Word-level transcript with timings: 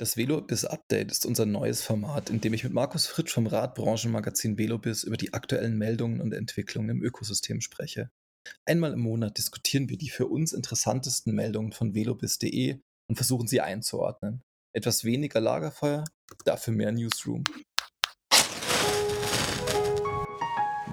Das 0.00 0.16
VeloBiz 0.16 0.64
Update 0.64 1.12
ist 1.12 1.26
unser 1.26 1.44
neues 1.44 1.82
Format, 1.82 2.30
in 2.30 2.40
dem 2.40 2.54
ich 2.54 2.64
mit 2.64 2.72
Markus 2.72 3.06
Fritsch 3.06 3.34
vom 3.34 3.46
Radbranchenmagazin 3.46 4.56
VeloBiz 4.56 5.02
über 5.02 5.18
die 5.18 5.34
aktuellen 5.34 5.76
Meldungen 5.76 6.22
und 6.22 6.32
Entwicklungen 6.32 6.88
im 6.88 7.02
Ökosystem 7.02 7.60
spreche. 7.60 8.10
Einmal 8.64 8.94
im 8.94 9.00
Monat 9.00 9.36
diskutieren 9.36 9.90
wir 9.90 9.98
die 9.98 10.08
für 10.08 10.26
uns 10.26 10.54
interessantesten 10.54 11.34
Meldungen 11.34 11.72
von 11.72 11.94
velobiz.de 11.94 12.80
und 13.10 13.16
versuchen 13.16 13.46
sie 13.46 13.60
einzuordnen. 13.60 14.40
Etwas 14.74 15.04
weniger 15.04 15.38
Lagerfeuer, 15.38 16.06
dafür 16.46 16.72
mehr 16.72 16.92
Newsroom. 16.92 17.44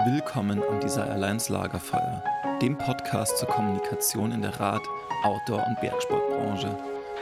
Willkommen 0.03 0.61
am 0.61 0.81
Desire 0.81 1.11
Alliance 1.11 1.49
Lagerfeuer, 1.53 2.25
dem 2.61 2.77
Podcast 2.77 3.37
zur 3.37 3.47
Kommunikation 3.47 4.33
in 4.33 4.41
der 4.41 4.59
Rad-, 4.59 4.89
Outdoor- 5.23 5.65
und 5.65 5.79
Bergsportbranche. 5.79 6.96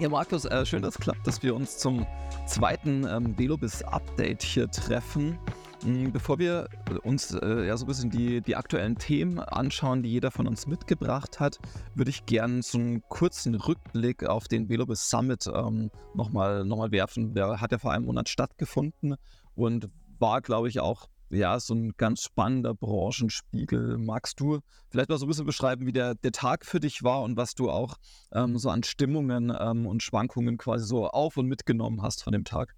Ja, 0.00 0.08
Markus, 0.08 0.46
äh, 0.46 0.64
schön, 0.64 0.80
dass 0.80 0.94
es 0.94 1.00
klappt, 1.02 1.26
dass 1.26 1.42
wir 1.42 1.54
uns 1.54 1.76
zum 1.76 2.06
zweiten 2.46 3.06
ähm, 3.06 3.38
Velobis-Update 3.38 4.42
hier 4.42 4.66
treffen. 4.70 5.38
Mhm, 5.84 6.10
bevor 6.10 6.38
wir 6.38 6.70
uns 7.02 7.34
äh, 7.34 7.66
ja 7.66 7.76
so 7.76 7.84
ein 7.84 7.88
bisschen 7.88 8.08
die, 8.08 8.40
die 8.40 8.56
aktuellen 8.56 8.96
Themen 8.96 9.38
anschauen, 9.40 10.02
die 10.02 10.08
jeder 10.08 10.30
von 10.30 10.48
uns 10.48 10.66
mitgebracht 10.66 11.38
hat, 11.38 11.58
würde 11.94 12.08
ich 12.08 12.24
gerne 12.24 12.62
so 12.62 12.78
einen 12.78 13.02
kurzen 13.10 13.54
Rückblick 13.54 14.24
auf 14.24 14.48
den 14.48 14.70
Velobis 14.70 15.10
Summit 15.10 15.46
ähm, 15.54 15.90
nochmal 16.14 16.64
noch 16.64 16.78
mal 16.78 16.92
werfen. 16.92 17.34
Der 17.34 17.60
hat 17.60 17.70
ja 17.70 17.76
vor 17.76 17.92
einem 17.92 18.06
Monat 18.06 18.30
stattgefunden 18.30 19.16
und 19.54 19.90
war, 20.18 20.40
glaube 20.40 20.70
ich, 20.70 20.80
auch 20.80 21.10
ja, 21.30 21.58
so 21.60 21.74
ein 21.74 21.92
ganz 21.96 22.22
spannender 22.22 22.74
Branchenspiegel. 22.74 23.98
Magst 23.98 24.40
du 24.40 24.60
vielleicht 24.90 25.08
mal 25.08 25.18
so 25.18 25.26
ein 25.26 25.28
bisschen 25.28 25.46
beschreiben, 25.46 25.86
wie 25.86 25.92
der, 25.92 26.14
der 26.16 26.32
Tag 26.32 26.66
für 26.66 26.80
dich 26.80 27.02
war 27.02 27.22
und 27.22 27.36
was 27.36 27.54
du 27.54 27.70
auch 27.70 27.96
ähm, 28.32 28.58
so 28.58 28.68
an 28.70 28.82
Stimmungen 28.82 29.52
ähm, 29.58 29.86
und 29.86 30.02
Schwankungen 30.02 30.58
quasi 30.58 30.86
so 30.86 31.06
auf 31.08 31.36
und 31.36 31.46
mitgenommen 31.46 32.02
hast 32.02 32.22
von 32.22 32.32
dem 32.32 32.44
Tag? 32.44 32.74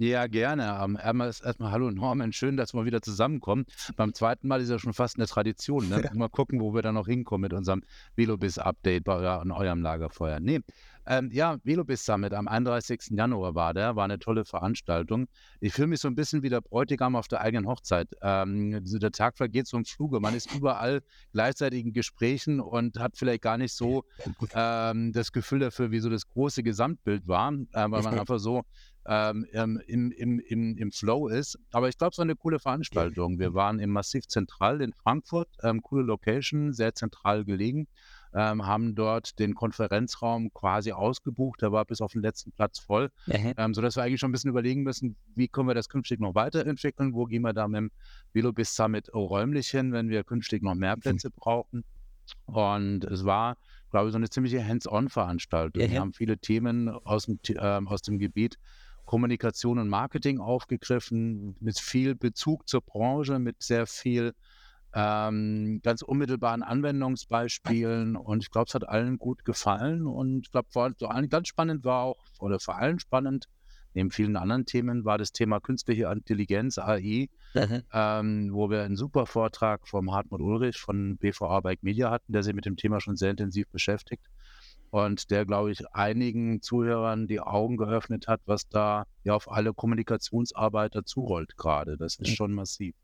Ja, 0.00 0.28
gerne. 0.28 0.80
Um, 0.84 0.96
erstmal, 0.96 1.26
erstmal 1.26 1.72
hallo 1.72 1.90
Norman, 1.90 2.32
schön, 2.32 2.56
dass 2.56 2.72
wir 2.72 2.84
wieder 2.84 3.02
zusammenkommen. 3.02 3.66
Beim 3.96 4.14
zweiten 4.14 4.46
Mal 4.46 4.60
ist 4.60 4.70
ja 4.70 4.78
schon 4.78 4.92
fast 4.92 5.16
eine 5.16 5.26
Tradition. 5.26 5.88
Ne? 5.88 6.08
Mal 6.14 6.28
gucken, 6.28 6.60
wo 6.60 6.72
wir 6.72 6.82
dann 6.82 6.94
noch 6.94 7.08
hinkommen 7.08 7.42
mit 7.42 7.52
unserem 7.52 7.82
Velobis-Update 8.14 9.02
bei 9.02 9.16
euer, 9.16 9.40
an 9.40 9.50
eurem 9.50 9.82
Lagerfeuer. 9.82 10.38
Nee, 10.38 10.60
ähm, 11.10 11.30
ja, 11.32 11.56
Velobis 11.64 12.04
Summit 12.04 12.34
am 12.34 12.48
31. 12.48 13.12
Januar 13.12 13.54
war 13.54 13.72
der, 13.72 13.96
war 13.96 14.04
eine 14.04 14.18
tolle 14.18 14.44
Veranstaltung. 14.44 15.26
Ich 15.58 15.72
fühle 15.72 15.88
mich 15.88 16.00
so 16.00 16.08
ein 16.08 16.14
bisschen 16.14 16.42
wie 16.42 16.50
der 16.50 16.60
Bräutigam 16.60 17.16
auf 17.16 17.28
der 17.28 17.40
eigenen 17.40 17.66
Hochzeit. 17.66 18.08
Ähm, 18.20 18.84
der 18.84 19.10
Tag 19.10 19.38
vergeht 19.38 19.66
so 19.66 19.78
im 19.78 19.86
Fluge. 19.86 20.20
Man 20.20 20.34
ist 20.34 20.54
überall 20.54 21.00
gleichzeitig 21.32 21.82
in 21.82 21.94
Gesprächen 21.94 22.60
und 22.60 22.98
hat 22.98 23.16
vielleicht 23.16 23.40
gar 23.40 23.56
nicht 23.56 23.72
so 23.72 24.04
ähm, 24.54 25.12
das 25.12 25.32
Gefühl 25.32 25.60
dafür, 25.60 25.90
wie 25.90 26.00
so 26.00 26.10
das 26.10 26.28
große 26.28 26.62
Gesamtbild 26.62 27.26
war, 27.26 27.52
äh, 27.52 27.90
weil 27.90 28.02
man 28.02 28.18
einfach 28.20 28.38
so 28.38 28.64
ähm, 29.08 29.46
im, 29.86 30.10
im, 30.10 30.38
im, 30.38 30.76
im 30.76 30.92
Flow 30.92 31.28
ist. 31.28 31.58
Aber 31.72 31.88
ich 31.88 31.98
glaube, 31.98 32.12
es 32.12 32.18
war 32.18 32.24
eine 32.24 32.36
coole 32.36 32.58
Veranstaltung. 32.58 33.38
Wir 33.38 33.54
waren 33.54 33.80
im 33.80 33.90
Massiv 33.90 34.28
Zentral 34.28 34.80
in 34.80 34.92
Frankfurt, 34.92 35.48
ähm, 35.62 35.82
coole 35.82 36.04
Location, 36.04 36.72
sehr 36.72 36.94
zentral 36.94 37.44
gelegen 37.44 37.88
ähm, 38.34 38.66
haben 38.66 38.94
dort 38.94 39.38
den 39.38 39.54
Konferenzraum 39.54 40.52
quasi 40.52 40.92
ausgebucht. 40.92 41.62
Der 41.62 41.72
war 41.72 41.84
bis 41.84 42.00
auf 42.00 42.12
den 42.12 42.22
letzten 42.22 42.52
Platz 42.52 42.78
voll, 42.78 43.10
mhm. 43.26 43.54
ähm, 43.56 43.74
sodass 43.74 43.96
wir 43.96 44.02
eigentlich 44.02 44.20
schon 44.20 44.30
ein 44.30 44.32
bisschen 44.32 44.50
überlegen 44.50 44.82
müssen, 44.82 45.16
wie 45.34 45.48
können 45.48 45.68
wir 45.68 45.74
das 45.74 45.88
künftig 45.88 46.20
noch 46.20 46.34
weiterentwickeln? 46.34 47.14
Wo 47.14 47.24
gehen 47.24 47.42
wir 47.42 47.52
da 47.52 47.68
mit 47.68 47.78
dem 47.78 47.90
Velobis 48.32 48.74
Summit 48.74 49.12
räumlich 49.14 49.68
hin, 49.68 49.92
wenn 49.92 50.08
wir 50.08 50.24
künftig 50.24 50.62
noch 50.62 50.74
mehr 50.74 50.96
Plätze 50.96 51.28
mhm. 51.28 51.34
brauchen? 51.36 51.84
Und 52.44 53.04
es 53.04 53.24
war, 53.24 53.56
glaube 53.90 54.08
ich, 54.08 54.12
so 54.12 54.18
eine 54.18 54.28
ziemliche 54.28 54.64
Hands-on-Veranstaltung. 54.64 55.82
Mhm. 55.82 55.90
Wir 55.90 56.00
haben 56.00 56.12
viele 56.12 56.38
Themen 56.38 56.90
aus 56.90 57.24
dem, 57.24 57.38
äh, 57.48 57.58
aus 57.58 58.02
dem 58.02 58.18
Gebiet 58.18 58.58
Kommunikation 59.08 59.78
und 59.78 59.88
Marketing 59.88 60.38
aufgegriffen, 60.38 61.56
mit 61.60 61.80
viel 61.80 62.14
Bezug 62.14 62.68
zur 62.68 62.82
Branche, 62.82 63.38
mit 63.38 63.62
sehr 63.62 63.86
viel 63.86 64.34
ähm, 64.92 65.80
ganz 65.82 66.02
unmittelbaren 66.02 66.62
Anwendungsbeispielen. 66.62 68.16
Und 68.16 68.42
ich 68.42 68.50
glaube, 68.50 68.66
es 68.68 68.74
hat 68.74 68.86
allen 68.86 69.16
gut 69.16 69.46
gefallen. 69.46 70.06
Und 70.06 70.44
ich 70.44 70.50
glaube, 70.50 70.68
vor 70.70 70.92
allem 71.00 71.28
ganz 71.30 71.48
spannend 71.48 71.86
war 71.86 72.02
auch, 72.02 72.18
oder 72.38 72.60
vor 72.60 72.76
allem 72.76 72.98
spannend, 72.98 73.48
neben 73.94 74.10
vielen 74.10 74.36
anderen 74.36 74.66
Themen, 74.66 75.06
war 75.06 75.16
das 75.16 75.32
Thema 75.32 75.58
künstliche 75.58 76.12
Intelligenz, 76.12 76.76
AI, 76.76 77.30
mhm. 77.54 77.82
ähm, 77.94 78.50
wo 78.52 78.68
wir 78.68 78.82
einen 78.82 78.96
super 78.96 79.24
Vortrag 79.24 79.88
vom 79.88 80.12
Hartmut 80.12 80.42
Ulrich 80.42 80.76
von 80.76 81.16
BVA 81.16 81.60
Bike 81.60 81.82
Media 81.82 82.10
hatten, 82.10 82.34
der 82.34 82.42
sich 82.42 82.52
mit 82.52 82.66
dem 82.66 82.76
Thema 82.76 83.00
schon 83.00 83.16
sehr 83.16 83.30
intensiv 83.30 83.68
beschäftigt 83.70 84.26
und 84.90 85.30
der, 85.30 85.44
glaube 85.44 85.70
ich, 85.70 85.86
einigen 85.92 86.62
Zuhörern 86.62 87.26
die 87.26 87.40
Augen 87.40 87.76
geöffnet 87.76 88.26
hat, 88.26 88.40
was 88.46 88.68
da 88.68 89.04
ja 89.24 89.34
auf 89.34 89.50
alle 89.50 89.74
Kommunikationsarbeiter 89.74 91.04
zurollt 91.04 91.56
gerade. 91.56 91.96
Das 91.96 92.16
ist 92.16 92.34
schon 92.34 92.52
massiv. 92.52 92.94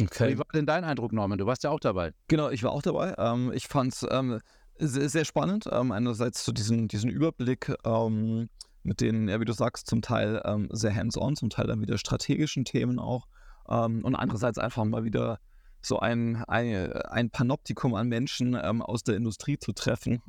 Okay. 0.00 0.32
Wie 0.32 0.38
war 0.38 0.46
denn 0.52 0.66
dein 0.66 0.84
Eindruck, 0.84 1.12
Norman? 1.12 1.38
Du 1.38 1.46
warst 1.46 1.62
ja 1.62 1.70
auch 1.70 1.80
dabei. 1.80 2.12
Genau, 2.28 2.50
ich 2.50 2.62
war 2.62 2.72
auch 2.72 2.82
dabei. 2.82 3.14
Ähm, 3.16 3.52
ich 3.54 3.68
fand 3.68 3.92
es 3.92 4.06
ähm, 4.10 4.40
sehr, 4.76 5.08
sehr, 5.08 5.24
spannend. 5.24 5.68
Ähm, 5.70 5.92
einerseits 5.92 6.44
so 6.44 6.52
diesen, 6.52 6.88
diesen 6.88 7.10
Überblick 7.10 7.72
ähm, 7.84 8.48
mit 8.82 9.00
den, 9.00 9.28
ja, 9.28 9.40
wie 9.40 9.44
du 9.44 9.52
sagst, 9.52 9.86
zum 9.86 10.02
Teil 10.02 10.42
ähm, 10.44 10.68
sehr 10.72 10.94
hands-on, 10.94 11.36
zum 11.36 11.48
Teil 11.48 11.68
dann 11.68 11.80
wieder 11.80 11.96
strategischen 11.96 12.64
Themen 12.64 12.98
auch. 12.98 13.26
Ähm, 13.68 14.04
und 14.04 14.16
andererseits 14.16 14.58
einfach 14.58 14.84
mal 14.84 15.04
wieder 15.04 15.38
so 15.80 16.00
ein, 16.00 16.42
ein, 16.48 16.92
ein 16.92 17.30
Panoptikum 17.30 17.94
an 17.94 18.08
Menschen 18.08 18.56
aus 18.56 19.04
der 19.04 19.16
Industrie 19.16 19.58
zu 19.58 19.72
treffen. 19.72 20.22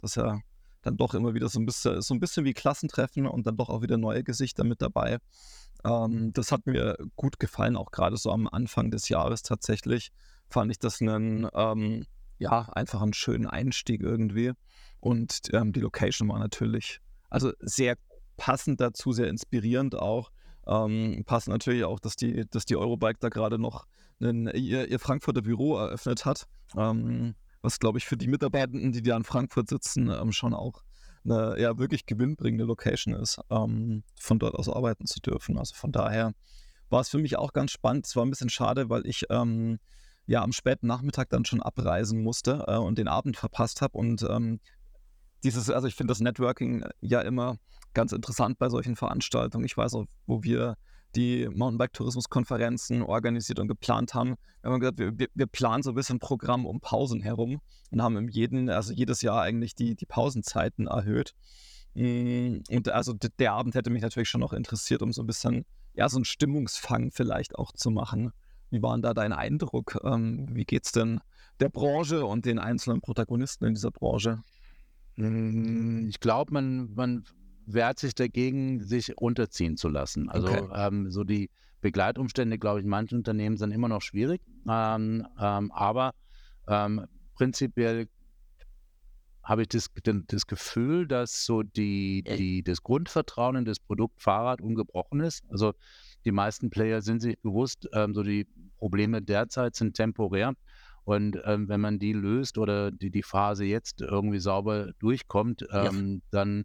das 0.00 0.14
ja 0.14 0.40
dann 0.82 0.96
doch 0.96 1.14
immer 1.14 1.34
wieder 1.34 1.48
so 1.48 1.58
ein 1.60 1.66
bisschen, 1.66 2.02
so 2.02 2.14
ein 2.14 2.20
bisschen 2.20 2.44
wie 2.44 2.52
Klassentreffen 2.52 3.26
und 3.26 3.46
dann 3.46 3.56
doch 3.56 3.68
auch 3.68 3.82
wieder 3.82 3.96
neue 3.96 4.22
Gesichter 4.24 4.64
mit 4.64 4.82
dabei. 4.82 5.18
Ähm, 5.84 6.32
das 6.32 6.52
hat 6.52 6.66
mir 6.66 6.96
gut 7.16 7.38
gefallen, 7.38 7.76
auch 7.76 7.90
gerade 7.90 8.16
so 8.16 8.30
am 8.30 8.48
Anfang 8.48 8.90
des 8.90 9.08
Jahres 9.08 9.42
tatsächlich. 9.42 10.10
Fand 10.48 10.70
ich 10.70 10.78
das 10.78 11.00
einen, 11.00 11.48
ähm, 11.54 12.04
ja, 12.38 12.68
einfach 12.72 13.00
einen 13.00 13.14
schönen 13.14 13.46
Einstieg 13.46 14.02
irgendwie. 14.02 14.52
Und 15.00 15.40
ähm, 15.52 15.72
die 15.72 15.80
Location 15.80 16.28
war 16.28 16.38
natürlich, 16.38 17.00
also 17.30 17.52
sehr 17.60 17.96
passend 18.36 18.80
dazu, 18.80 19.12
sehr 19.12 19.28
inspirierend 19.28 19.96
auch. 19.96 20.30
Ähm, 20.66 21.22
passt 21.26 21.48
natürlich 21.48 21.84
auch, 21.84 21.98
dass 21.98 22.16
die, 22.16 22.44
dass 22.48 22.64
die 22.64 22.76
Eurobike 22.76 23.18
da 23.20 23.28
gerade 23.28 23.58
noch 23.58 23.86
einen, 24.20 24.46
ihr, 24.48 24.88
ihr 24.88 24.98
Frankfurter 25.00 25.42
Büro 25.42 25.76
eröffnet 25.76 26.24
hat. 26.24 26.46
Ähm, 26.76 27.34
was, 27.62 27.78
glaube 27.78 27.98
ich, 27.98 28.04
für 28.04 28.16
die 28.16 28.28
Mitarbeitenden, 28.28 28.92
die 28.92 29.02
da 29.02 29.16
in 29.16 29.24
Frankfurt 29.24 29.68
sitzen, 29.68 30.10
ähm, 30.10 30.32
schon 30.32 30.52
auch 30.54 30.82
eine 31.24 31.58
ja 31.60 31.78
wirklich 31.78 32.06
gewinnbringende 32.06 32.64
Location 32.64 33.14
ist, 33.14 33.40
ähm, 33.50 34.02
von 34.18 34.38
dort 34.38 34.54
aus 34.54 34.68
arbeiten 34.68 35.06
zu 35.06 35.20
dürfen. 35.20 35.56
Also 35.56 35.74
von 35.74 35.92
daher 35.92 36.32
war 36.90 37.00
es 37.00 37.08
für 37.08 37.18
mich 37.18 37.38
auch 37.38 37.52
ganz 37.52 37.70
spannend. 37.70 38.06
Es 38.06 38.16
war 38.16 38.24
ein 38.24 38.30
bisschen 38.30 38.50
schade, 38.50 38.90
weil 38.90 39.06
ich 39.06 39.26
ähm, 39.30 39.78
ja 40.26 40.42
am 40.42 40.52
späten 40.52 40.86
Nachmittag 40.86 41.30
dann 41.30 41.44
schon 41.44 41.62
abreisen 41.62 42.22
musste 42.22 42.64
äh, 42.66 42.76
und 42.76 42.98
den 42.98 43.08
Abend 43.08 43.36
verpasst 43.36 43.80
habe. 43.80 43.96
Und 43.96 44.22
ähm, 44.28 44.60
dieses, 45.44 45.70
also 45.70 45.86
ich 45.86 45.94
finde 45.94 46.10
das 46.10 46.20
Networking 46.20 46.84
ja 47.00 47.20
immer 47.20 47.56
ganz 47.94 48.12
interessant 48.12 48.58
bei 48.58 48.68
solchen 48.68 48.96
Veranstaltungen. 48.96 49.64
Ich 49.64 49.76
weiß 49.76 49.94
auch, 49.94 50.06
wo 50.26 50.42
wir 50.42 50.76
die 51.14 51.48
Mountainbike-Tourismuskonferenzen 51.48 53.02
organisiert 53.02 53.58
und 53.58 53.68
geplant 53.68 54.14
haben. 54.14 54.36
Wir 54.62 54.70
haben 54.70 54.80
gesagt, 54.80 54.98
wir, 54.98 55.28
wir, 55.34 55.46
planen 55.46 55.82
so 55.82 55.90
ein 55.90 55.94
bisschen 55.94 56.18
Programm 56.18 56.66
um 56.66 56.80
Pausen 56.80 57.20
herum 57.20 57.60
und 57.90 58.02
haben 58.02 58.16
im 58.16 58.28
jeden, 58.28 58.70
also 58.70 58.92
jedes 58.92 59.22
Jahr 59.22 59.42
eigentlich 59.42 59.74
die, 59.74 59.94
die 59.94 60.06
Pausenzeiten 60.06 60.86
erhöht. 60.86 61.34
Mm, 61.94 62.58
und 62.70 62.88
also 62.88 63.14
der 63.38 63.52
Abend 63.52 63.74
hätte 63.74 63.90
mich 63.90 64.02
natürlich 64.02 64.28
schon 64.28 64.40
noch 64.40 64.52
interessiert, 64.52 65.02
um 65.02 65.12
so 65.12 65.22
ein 65.22 65.26
bisschen, 65.26 65.64
ja, 65.94 66.08
so 66.08 66.16
einen 66.16 66.24
Stimmungsfang 66.24 67.10
vielleicht 67.10 67.56
auch 67.56 67.72
zu 67.72 67.90
machen. 67.90 68.32
Wie 68.70 68.82
war 68.82 68.94
denn 68.94 69.02
da 69.02 69.12
dein 69.12 69.32
Eindruck? 69.32 69.98
Ähm, 70.02 70.48
wie 70.52 70.66
es 70.70 70.92
denn 70.92 71.20
der 71.60 71.68
Branche 71.68 72.24
und 72.24 72.46
den 72.46 72.58
einzelnen 72.58 73.02
Protagonisten 73.02 73.66
in 73.66 73.74
dieser 73.74 73.90
Branche? 73.90 74.42
Mm, 75.16 76.08
ich 76.08 76.20
glaube, 76.20 76.52
man, 76.54 76.94
man 76.94 77.24
wehrt 77.66 77.98
sich 77.98 78.14
dagegen, 78.14 78.80
sich 78.80 79.14
runterziehen 79.20 79.76
zu 79.76 79.88
lassen. 79.88 80.28
Also 80.28 80.48
okay. 80.48 80.68
ähm, 80.74 81.10
so 81.10 81.24
die 81.24 81.50
Begleitumstände, 81.80 82.58
glaube 82.58 82.80
ich, 82.80 82.84
in 82.84 82.90
manchen 82.90 83.18
Unternehmen 83.18 83.56
sind 83.56 83.72
immer 83.72 83.88
noch 83.88 84.02
schwierig. 84.02 84.40
Ähm, 84.68 85.26
ähm, 85.40 85.72
aber 85.72 86.14
ähm, 86.68 87.06
prinzipiell 87.34 88.08
habe 89.42 89.62
ich 89.62 89.68
das, 89.68 89.88
das 90.28 90.46
Gefühl, 90.46 91.08
dass 91.08 91.44
so 91.44 91.62
die, 91.62 92.22
die, 92.22 92.62
das 92.62 92.82
Grundvertrauen 92.82 93.56
in 93.56 93.64
das 93.64 93.80
Produkt 93.80 94.22
Fahrrad 94.22 94.60
ungebrochen 94.60 95.20
ist. 95.20 95.42
Also 95.50 95.72
die 96.24 96.30
meisten 96.30 96.70
Player 96.70 97.02
sind 97.02 97.20
sich 97.20 97.38
bewusst, 97.40 97.88
ähm, 97.92 98.14
so 98.14 98.22
die 98.22 98.46
Probleme 98.78 99.20
derzeit 99.20 99.74
sind 99.74 99.94
temporär. 99.94 100.54
Und 101.04 101.36
ähm, 101.44 101.68
wenn 101.68 101.80
man 101.80 101.98
die 101.98 102.12
löst 102.12 102.58
oder 102.58 102.92
die, 102.92 103.10
die 103.10 103.24
Phase 103.24 103.64
jetzt 103.64 104.00
irgendwie 104.00 104.38
sauber 104.38 104.92
durchkommt, 105.00 105.66
ähm, 105.72 106.20
ja. 106.22 106.28
dann 106.30 106.64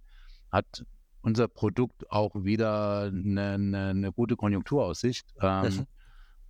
hat 0.52 0.86
unser 1.22 1.48
Produkt 1.48 2.10
auch 2.10 2.34
wieder 2.36 3.04
eine, 3.04 3.54
eine, 3.54 3.88
eine 3.90 4.12
gute 4.12 4.36
Konjunkturaussicht. 4.36 5.28
Ähm, 5.42 5.86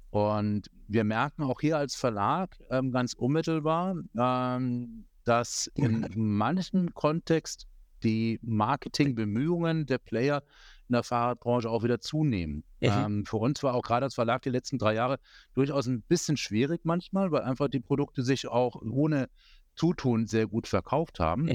und 0.10 0.70
wir 0.88 1.04
merken 1.04 1.44
auch 1.44 1.60
hier 1.60 1.78
als 1.78 1.96
Verlag 1.96 2.58
ähm, 2.70 2.92
ganz 2.92 3.14
unmittelbar, 3.14 3.96
ähm, 4.18 5.06
dass 5.24 5.70
in 5.74 6.08
manchem 6.16 6.94
Kontext 6.94 7.68
die 8.04 8.40
Marketingbemühungen 8.44 9.86
der 9.86 9.98
Player 9.98 10.44
in 10.88 10.94
der 10.94 11.04
Fahrradbranche 11.04 11.70
auch 11.70 11.84
wieder 11.84 12.00
zunehmen. 12.00 12.64
Mhm. 12.80 12.90
Ähm, 12.90 13.26
für 13.26 13.38
uns 13.38 13.62
war 13.64 13.74
auch 13.74 13.82
gerade 13.82 14.06
als 14.06 14.16
Verlag 14.16 14.44
die 14.44 14.50
letzten 14.50 14.78
drei 14.78 14.94
Jahre 14.94 15.20
durchaus 15.54 15.88
ein 15.88 16.02
bisschen 16.04 16.38
schwierig 16.38 16.82
manchmal, 16.84 17.32
weil 17.32 17.42
einfach 17.42 17.68
die 17.68 17.80
Produkte 17.80 18.24
sich 18.24 18.48
auch 18.48 18.76
ohne 18.82 19.28
Zutun 19.76 20.28
sehr 20.28 20.48
gut 20.48 20.68
verkauft 20.68 21.20
haben. 21.20 21.48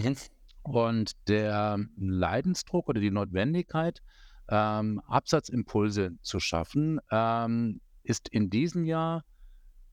Und 0.63 1.13
der 1.29 1.79
Leidensdruck 1.97 2.89
oder 2.89 3.01
die 3.01 3.11
Notwendigkeit, 3.11 4.01
ähm, 4.49 5.01
Absatzimpulse 5.07 6.13
zu 6.23 6.41
schaffen, 6.41 7.01
ähm, 7.11 7.81
ist 8.05 8.29
in 8.29 8.51
diesem 8.51 8.85
Jahr 8.85 9.25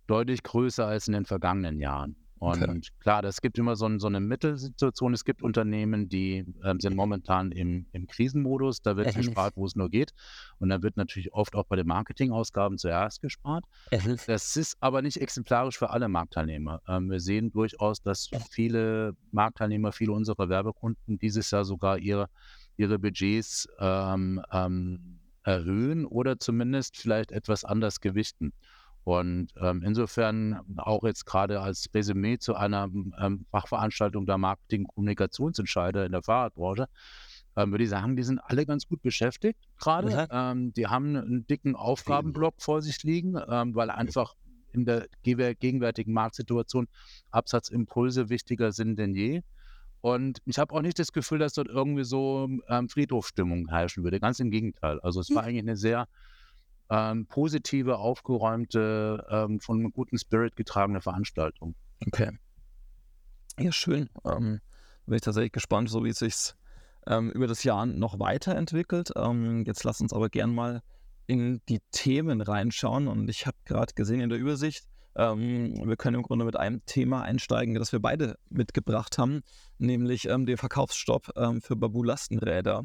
deutlich 0.08 0.44
größer 0.44 0.86
als 0.86 1.08
in 1.08 1.14
den 1.14 1.26
vergangenen 1.26 1.80
Jahren. 1.80 2.16
Und 2.40 2.64
okay. 2.64 2.82
klar, 3.00 3.24
es 3.26 3.42
gibt 3.42 3.58
immer 3.58 3.76
so, 3.76 3.86
ein, 3.86 4.00
so, 4.00 4.08
eine 4.08 4.22
Mittelsituation. 4.22 5.14
Es 5.14 5.26
gibt 5.26 5.44
Unternehmen, 5.44 6.08
die 6.08 6.46
ähm, 6.64 6.80
sind 6.80 6.96
momentan 6.96 7.52
im, 7.52 7.86
im, 7.92 8.08
Krisenmodus. 8.08 8.82
Da 8.82 8.96
wird 8.96 9.14
gespart, 9.16 9.58
wo 9.58 9.66
es 9.66 9.76
nur 9.76 9.90
geht. 9.90 10.14
Und 10.58 10.70
dann 10.70 10.82
wird 10.82 10.96
natürlich 10.96 11.34
oft 11.34 11.54
auch 11.56 11.66
bei 11.66 11.76
den 11.76 11.88
Marketingausgaben 11.88 12.78
zuerst 12.78 13.22
gespart. 13.22 13.66
Das 14.28 14.56
ist 14.56 14.78
aber 14.80 15.02
nicht 15.02 15.20
exemplarisch 15.22 15.78
für 15.78 15.90
alle 15.90 16.08
Marktteilnehmer. 16.08 16.82
Ähm, 16.88 17.12
wir 17.12 17.20
sehen 17.20 17.52
durchaus, 17.52 18.02
dass 18.02 18.30
viele 18.50 19.16
Marktteilnehmer, 19.32 19.92
viele 19.92 20.14
unserer 20.14 20.48
Werbekunden 20.48 21.20
dieses 21.20 21.52
Jahr 21.52 21.66
sogar 21.66 21.98
ihre, 21.98 22.30
ihre 22.78 23.00
Budgets 23.00 23.68
ähm, 23.80 24.42
ähm 24.52 25.20
erhöhen 25.44 26.06
oder 26.06 26.40
zumindest 26.40 26.98
vielleicht 26.98 27.32
etwas 27.32 27.64
anders 27.64 28.02
gewichten. 28.02 28.54
Und 29.10 29.48
ähm, 29.60 29.82
insofern 29.84 30.60
auch 30.78 31.04
jetzt 31.04 31.26
gerade 31.26 31.62
als 31.62 31.90
Resümee 31.96 32.38
zu 32.38 32.54
einer 32.54 32.84
ähm, 33.20 33.48
Fachveranstaltung 33.50 34.28
der 34.28 34.38
Marketing-Kommunikationsentscheider 34.38 36.06
in 36.06 36.12
der 36.12 36.22
Fahrradbranche, 36.22 36.88
ähm, 37.56 37.72
würde 37.72 37.86
ich 37.86 37.90
sagen, 37.90 38.16
die 38.16 38.22
sind 38.22 38.38
alle 38.38 38.68
ganz 38.68 38.88
gut 38.88 39.02
beschäftigt 39.02 39.58
gerade. 39.80 40.28
Ähm, 40.30 40.74
die 40.74 40.86
haben 40.86 41.16
einen 41.16 41.48
dicken 41.48 41.76
Aufgabenblock 41.76 42.62
vor 42.62 42.84
sich 42.84 43.02
liegen, 43.02 43.36
ähm, 43.50 43.74
weil 43.74 43.90
einfach 43.90 44.36
in 44.74 44.86
der 44.86 45.08
gegenwärtigen 45.24 46.14
Marktsituation 46.14 46.88
Absatzimpulse 47.32 48.30
wichtiger 48.30 48.72
sind 48.72 49.00
denn 49.00 49.16
je. 49.16 49.42
Und 50.02 50.38
ich 50.46 50.60
habe 50.60 50.72
auch 50.76 50.84
nicht 50.84 51.00
das 51.00 51.14
Gefühl, 51.14 51.40
dass 51.40 51.54
dort 51.54 51.68
irgendwie 51.68 52.04
so 52.04 52.48
ähm, 52.68 52.90
Friedhofstimmung 52.90 53.70
herrschen 53.70 54.04
würde. 54.04 54.20
Ganz 54.20 54.40
im 54.40 54.52
Gegenteil. 54.52 55.00
Also 55.00 55.20
es 55.20 55.32
war 55.32 55.42
hm. 55.42 55.50
eigentlich 55.50 55.64
eine 55.64 55.78
sehr 55.78 56.08
ähm, 56.90 57.28
positive, 57.28 57.98
aufgeräumte, 57.98 59.26
ähm, 59.30 59.60
von 59.60 59.80
einem 59.80 59.92
guten 59.92 60.18
Spirit 60.18 60.56
getragene 60.56 61.02
Veranstaltung. 61.02 61.76
Okay. 62.06 62.32
Ja, 63.60 63.72
schön. 63.72 64.10
Ähm, 64.26 64.60
bin 65.06 65.16
ich 65.16 65.22
tatsächlich 65.22 65.52
gespannt, 65.52 65.90
so 65.90 66.04
wie 66.04 66.10
es 66.10 66.20
sich 66.20 66.54
ähm, 67.08 67.30
über 67.32 67.48
das 67.48 67.64
Jahr 67.64 67.86
noch 67.86 68.20
weiterentwickelt. 68.20 69.12
Ähm, 69.16 69.64
jetzt 69.66 69.84
lass 69.84 70.02
uns 70.02 70.14
aber 70.14 70.30
gern 70.30 70.54
mal 70.54 70.82
in 71.28 71.62
die 71.70 71.80
Themen 71.92 72.42
reinschauen. 72.42 73.08
Und 73.08 73.30
ich 73.30 73.46
habe 73.46 73.58
gerade 73.66 73.94
gesehen 73.94 74.22
in 74.22 74.30
der 74.30 74.40
Übersicht, 74.40 74.86
ähm, 75.16 75.76
wir 75.86 75.98
können 75.98 76.16
im 76.16 76.24
Grunde 76.24 76.46
mit 76.46 76.56
einem 76.56 76.86
Thema 76.86 77.22
einsteigen, 77.24 77.76
das 77.76 77.92
wir 77.92 78.00
beide 78.00 78.38
mitgebracht 78.50 79.18
haben, 79.18 79.42
nämlich 79.78 80.24
den 80.24 80.58
Verkaufsstopp 80.58 81.32
für 81.62 81.76
Babu 81.76 82.04
Lastenräder. 82.04 82.84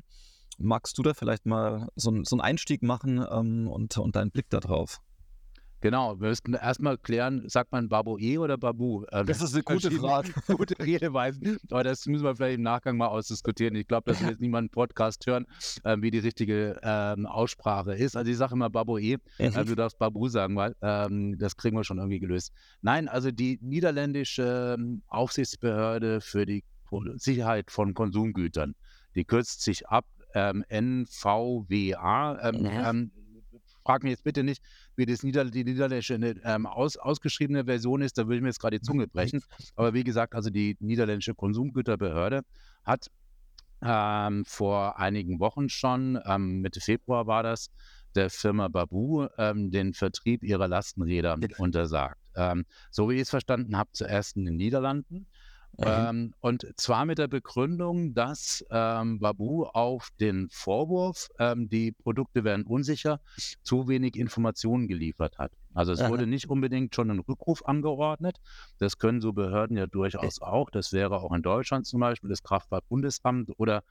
Magst 0.59 0.99
du 0.99 1.03
da 1.03 1.15
vielleicht 1.15 1.47
mal 1.47 1.89
so, 1.97 2.13
so 2.25 2.37
einen 2.37 2.41
Einstieg 2.41 2.83
machen 2.83 3.25
ähm, 3.31 3.69
und, 3.69 3.97
und 3.99 4.17
deinen 4.17 4.31
Blick 4.31 4.49
darauf? 4.51 5.01
Genau, 5.85 6.19
wir 6.19 6.31
müssten 6.31 6.55
erstmal 6.55 6.97
klären, 6.97 7.47
sagt 7.47 7.71
man 7.71 7.91
Baboe 7.91 8.39
oder 8.39 8.57
Babu? 8.57 9.05
Ähm, 9.13 9.27
das 9.27 9.43
ist 9.43 9.53
eine 9.53 9.65
gute 9.65 9.91
Frage. 9.91 10.33
gute 10.57 10.83
Redeweisen, 10.83 11.59
aber 11.71 11.85
das 11.85 12.07
müssen 12.07 12.25
wir 12.25 12.35
vielleicht 12.35 12.55
im 12.55 12.63
Nachgang 12.63 12.97
mal 12.97 13.09
ausdiskutieren. 13.09 13.75
Ich 13.77 13.87
glaube, 13.87 14.11
dass 14.11 14.23
wir 14.23 14.31
jetzt 14.31 14.41
niemand 14.41 14.63
einen 14.63 14.71
Podcast 14.71 15.27
hören, 15.27 15.45
äh, 15.83 15.99
wie 16.01 16.11
die 16.11 16.21
richtige 16.21 16.81
ähm, 16.83 17.27
Aussprache 17.27 17.93
ist. 17.93 18.17
Also 18.17 18.31
ich 18.31 18.39
sage 18.39 18.55
immer 18.55 18.71
Baboe, 18.71 18.99
mhm. 18.99 19.21
äh, 19.37 19.65
du 19.67 19.75
darfst 19.75 19.99
Babu 19.99 20.27
sagen, 20.29 20.57
weil 20.57 20.75
ähm, 20.81 21.37
das 21.37 21.55
kriegen 21.55 21.77
wir 21.77 21.85
schon 21.85 21.99
irgendwie 21.99 22.19
gelöst. 22.19 22.55
Nein, 22.81 23.07
also 23.07 23.31
die 23.31 23.59
niederländische 23.61 24.77
ähm, 24.79 25.03
Aufsichtsbehörde 25.09 26.23
für 26.23 26.47
die 26.47 26.65
Sicherheit 27.17 27.71
von 27.71 27.93
Konsumgütern, 27.93 28.75
die 29.15 29.27
kürzt 29.27 29.61
sich 29.61 29.87
ab 29.87 30.07
ähm, 30.35 30.65
NVWA. 30.69 32.39
Ähm, 32.43 32.67
ähm, 32.67 33.11
frag 33.85 34.03
mich 34.03 34.11
jetzt 34.11 34.25
bitte 34.25 34.43
nicht, 34.43 34.63
wie 34.97 35.07
das 35.07 35.23
Nieder 35.23 35.45
die 35.45 35.65
niederländische 35.65 36.15
ähm, 36.15 36.67
aus 36.67 36.97
ausgeschriebene 36.97 37.65
Version 37.65 38.03
ist, 38.03 38.19
da 38.19 38.27
würde 38.27 38.37
ich 38.37 38.43
mir 38.43 38.49
jetzt 38.49 38.61
gerade 38.61 38.79
die 38.79 38.85
Zunge 38.85 39.07
brechen. 39.07 39.43
Aber 39.77 39.95
wie 39.95 40.05
gesagt, 40.05 40.35
also 40.35 40.51
die 40.51 40.77
niederländische 40.81 41.35
Konsumgüterbehörde 41.35 42.43
hat 42.85 43.11
ähm, 43.83 44.45
vor 44.47 44.99
einigen 44.99 45.41
Wochen 45.41 45.69
schon, 45.69 46.19
ähm, 46.27 46.61
Mitte 46.61 46.81
Februar 46.81 47.27
war 47.27 47.43
das, 47.43 47.71
der 48.15 48.31
Firma 48.31 48.69
Babu 48.69 49.27
den 49.37 49.93
Vertrieb 49.93 50.45
ihrer 50.45 50.69
Lastenräder 50.69 51.37
untersagt. 51.59 52.17
Ähm, 52.37 52.65
so 52.93 53.11
wie 53.11 53.15
ich 53.15 53.23
es 53.23 53.31
verstanden 53.31 53.77
habe, 53.77 53.91
zuerst 53.93 54.37
in 54.37 54.45
den 54.45 54.55
Niederlanden 54.55 55.27
Mhm. 55.79 55.87
Ähm, 55.87 56.35
und 56.41 56.67
zwar 56.77 57.05
mit 57.05 57.19
der 57.19 57.29
Begründung, 57.29 58.15
dass 58.15 58.65
ähm, 58.71 59.19
Babu 59.19 59.65
auf 59.65 60.11
den 60.21 60.49
Vorwurf, 60.51 61.29
ähm, 61.39 61.69
die 61.69 61.93
Produkte 61.93 62.45
wären 62.45 62.65
unsicher, 62.65 63.21
zu 63.63 63.89
wenig 63.89 64.17
Informationen 64.17 64.87
geliefert 64.87 65.39
hat. 65.39 65.53
Also 65.75 65.93
es 65.93 66.01
Aha. 66.01 66.11
wurde 66.11 66.27
nicht 66.27 66.49
unbedingt 66.49 66.95
schon 66.95 67.11
ein 67.11 67.19
Rückruf 67.19 67.65
angeordnet. 67.67 68.37
Das 68.79 68.99
können 68.99 69.21
so 69.21 69.33
Behörden 69.33 69.77
ja 69.77 69.87
durchaus 69.87 70.41
auch. 70.41 70.71
Das 70.71 70.93
wäre 70.93 71.21
auch 71.21 71.33
in 71.33 71.43
Deutschland 71.43 71.87
zum 71.87 72.01
Beispiel 72.01 72.31
das 72.31 72.45
Kraftfahrtbundesamt 72.45 73.51
oder 73.59 73.83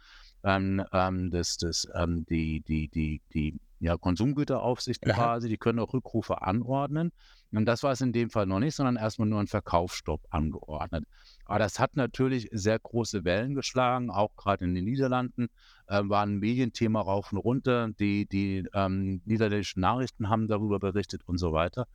ähm, 0.44 0.84
ähm, 0.94 1.30
das, 1.32 1.58
das, 1.58 1.88
ähm, 1.94 2.26
die, 2.30 2.62
die, 2.62 2.88
die, 2.88 3.22
die 3.34 3.60
ja, 3.80 3.98
Konsumgüteraufsicht 3.98 5.06
Aha. 5.08 5.14
quasi. 5.14 5.50
Die 5.50 5.58
können 5.58 5.80
auch 5.80 5.94
Rückrufe 5.94 6.42
anordnen. 6.42 7.12
Und 7.52 7.66
das 7.66 7.84
war 7.84 7.92
es 7.92 8.02
in 8.02 8.14
dem 8.14 8.30
Fall 8.30 8.46
noch 8.46 8.60
nicht, 8.60 8.76
sondern 8.76 8.96
erstmal 8.96 9.28
nur 9.28 9.42
ein 9.42 9.48
Verkaufsstopp 9.48 10.22
angeordnet. 10.30 11.06
Aber 11.46 11.60
das 11.60 11.80
hat 11.80 11.96
natürlich 11.96 12.50
sehr 12.52 12.80
große 12.80 13.24
Wellen 13.26 13.54
geschlagen, 13.56 14.10
auch 14.10 14.36
gerade 14.36 14.66
in 14.66 14.76
den 14.76 14.86
Niederlanden 14.86 15.50
äh, 15.88 16.02
war 16.06 16.24
ein 16.26 16.40
Medienthema 16.40 17.02
rauf 17.02 17.32
und 17.32 17.38
runter. 17.40 17.90
Die, 18.00 18.26
die 18.28 18.66
ähm, 18.74 19.22
niederländischen 19.26 19.82
Nachrichten 19.82 20.30
haben 20.30 20.48
darüber 20.48 20.80
berichtet 20.80 21.22
und 21.26 21.38
so 21.38 21.52
weiter. 21.54 21.88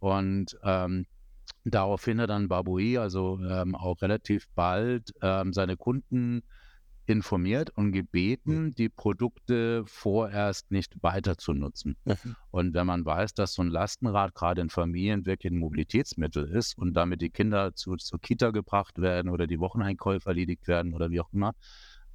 Und 0.00 0.58
ähm, 0.64 1.06
daraufhin 1.64 2.20
hat 2.20 2.30
dann 2.30 2.48
Babui 2.48 2.98
also 2.98 3.38
ähm, 3.42 3.74
auch 3.74 4.02
relativ 4.02 4.48
bald 4.54 5.12
ähm, 5.22 5.52
seine 5.52 5.76
Kunden 5.76 6.42
informiert 7.06 7.70
und 7.70 7.92
gebeten, 7.92 8.74
die 8.74 8.88
Produkte 8.88 9.84
vorerst 9.86 10.70
nicht 10.70 11.02
weiter 11.02 11.36
zu 11.36 11.52
nutzen. 11.52 11.96
Mhm. 12.04 12.36
Und 12.50 12.74
wenn 12.74 12.86
man 12.86 13.04
weiß, 13.04 13.34
dass 13.34 13.54
so 13.54 13.62
ein 13.62 13.68
Lastenrad 13.68 14.34
gerade 14.34 14.60
in 14.60 14.70
Familien 14.70 15.26
wirklich 15.26 15.52
ein 15.52 15.58
Mobilitätsmittel 15.58 16.44
ist 16.48 16.78
und 16.78 16.94
damit 16.94 17.20
die 17.20 17.30
Kinder 17.30 17.74
zu, 17.74 17.96
zur 17.96 18.20
Kita 18.20 18.50
gebracht 18.50 19.00
werden 19.00 19.30
oder 19.30 19.46
die 19.46 19.60
Wocheneinkäufe 19.60 20.28
erledigt 20.28 20.68
werden 20.68 20.94
oder 20.94 21.10
wie 21.10 21.20
auch 21.20 21.32
immer, 21.32 21.52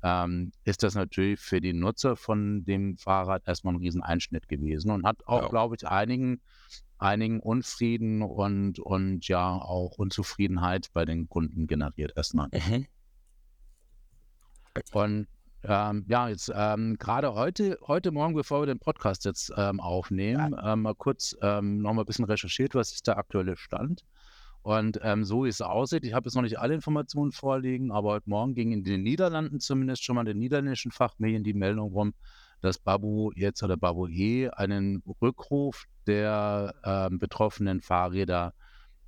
ähm, 0.03 0.51
ist 0.63 0.83
das 0.83 0.95
natürlich 0.95 1.39
für 1.39 1.59
die 1.59 1.73
Nutzer 1.73 2.15
von 2.15 2.63
dem 2.63 2.97
Fahrrad 2.97 3.47
erstmal 3.47 3.73
ein 3.73 3.79
Rieseneinschnitt 3.79 4.47
gewesen 4.47 4.91
und 4.91 5.05
hat 5.05 5.25
auch, 5.25 5.43
ja. 5.43 5.49
glaube 5.49 5.75
ich, 5.75 5.87
einigen 5.87 6.41
einigen 6.97 7.39
Unfrieden 7.39 8.21
und, 8.21 8.79
und 8.79 9.27
ja 9.27 9.51
auch 9.51 9.97
Unzufriedenheit 9.97 10.87
bei 10.93 11.05
den 11.05 11.27
Kunden 11.27 11.67
generiert 11.67 12.13
erstmal. 12.15 12.47
Mhm. 12.53 12.85
Und 14.91 15.27
ähm, 15.63 16.05
ja, 16.08 16.29
jetzt 16.29 16.51
ähm, 16.53 16.98
gerade 17.00 17.34
heute, 17.34 17.77
heute 17.88 18.12
Morgen, 18.12 18.36
bevor 18.36 18.62
wir 18.62 18.65
den 18.67 18.79
Podcast 18.79 19.25
jetzt 19.25 19.51
ähm, 19.58 19.79
aufnehmen, 19.79 20.53
ja. 20.53 20.74
Ähm, 20.74 20.84
mal 20.84 20.94
kurz 20.94 21.36
ähm, 21.41 21.82
noch 21.82 21.94
mal 21.94 22.03
ein 22.03 22.05
bisschen 22.05 22.25
recherchiert, 22.25 22.75
was 22.75 22.91
ist 22.91 23.08
der 23.08 23.17
aktuelle 23.17 23.58
Stand. 23.58 24.03
Und 24.62 25.00
ähm, 25.03 25.24
so 25.24 25.46
wie 25.46 25.50
es 25.50 25.62
aussieht, 25.62 26.03
ich 26.05 26.13
habe 26.13 26.27
jetzt 26.27 26.36
noch 26.36 26.41
nicht 26.41 26.60
alle 26.60 26.74
Informationen 26.74 27.32
vorliegen, 27.32 27.91
aber 27.91 28.12
heute 28.12 28.29
Morgen 28.29 28.53
ging 28.53 28.72
in 28.72 28.84
den 28.84 29.03
Niederlanden 29.03 29.60
zumindest 29.60 30.03
schon 30.03 30.15
mal 30.15 30.22
in 30.22 30.27
den 30.27 30.39
niederländischen 30.39 30.91
Fachmedien 30.91 31.44
die 31.44 31.53
Meldung 31.53 31.91
rum, 31.91 32.13
dass 32.62 32.79
Babu 32.79 33.32
jetzt 33.36 33.62
oder 33.62 33.77
Babu 33.77 34.08
E 34.08 34.50
einen 34.50 35.03
Rückruf 35.22 35.86
der 36.08 36.74
betroffenen 37.12 37.82
Fahrräder 37.82 38.53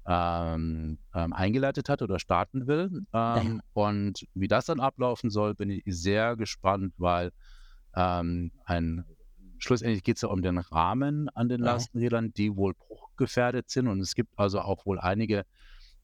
ähm, 0.07 0.99
ähm, 1.13 1.33
eingeleitet 1.33 1.89
hat 1.89 2.01
oder 2.01 2.17
starten 2.19 2.65
will. 2.65 3.05
Ähm, 3.13 3.61
und 3.73 4.25
wie 4.33 4.47
das 4.47 4.65
dann 4.65 4.79
ablaufen 4.79 5.29
soll, 5.29 5.53
bin 5.53 5.69
ich 5.69 5.83
sehr 5.85 6.37
gespannt, 6.37 6.93
weil 6.97 7.31
ähm, 7.93 8.51
ein 8.65 9.03
schlussendlich 9.59 10.03
geht 10.03 10.15
es 10.15 10.21
ja 10.21 10.29
um 10.29 10.41
den 10.41 10.59
Rahmen 10.59 11.29
an 11.29 11.49
den 11.49 11.59
Lastenrädern, 11.59 12.31
die 12.31 12.55
wohl 12.55 12.73
bruchgefährdet 12.73 13.69
sind. 13.69 13.87
Und 13.87 13.99
es 13.99 14.15
gibt 14.15 14.37
also 14.37 14.61
auch 14.61 14.85
wohl 14.85 14.99
einige 14.99 15.45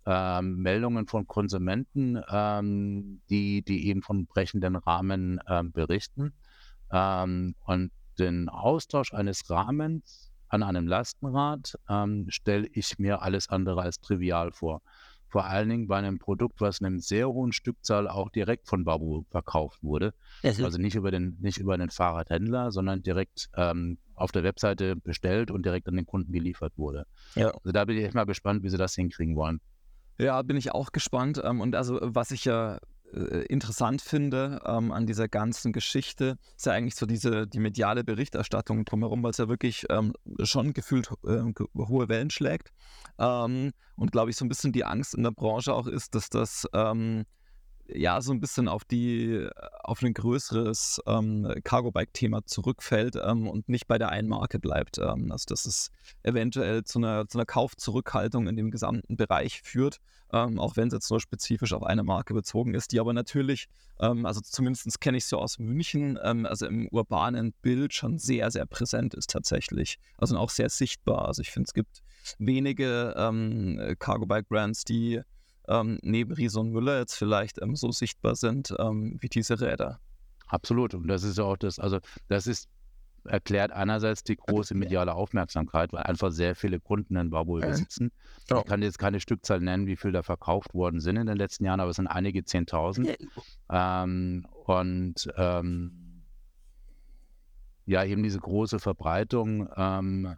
ähm, 0.05 0.57
Meldungen 0.57 1.07
von 1.07 1.27
Konsumenten, 1.27 2.19
ähm, 2.29 3.21
die, 3.29 3.61
die 3.61 3.87
eben 3.87 4.01
von 4.01 4.25
brechenden 4.25 4.75
Rahmen 4.75 5.39
berichten. 5.71 6.33
Und 6.89 7.91
den 8.19 8.49
Austausch 8.49 9.13
eines 9.13 9.49
Rahmens 9.49 10.32
an 10.53 10.61
einem 10.63 10.87
Lastenrad 10.87 11.77
ähm, 11.89 12.27
stelle 12.29 12.67
ich 12.71 12.99
mir 12.99 13.21
alles 13.21 13.49
andere 13.49 13.81
als 13.81 13.99
trivial 13.99 14.51
vor. 14.51 14.81
Vor 15.27 15.45
allen 15.45 15.67
Dingen 15.67 15.87
bei 15.87 15.97
einem 15.97 16.19
Produkt, 16.19 16.61
was 16.61 16.79
in 16.79 16.85
einem 16.85 16.99
sehr 16.99 17.27
hohen 17.27 17.53
Stückzahl 17.53 18.07
auch 18.07 18.29
direkt 18.29 18.67
von 18.67 18.83
Babu 18.83 19.23
verkauft 19.31 19.81
wurde. 19.81 20.13
Also, 20.43 20.63
also 20.63 20.77
nicht 20.77 20.93
über 20.93 21.09
den, 21.09 21.37
nicht 21.41 21.57
über 21.57 21.75
den 21.75 21.89
Fahrradhändler, 21.89 22.71
sondern 22.71 23.01
direkt 23.01 23.49
ähm, 23.55 23.97
auf 24.13 24.31
der 24.31 24.43
Webseite 24.43 24.95
bestellt 24.95 25.49
und 25.49 25.65
direkt 25.65 25.87
an 25.87 25.95
den 25.95 26.05
Kunden 26.05 26.31
geliefert 26.31 26.73
wurde. 26.77 27.07
Ja. 27.33 27.49
Also 27.49 27.71
da 27.71 27.85
bin 27.85 27.97
ich 27.97 28.05
echt 28.05 28.13
mal 28.13 28.25
gespannt, 28.25 28.61
wie 28.61 28.69
sie 28.69 28.77
das 28.77 28.93
hinkriegen 28.93 29.35
wollen. 29.35 29.59
Ja, 30.19 30.39
bin 30.43 30.55
ich 30.55 30.71
auch 30.71 30.91
gespannt. 30.91 31.41
Ähm, 31.43 31.61
und 31.61 31.75
also, 31.75 31.99
was 31.99 32.29
ich 32.29 32.45
ja 32.45 32.77
äh, 33.13 33.45
interessant 33.45 34.01
finde 34.01 34.61
ähm, 34.65 34.91
an 34.91 35.05
dieser 35.05 35.27
ganzen 35.27 35.73
Geschichte, 35.73 36.37
ist 36.55 36.65
ja 36.65 36.73
eigentlich 36.73 36.95
so 36.95 37.05
diese 37.05 37.47
die 37.47 37.59
mediale 37.59 38.03
Berichterstattung 38.03 38.85
drumherum, 38.85 39.23
weil 39.23 39.31
es 39.31 39.37
ja 39.37 39.47
wirklich 39.47 39.85
ähm, 39.89 40.13
schon 40.43 40.73
gefühlt 40.73 41.09
äh, 41.25 41.43
hohe 41.77 42.09
Wellen 42.09 42.29
schlägt. 42.29 42.71
Ähm, 43.19 43.71
und 43.95 44.11
glaube 44.11 44.31
ich, 44.31 44.37
so 44.37 44.45
ein 44.45 44.49
bisschen 44.49 44.71
die 44.71 44.85
Angst 44.85 45.13
in 45.13 45.23
der 45.23 45.31
Branche 45.31 45.73
auch 45.73 45.87
ist, 45.87 46.15
dass 46.15 46.29
das 46.29 46.67
ähm, 46.73 47.25
ja 47.95 48.21
so 48.21 48.31
ein 48.31 48.39
bisschen 48.39 48.67
auf 48.67 48.83
die 48.85 49.47
auf 49.83 50.01
ein 50.01 50.13
größeres 50.13 51.01
ähm, 51.07 51.53
Cargo-Bike-Thema 51.63 52.45
zurückfällt 52.45 53.15
ähm, 53.23 53.47
und 53.47 53.69
nicht 53.69 53.87
bei 53.87 53.97
der 53.97 54.09
einen 54.09 54.27
Marke 54.27 54.59
bleibt. 54.59 54.97
Ähm, 54.97 55.31
also 55.31 55.45
dass 55.47 55.65
es 55.65 55.91
eventuell 56.23 56.83
zu 56.83 56.99
einer, 56.99 57.27
zu 57.27 57.37
einer 57.37 57.45
Kaufzurückhaltung 57.45 58.47
in 58.47 58.55
dem 58.55 58.71
gesamten 58.71 59.17
Bereich 59.17 59.61
führt, 59.61 59.97
ähm, 60.31 60.59
auch 60.59 60.75
wenn 60.75 60.87
es 60.87 60.93
jetzt 60.93 61.09
nur 61.09 61.19
spezifisch 61.19 61.73
auf 61.73 61.83
eine 61.83 62.03
Marke 62.03 62.33
bezogen 62.33 62.73
ist, 62.73 62.91
die 62.91 62.99
aber 62.99 63.13
natürlich, 63.13 63.67
ähm, 63.99 64.25
also 64.25 64.41
zumindest 64.41 64.99
kenne 64.99 65.17
ich 65.17 65.25
so 65.25 65.37
aus 65.37 65.59
München, 65.59 66.17
ähm, 66.23 66.45
also 66.45 66.65
im 66.65 66.87
urbanen 66.89 67.53
Bild 67.61 67.93
schon 67.93 68.17
sehr, 68.17 68.49
sehr 68.51 68.65
präsent 68.65 69.13
ist 69.13 69.29
tatsächlich. 69.29 69.97
Also 70.17 70.37
auch 70.37 70.49
sehr 70.49 70.69
sichtbar. 70.69 71.27
Also 71.27 71.41
ich 71.41 71.51
finde, 71.51 71.67
es 71.67 71.73
gibt 71.73 72.01
wenige 72.39 73.13
Cargo-Bike-Brands, 73.99 74.85
die 74.85 75.21
ähm, 75.67 75.99
neben 76.01 76.33
Riese 76.33 76.59
und 76.59 76.71
Müller 76.71 76.99
jetzt 76.99 77.15
vielleicht 77.15 77.61
ähm, 77.61 77.75
so 77.75 77.91
sichtbar 77.91 78.35
sind 78.35 78.73
ähm, 78.79 79.17
wie 79.19 79.29
diese 79.29 79.59
Räder. 79.59 79.99
Absolut. 80.47 80.93
Und 80.93 81.07
das 81.07 81.23
ist 81.23 81.37
ja 81.37 81.45
auch 81.45 81.57
das, 81.57 81.79
also 81.79 81.99
das 82.27 82.47
ist 82.47 82.69
erklärt 83.25 83.71
einerseits 83.71 84.23
die 84.23 84.35
große 84.35 84.75
mediale 84.75 85.13
Aufmerksamkeit, 85.13 85.93
weil 85.93 86.03
einfach 86.03 86.31
sehr 86.31 86.55
viele 86.55 86.79
Kunden 86.79 87.15
in 87.15 87.29
Babul 87.29 87.61
besitzen. 87.61 88.11
Ja. 88.49 88.59
Ich 88.59 88.65
kann 88.65 88.81
jetzt 88.81 88.99
keine 88.99 89.19
Stückzahl 89.19 89.61
nennen, 89.61 89.87
wie 89.87 89.95
viel 89.95 90.11
da 90.11 90.23
verkauft 90.23 90.73
worden 90.73 90.99
sind 90.99 91.15
in 91.15 91.27
den 91.27 91.37
letzten 91.37 91.65
Jahren, 91.65 91.79
aber 91.79 91.91
es 91.91 91.95
sind 91.95 92.07
einige 92.07 92.43
Zehntausend. 92.43 93.15
Ähm, 93.69 94.45
und 94.65 95.29
ähm, 95.37 96.23
ja, 97.85 98.03
eben 98.03 98.23
diese 98.23 98.39
große 98.39 98.79
Verbreitung 98.79 99.69
ähm, 99.75 100.35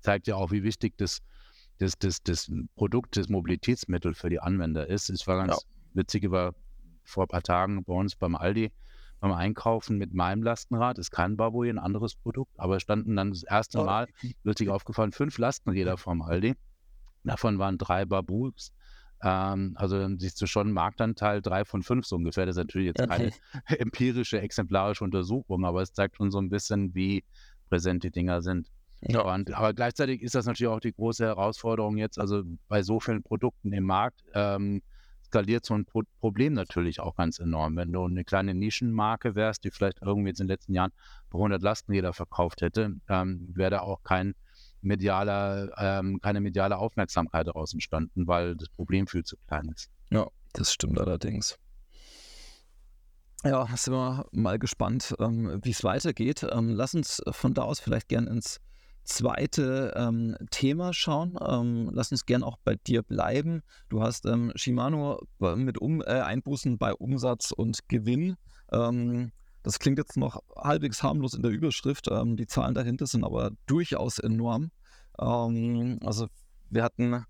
zeigt 0.00 0.26
ja 0.26 0.36
auch, 0.36 0.50
wie 0.50 0.62
wichtig 0.62 0.94
das 0.96 1.20
das, 1.78 1.98
das, 1.98 2.22
das 2.22 2.50
Produkt, 2.76 3.16
das 3.16 3.28
Mobilitätsmittel 3.28 4.14
für 4.14 4.30
die 4.30 4.40
Anwender 4.40 4.88
ist. 4.88 5.10
Es 5.10 5.26
war 5.26 5.38
ganz 5.38 5.62
ja. 5.62 5.78
witzig, 5.94 6.24
über 6.24 6.54
vor 7.02 7.24
ein 7.24 7.28
paar 7.28 7.42
Tagen 7.42 7.84
bei 7.84 7.92
uns 7.92 8.16
beim 8.16 8.34
Aldi 8.34 8.72
beim 9.24 9.32
Einkaufen 9.32 9.96
mit 9.96 10.12
meinem 10.12 10.42
Lastenrad, 10.42 10.98
ist 10.98 11.10
kein 11.10 11.38
Babui, 11.38 11.70
ein 11.70 11.78
anderes 11.78 12.14
Produkt, 12.14 12.52
aber 12.60 12.78
standen 12.78 13.16
dann 13.16 13.30
das 13.30 13.42
erste. 13.42 13.82
Mal, 13.82 14.06
lustig 14.42 14.68
aufgefallen, 14.68 15.12
fünf 15.12 15.38
Lastenräder 15.38 15.96
vom 15.96 16.20
Aldi. 16.20 16.56
Davon 17.24 17.58
waren 17.58 17.78
drei 17.78 18.04
Babus. 18.04 18.74
Ähm, 19.22 19.72
also 19.76 20.06
siehst 20.18 20.42
du 20.42 20.46
schon 20.46 20.72
Marktanteil 20.72 21.40
drei 21.40 21.64
von 21.64 21.82
fünf 21.82 22.04
so 22.04 22.16
ungefähr. 22.16 22.44
Das 22.44 22.56
ist 22.56 22.64
natürlich 22.64 22.88
jetzt 22.88 23.00
okay. 23.00 23.08
keine 23.08 23.32
empirische, 23.80 24.42
exemplarische 24.42 25.02
Untersuchung, 25.02 25.64
aber 25.64 25.80
es 25.80 25.94
zeigt 25.94 26.16
schon 26.16 26.30
so 26.30 26.38
ein 26.38 26.50
bisschen, 26.50 26.94
wie 26.94 27.24
präsent 27.70 28.04
die 28.04 28.10
Dinger 28.10 28.42
sind. 28.42 28.70
Ja. 29.06 29.20
Und, 29.22 29.52
aber 29.52 29.74
gleichzeitig 29.74 30.22
ist 30.22 30.34
das 30.34 30.46
natürlich 30.46 30.72
auch 30.72 30.80
die 30.80 30.92
große 30.92 31.24
Herausforderung 31.24 31.96
jetzt, 31.98 32.18
also 32.18 32.42
bei 32.68 32.82
so 32.82 33.00
vielen 33.00 33.22
Produkten 33.22 33.72
im 33.72 33.84
Markt 33.84 34.22
ähm, 34.34 34.82
skaliert 35.24 35.66
so 35.66 35.74
ein 35.74 35.84
Pro 35.84 36.02
Problem 36.20 36.52
natürlich 36.52 37.00
auch 37.00 37.16
ganz 37.16 37.38
enorm. 37.38 37.76
Wenn 37.76 37.92
du 37.92 38.04
eine 38.04 38.24
kleine 38.24 38.54
Nischenmarke 38.54 39.34
wärst, 39.34 39.64
die 39.64 39.70
vielleicht 39.70 40.00
irgendwie 40.00 40.28
jetzt 40.28 40.40
in 40.40 40.46
den 40.46 40.52
letzten 40.52 40.74
Jahren 40.74 40.92
bei 41.30 41.38
100 41.38 41.60
Lastenräder 41.60 42.12
verkauft 42.12 42.62
hätte, 42.62 42.94
ähm, 43.08 43.48
wäre 43.52 43.70
da 43.70 43.80
auch 43.80 44.02
kein 44.04 44.34
medialer, 44.80 45.70
ähm, 45.78 46.20
keine 46.20 46.40
mediale 46.40 46.78
Aufmerksamkeit 46.78 47.46
daraus 47.46 47.72
entstanden, 47.72 48.26
weil 48.26 48.54
das 48.54 48.68
Problem 48.68 49.06
viel 49.06 49.24
zu 49.24 49.36
klein 49.48 49.70
ist. 49.74 49.90
Ja, 50.10 50.28
das 50.52 50.72
stimmt 50.72 50.98
allerdings. 51.00 51.58
Ja, 53.42 53.66
sind 53.76 53.92
wir 53.92 54.26
mal 54.32 54.58
gespannt, 54.58 55.14
ähm, 55.18 55.60
wie 55.62 55.70
es 55.70 55.84
weitergeht. 55.84 56.46
Ähm, 56.50 56.70
lass 56.70 56.94
uns 56.94 57.22
von 57.30 57.52
da 57.52 57.62
aus 57.62 57.80
vielleicht 57.80 58.08
gern 58.08 58.26
ins 58.26 58.60
zweite 59.04 59.92
ähm, 59.96 60.36
Thema 60.50 60.92
schauen. 60.92 61.38
Ähm, 61.40 61.90
lass 61.92 62.10
uns 62.10 62.26
gern 62.26 62.42
auch 62.42 62.58
bei 62.64 62.76
dir 62.76 63.02
bleiben. 63.02 63.62
Du 63.88 64.02
hast 64.02 64.26
ähm, 64.26 64.52
Shimano 64.56 65.20
mit 65.38 65.78
um, 65.78 66.00
äh, 66.00 66.06
Einbußen 66.06 66.78
bei 66.78 66.92
Umsatz 66.92 67.52
und 67.52 67.88
Gewinn. 67.88 68.36
Ähm, 68.72 69.32
das 69.62 69.78
klingt 69.78 69.98
jetzt 69.98 70.16
noch 70.16 70.42
halbwegs 70.56 71.02
harmlos 71.02 71.34
in 71.34 71.42
der 71.42 71.50
Überschrift. 71.52 72.08
Ähm, 72.10 72.36
die 72.36 72.46
Zahlen 72.46 72.74
dahinter 72.74 73.06
sind 73.06 73.24
aber 73.24 73.50
durchaus 73.66 74.18
enorm. 74.18 74.70
Ähm, 75.18 75.98
also 76.02 76.26
wir 76.70 76.82
hatten 76.82 77.24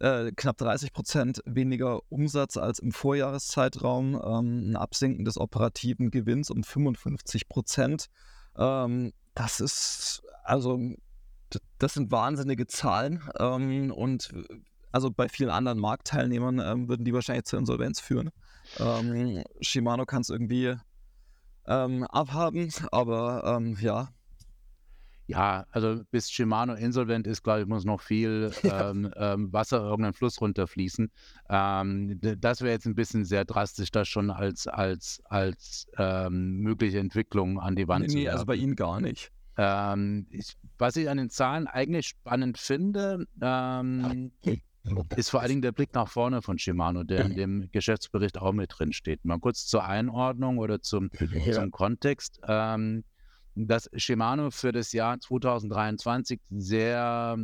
äh, 0.00 0.32
knapp 0.32 0.56
30 0.56 0.92
Prozent 0.92 1.42
weniger 1.44 2.00
Umsatz 2.08 2.56
als 2.56 2.78
im 2.78 2.92
Vorjahreszeitraum, 2.92 4.16
ein 4.16 4.76
Absinken 4.76 5.24
des 5.24 5.38
operativen 5.38 6.10
Gewinns 6.10 6.50
um 6.50 6.64
55 6.64 7.48
Prozent. 7.48 8.06
das 8.54 9.60
ist 9.60 10.22
also 10.42 10.80
das 11.78 11.94
sind 11.94 12.10
wahnsinnige 12.10 12.66
Zahlen 12.66 13.22
ähm, 13.38 13.90
und 13.90 14.32
also 14.92 15.10
bei 15.10 15.28
vielen 15.28 15.50
anderen 15.50 15.78
Marktteilnehmern 15.78 16.58
ähm, 16.58 16.88
würden 16.88 17.04
die 17.04 17.12
wahrscheinlich 17.12 17.44
zur 17.44 17.58
Insolvenz 17.58 18.00
führen. 18.00 18.30
Ähm, 18.78 19.44
Shimano 19.60 20.04
kann 20.04 20.22
es 20.22 20.30
irgendwie 20.30 20.74
ähm, 21.66 22.04
abhaben, 22.04 22.72
aber 22.90 23.56
ähm, 23.56 23.76
ja. 23.80 24.08
Ja, 25.26 25.64
also 25.70 26.02
bis 26.10 26.28
Shimano 26.28 26.74
insolvent 26.74 27.28
ist, 27.28 27.44
glaube 27.44 27.60
ich, 27.60 27.66
muss 27.68 27.84
noch 27.84 28.00
viel 28.00 28.50
ähm, 28.64 29.52
Wasser 29.52 29.80
irgendeinen 29.80 30.12
Fluss 30.12 30.40
runterfließen. 30.40 31.08
das 31.46 32.60
wäre 32.60 32.72
jetzt 32.72 32.86
ein 32.86 32.96
bisschen 32.96 33.24
sehr 33.24 33.44
drastisch, 33.44 33.92
das 33.92 34.08
schon 34.08 34.32
als, 34.32 34.66
als, 34.66 35.22
als 35.26 35.86
mögliche 36.30 36.98
Entwicklung 36.98 37.60
an 37.60 37.76
die 37.76 37.86
Wand 37.86 38.06
nee, 38.06 38.08
zu 38.08 38.14
werfen. 38.14 38.24
Nee, 38.24 38.28
also 38.28 38.46
bei 38.46 38.56
Ihnen 38.56 38.74
gar 38.74 39.00
nicht. 39.00 39.30
Ähm, 39.62 40.26
ich, 40.30 40.56
was 40.78 40.96
ich 40.96 41.10
an 41.10 41.18
den 41.18 41.28
Zahlen 41.28 41.66
eigentlich 41.66 42.08
spannend 42.08 42.56
finde, 42.56 43.26
ähm, 43.42 44.32
ist 45.16 45.28
vor 45.28 45.40
allen 45.40 45.50
Dingen 45.50 45.60
der 45.60 45.72
Blick 45.72 45.92
nach 45.92 46.08
vorne 46.08 46.40
von 46.40 46.58
Shimano, 46.58 47.04
der 47.04 47.26
in 47.26 47.36
dem 47.36 47.68
Geschäftsbericht 47.70 48.38
auch 48.38 48.52
mit 48.52 48.72
drin 48.78 48.94
steht. 48.94 49.22
Mal 49.26 49.38
kurz 49.38 49.66
zur 49.66 49.84
Einordnung 49.84 50.56
oder 50.56 50.80
zum, 50.80 51.10
ja. 51.44 51.52
zum 51.52 51.70
Kontext. 51.70 52.40
Ähm, 52.48 53.04
dass 53.54 53.90
Shimano 53.94 54.50
für 54.50 54.72
das 54.72 54.92
Jahr 54.92 55.20
2023 55.20 56.40
sehr 56.50 57.36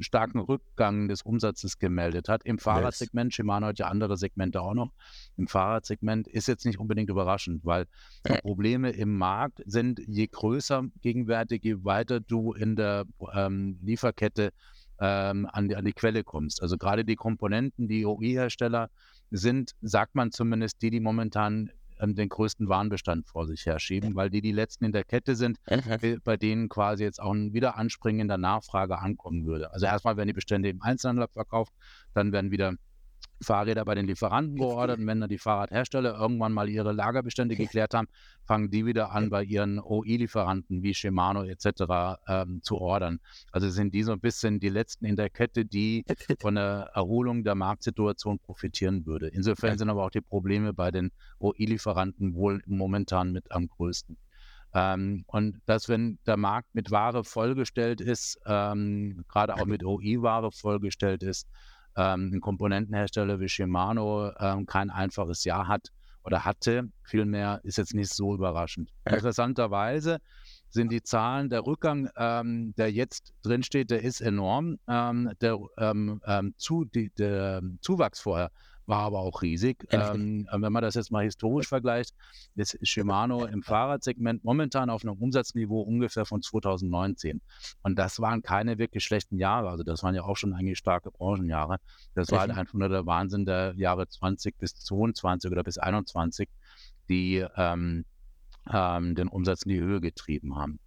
starken 0.00 0.38
Rückgang 0.38 1.08
des 1.08 1.22
Umsatzes 1.22 1.78
gemeldet 1.78 2.28
hat. 2.28 2.44
Im 2.44 2.58
Fahrradsegment, 2.58 3.34
Shimano 3.34 3.66
hat 3.68 3.78
ja 3.78 3.86
andere 3.88 4.16
Segmente 4.16 4.60
auch 4.60 4.74
noch, 4.74 4.92
im 5.36 5.48
Fahrradsegment 5.48 6.28
ist 6.28 6.48
jetzt 6.48 6.64
nicht 6.64 6.78
unbedingt 6.78 7.10
überraschend, 7.10 7.64
weil 7.64 7.86
die 8.26 8.38
Probleme 8.40 8.90
im 8.90 9.16
Markt 9.16 9.62
sind, 9.66 10.00
je 10.06 10.26
größer 10.26 10.84
gegenwärtig, 11.02 11.64
je 11.64 11.84
weiter 11.84 12.20
du 12.20 12.52
in 12.52 12.76
der 12.76 13.04
ähm, 13.34 13.78
Lieferkette 13.82 14.52
ähm, 15.00 15.46
an, 15.52 15.68
die, 15.68 15.76
an 15.76 15.84
die 15.84 15.92
Quelle 15.92 16.24
kommst. 16.24 16.62
Also 16.62 16.76
gerade 16.76 17.04
die 17.04 17.16
Komponenten, 17.16 17.88
die 17.88 18.04
OE-Hersteller 18.04 18.90
sind, 19.30 19.74
sagt 19.80 20.14
man 20.14 20.32
zumindest, 20.32 20.82
die, 20.82 20.90
die 20.90 21.00
momentan 21.00 21.70
ähm, 22.00 22.14
den 22.14 22.28
größten 22.28 22.68
Warenbestand 22.68 23.26
vor 23.26 23.46
sich 23.46 23.66
herschieben, 23.66 24.14
weil 24.14 24.30
die 24.30 24.40
die 24.40 24.52
letzten 24.52 24.84
in 24.84 24.92
der 24.92 25.04
Kette 25.04 25.36
sind, 25.36 25.58
mhm. 25.68 26.20
bei 26.24 26.36
denen 26.36 26.68
quasi 26.68 27.04
jetzt 27.04 27.20
auch 27.20 27.32
ein 27.32 27.52
Wiederanspringen 27.52 28.22
in 28.22 28.28
der 28.28 28.38
Nachfrage 28.38 28.98
ankommen 28.98 29.44
würde. 29.44 29.72
Also 29.72 29.86
erstmal 29.86 30.16
werden 30.16 30.28
die 30.28 30.34
Bestände 30.34 30.68
im 30.68 30.82
Einzelhandel 30.82 31.28
verkauft, 31.28 31.72
dann 32.14 32.32
werden 32.32 32.50
wieder 32.50 32.74
Fahrräder 33.40 33.84
bei 33.84 33.94
den 33.94 34.06
Lieferanten 34.06 34.56
geordert 34.56 34.98
und 34.98 35.06
wenn 35.06 35.20
dann 35.20 35.28
die 35.28 35.38
Fahrradhersteller 35.38 36.18
irgendwann 36.18 36.52
mal 36.52 36.68
ihre 36.68 36.92
Lagerbestände 36.92 37.56
geklärt 37.56 37.94
haben, 37.94 38.08
fangen 38.44 38.70
die 38.70 38.84
wieder 38.86 39.12
an, 39.12 39.30
bei 39.30 39.44
ihren 39.44 39.78
OI-Lieferanten 39.78 40.82
wie 40.82 40.94
Shimano 40.94 41.44
etc. 41.44 42.18
Ähm, 42.26 42.62
zu 42.62 42.78
ordern. 42.78 43.20
Also 43.52 43.68
sind 43.68 43.94
die 43.94 44.02
so 44.02 44.12
ein 44.12 44.20
bisschen 44.20 44.60
die 44.60 44.68
letzten 44.68 45.04
in 45.04 45.16
der 45.16 45.30
Kette, 45.30 45.64
die 45.64 46.04
von 46.40 46.56
der 46.56 46.90
Erholung 46.94 47.44
der 47.44 47.54
Marktsituation 47.54 48.38
profitieren 48.38 49.06
würde. 49.06 49.28
Insofern 49.28 49.78
sind 49.78 49.90
aber 49.90 50.04
auch 50.04 50.10
die 50.10 50.20
Probleme 50.20 50.72
bei 50.72 50.90
den 50.90 51.12
OI-Lieferanten 51.38 52.34
wohl 52.34 52.62
momentan 52.66 53.32
mit 53.32 53.50
am 53.52 53.68
größten. 53.68 54.16
Ähm, 54.74 55.24
und 55.26 55.60
dass, 55.66 55.88
wenn 55.88 56.18
der 56.26 56.36
Markt 56.36 56.74
mit 56.74 56.90
Ware 56.90 57.24
vollgestellt 57.24 58.00
ist, 58.00 58.38
ähm, 58.46 59.24
gerade 59.28 59.54
auch 59.54 59.66
mit 59.66 59.82
OI-Ware 59.82 60.52
vollgestellt 60.52 61.22
ist, 61.22 61.48
ähm, 61.98 62.30
ein 62.34 62.40
Komponentenhersteller 62.40 63.40
wie 63.40 63.48
Shimano 63.48 64.32
ähm, 64.38 64.64
kein 64.66 64.90
einfaches 64.90 65.44
Jahr 65.44 65.66
hat 65.68 65.88
oder 66.22 66.44
hatte, 66.44 66.88
vielmehr 67.02 67.60
ist 67.64 67.78
jetzt 67.78 67.94
nicht 67.94 68.14
so 68.14 68.34
überraschend. 68.34 68.90
Interessanterweise 69.04 70.18
sind 70.70 70.92
die 70.92 71.02
Zahlen, 71.02 71.48
der 71.48 71.66
Rückgang, 71.66 72.08
ähm, 72.16 72.74
der 72.76 72.92
jetzt 72.92 73.32
drinsteht, 73.42 73.90
der 73.90 74.02
ist 74.02 74.20
enorm. 74.20 74.78
Ähm, 74.86 75.32
der, 75.40 75.58
zu, 76.56 76.84
die, 76.84 77.10
der 77.10 77.62
Zuwachs 77.80 78.20
vorher 78.20 78.50
war 78.88 79.00
aber 79.00 79.18
auch 79.20 79.42
riesig. 79.42 79.86
Ähm, 79.90 80.48
wenn 80.50 80.72
man 80.72 80.82
das 80.82 80.94
jetzt 80.94 81.12
mal 81.12 81.22
historisch 81.22 81.68
vergleicht, 81.68 82.14
ist 82.56 82.78
Shimano 82.82 83.44
im 83.44 83.62
Fahrradsegment 83.62 84.44
momentan 84.44 84.88
auf 84.88 85.04
einem 85.04 85.14
Umsatzniveau 85.14 85.82
ungefähr 85.82 86.24
von 86.24 86.40
2019. 86.40 87.40
Und 87.82 87.98
das 87.98 88.18
waren 88.20 88.42
keine 88.42 88.78
wirklich 88.78 89.04
schlechten 89.04 89.38
Jahre. 89.38 89.68
Also 89.68 89.84
das 89.84 90.02
waren 90.02 90.14
ja 90.14 90.22
auch 90.22 90.36
schon 90.36 90.54
eigentlich 90.54 90.78
starke 90.78 91.10
Branchenjahre. 91.10 91.78
Das 92.14 92.30
war 92.32 92.40
halt 92.40 92.50
einfach 92.50 92.74
nur 92.74 92.88
der 92.88 93.04
Wahnsinn 93.04 93.44
der 93.44 93.74
Jahre 93.76 94.08
20 94.08 94.56
bis 94.58 94.74
22 94.76 95.50
oder 95.50 95.62
bis 95.62 95.76
21, 95.76 96.48
die 97.10 97.44
ähm, 97.56 98.06
ähm, 98.72 99.14
den 99.14 99.28
Umsatz 99.28 99.62
in 99.62 99.70
die 99.70 99.80
Höhe 99.80 100.00
getrieben 100.00 100.56
haben. 100.56 100.80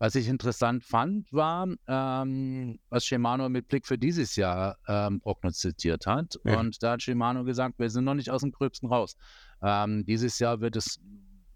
Was 0.00 0.14
ich 0.14 0.28
interessant 0.28 0.84
fand, 0.84 1.32
war, 1.32 1.66
ähm, 1.88 2.78
was 2.88 3.04
Shimano 3.04 3.48
mit 3.48 3.66
Blick 3.66 3.84
für 3.84 3.98
dieses 3.98 4.36
Jahr 4.36 4.78
ähm, 4.86 5.20
prognostiziert 5.20 6.06
hat. 6.06 6.38
Ja. 6.44 6.60
Und 6.60 6.80
da 6.82 6.92
hat 6.92 7.02
Shimano 7.02 7.42
gesagt, 7.42 7.78
wir 7.78 7.90
sind 7.90 8.04
noch 8.04 8.14
nicht 8.14 8.30
aus 8.30 8.42
dem 8.42 8.52
Gröbsten 8.52 8.88
raus. 8.88 9.16
Ähm, 9.60 10.06
dieses 10.06 10.38
Jahr 10.38 10.60
wird 10.60 10.76
es 10.76 11.00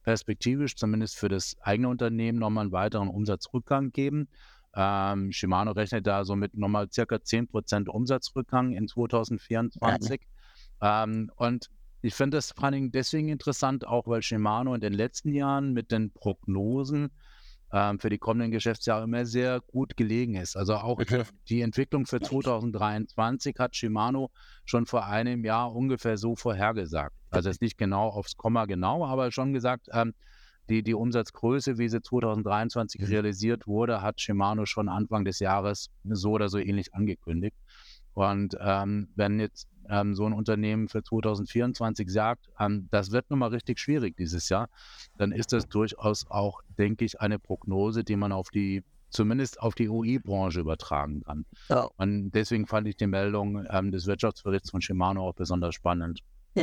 perspektivisch, 0.03 0.75
zumindest 0.75 1.17
für 1.17 1.29
das 1.29 1.57
eigene 1.61 1.89
Unternehmen, 1.89 2.39
nochmal 2.39 2.63
einen 2.63 2.73
weiteren 2.73 3.09
Umsatzrückgang 3.09 3.93
geben. 3.93 4.29
Ähm, 4.75 5.31
Shimano 5.31 5.73
rechnet 5.73 6.07
da 6.07 6.25
so 6.25 6.35
mit 6.35 6.57
nochmal 6.57 6.91
circa 6.91 7.17
10% 7.17 7.89
Umsatzrückgang 7.89 8.73
in 8.73 8.89
2024. 8.89 10.21
Ja. 10.81 11.05
Ähm, 11.05 11.31
und 11.37 11.71
ich 12.01 12.15
finde 12.15 12.39
das 12.39 12.51
vor 12.51 12.65
allem 12.65 12.91
deswegen 12.91 13.29
interessant, 13.29 13.87
auch 13.87 14.09
weil 14.09 14.23
Shimano 14.23 14.75
in 14.75 14.81
den 14.81 14.95
letzten 14.95 15.33
Jahren 15.33 15.73
mit 15.73 15.93
den 15.93 16.11
Prognosen 16.11 17.11
ähm, 17.73 17.99
für 17.99 18.11
die 18.11 18.19
kommenden 18.19 18.51
Geschäftsjahre 18.51 19.05
immer 19.05 19.25
sehr 19.25 19.61
gut 19.61 19.97
gelegen 19.97 20.35
ist. 20.35 20.57
Also 20.57 20.75
auch 20.75 20.99
okay. 20.99 21.25
die 21.49 21.63
Entwicklung 21.63 22.07
für 22.07 22.21
2023 22.21 23.57
hat 23.59 23.75
Shimano 23.75 24.31
schon 24.65 24.87
vor 24.87 25.07
einem 25.07 25.45
Jahr 25.45 25.75
ungefähr 25.75 26.19
so 26.19 26.37
vorhergesagt. 26.37 27.15
Also 27.31 27.49
jetzt 27.49 27.63
nicht 27.63 27.79
genau 27.79 28.09
aufs 28.09 28.37
Komma 28.37 28.67
genau, 28.67 29.07
aber 29.07 29.33
schon 29.33 29.53
gesagt, 29.53 29.89
ähm, 29.93 30.15
die, 30.69 30.83
die 30.83 30.95
Umsatzgröße, 30.95 31.79
wie 31.79 31.89
sie 31.89 32.01
2023 32.01 33.01
mhm. 33.01 33.07
realisiert 33.07 33.67
wurde, 33.67 34.03
hat 34.03 34.21
Shimano 34.21 34.67
schon 34.67 34.89
Anfang 34.89 35.25
des 35.25 35.39
Jahres 35.39 35.91
so 36.05 36.33
oder 36.33 36.49
so 36.49 36.59
ähnlich 36.59 36.95
angekündigt. 36.95 37.57
Und 38.15 38.57
ähm, 38.61 39.09
wenn 39.15 39.41
jetzt 39.41 39.69
ähm, 39.89 40.15
so 40.15 40.25
ein 40.27 40.33
Unternehmen 40.33 40.89
für 40.89 41.03
2024 41.03 42.11
sagt, 42.11 42.49
ähm, 42.59 42.89
das 42.91 43.11
wird 43.11 43.31
nochmal 43.31 43.51
richtig 43.51 43.79
schwierig 43.79 44.17
dieses 44.17 44.49
Jahr, 44.49 44.69
dann 45.19 45.33
ist 45.33 45.53
das 45.53 45.69
durchaus 45.69 46.27
auch, 46.29 46.63
denke 46.79 47.05
ich, 47.05 47.21
eine 47.21 47.39
Prognose, 47.39 48.05
die 48.05 48.17
man 48.17 48.33
auf 48.33 48.51
die 48.51 48.85
zumindest 49.13 49.61
auf 49.61 49.75
die 49.75 49.89
UI-Branche 49.89 50.61
übertragen 50.61 51.23
kann. 51.23 51.45
Ja. 51.69 51.89
Und 51.97 52.31
deswegen 52.31 52.67
fand 52.67 52.89
ich 52.89 52.97
die 52.97 53.07
Meldung 53.07 53.67
ähm, 53.69 53.93
des 53.93 54.07
Wirtschaftsberichts 54.07 54.71
von 54.71 54.81
Shimano 54.81 55.29
auch 55.29 55.35
besonders 55.35 55.75
spannend. 55.75 56.21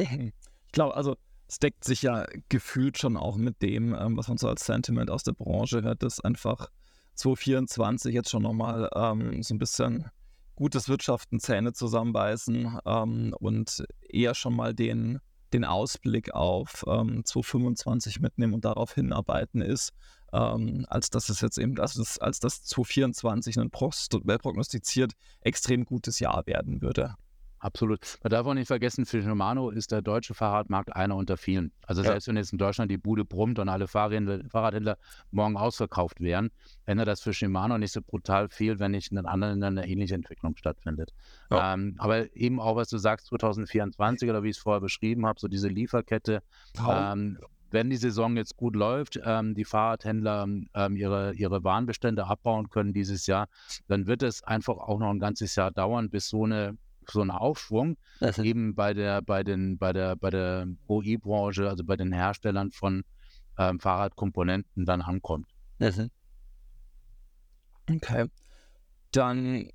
Ich 0.71 0.73
glaube, 0.73 0.95
also 0.95 1.17
es 1.47 1.57
deckt 1.57 1.83
sich 1.83 2.03
ja 2.03 2.27
gefühlt 2.47 2.99
schon 2.99 3.17
auch 3.17 3.37
mit 3.37 3.63
dem, 3.63 3.95
ähm, 3.95 4.15
was 4.15 4.27
man 4.27 4.37
so 4.37 4.47
als 4.47 4.67
Sentiment 4.67 5.09
aus 5.09 5.23
der 5.23 5.31
Branche 5.31 5.81
hört, 5.81 6.03
dass 6.03 6.19
einfach 6.19 6.69
2024 7.15 8.13
jetzt 8.13 8.29
schon 8.29 8.43
nochmal 8.43 8.87
ähm, 8.93 9.41
so 9.41 9.55
ein 9.55 9.57
bisschen 9.57 10.11
gutes 10.59 10.89
Wirtschaften, 10.89 11.39
Zähne 11.39 11.71
zusammenbeißen 11.71 12.79
ähm, 12.85 13.33
und 13.39 13.83
eher 14.01 14.35
schon 14.35 14.55
mal 14.55 14.75
den, 14.75 15.19
den 15.53 15.63
Ausblick 15.63 16.33
auf 16.33 16.83
ähm, 16.85 17.23
2025 17.23 18.19
mitnehmen 18.19 18.53
und 18.53 18.65
darauf 18.65 18.93
hinarbeiten 18.93 19.61
ist, 19.61 19.93
ähm, 20.33 20.85
als 20.89 21.09
dass 21.09 21.29
es 21.29 21.39
jetzt 21.39 21.57
eben, 21.57 21.79
als, 21.79 21.95
es, 21.95 22.19
als 22.19 22.41
das 22.41 22.65
2024 22.65 23.57
ein 23.57 23.71
prognostiziert 23.71 25.13
extrem 25.39 25.85
gutes 25.85 26.19
Jahr 26.19 26.45
werden 26.45 26.81
würde. 26.81 27.15
Absolut. 27.59 28.17
Man 28.23 28.31
darf 28.31 28.47
auch 28.47 28.53
nicht 28.53 28.67
vergessen, 28.67 29.05
für 29.05 29.21
Shimano 29.21 29.69
ist 29.69 29.91
der 29.91 30.01
deutsche 30.01 30.33
Fahrradmarkt 30.33 30.95
einer 30.95 31.15
unter 31.15 31.35
vielen. 31.35 31.71
Also 31.85 32.03
selbst 32.03 32.27
ja. 32.27 32.31
wenn 32.31 32.37
jetzt 32.37 32.53
in 32.53 32.57
Deutschland 32.57 32.89
die 32.89 32.97
Bude 32.97 33.25
brummt 33.25 33.59
und 33.59 33.67
alle 33.67 33.87
Fahrräder, 33.87 34.41
Fahrradhändler 34.49 34.97
morgen 35.31 35.57
ausverkauft 35.57 36.21
wären, 36.21 36.51
ändert 36.85 37.09
das 37.09 37.21
für 37.21 37.33
Shimano 37.33 37.77
nicht 37.77 37.91
so 37.91 38.01
brutal 38.01 38.47
viel, 38.47 38.79
wenn 38.79 38.91
nicht 38.91 39.11
in 39.11 39.17
den 39.17 39.25
anderen 39.25 39.53
Ländern 39.59 39.77
eine 39.77 39.87
ähnliche 39.87 40.15
Entwicklung 40.15 40.55
stattfindet. 40.55 41.13
Ja. 41.51 41.73
Ähm, 41.73 41.95
aber 41.97 42.33
eben 42.35 42.61
auch, 42.61 42.77
was 42.77 42.89
du 42.89 42.97
sagst, 42.97 43.27
2024 43.27 44.29
oder 44.29 44.41
wie 44.43 44.49
ich 44.49 44.57
es 44.57 44.61
vorher 44.61 44.81
beschrieben 44.81 45.25
habe, 45.25 45.39
so 45.39 45.47
diese 45.47 45.67
Lieferkette. 45.67 46.41
Ähm, 46.89 47.39
wenn 47.71 47.89
die 47.89 47.97
Saison 47.97 48.35
jetzt 48.35 48.57
gut 48.57 48.75
läuft, 48.75 49.19
ähm, 49.23 49.53
die 49.53 49.65
Fahrradhändler 49.65 50.47
ähm, 50.73 50.95
ihre, 50.95 51.33
ihre 51.33 51.63
Warenbestände 51.63 52.25
abbauen 52.25 52.69
können 52.69 52.93
dieses 52.93 53.27
Jahr, 53.27 53.47
dann 53.87 54.07
wird 54.07 54.23
es 54.23 54.43
einfach 54.43 54.77
auch 54.77 54.99
noch 54.99 55.11
ein 55.11 55.19
ganzes 55.19 55.55
Jahr 55.55 55.71
dauern, 55.71 56.09
bis 56.09 56.29
so 56.29 56.45
eine 56.45 56.77
so 57.09 57.21
ein 57.21 57.31
Aufschwung 57.31 57.97
also. 58.19 58.43
eben 58.43 58.75
bei 58.75 58.93
der, 58.93 59.21
bei 59.21 59.43
den, 59.43 59.77
bei 59.77 59.93
der, 59.93 60.15
bei 60.15 60.29
der 60.29 60.67
OI-Branche, 60.87 61.69
also 61.69 61.83
bei 61.83 61.95
den 61.95 62.11
Herstellern 62.11 62.71
von 62.71 63.03
ähm, 63.57 63.79
Fahrradkomponenten 63.79 64.85
dann 64.85 65.01
ankommt. 65.01 65.47
Also. 65.79 66.07
Okay. 67.89 68.27
Dann 69.11 69.69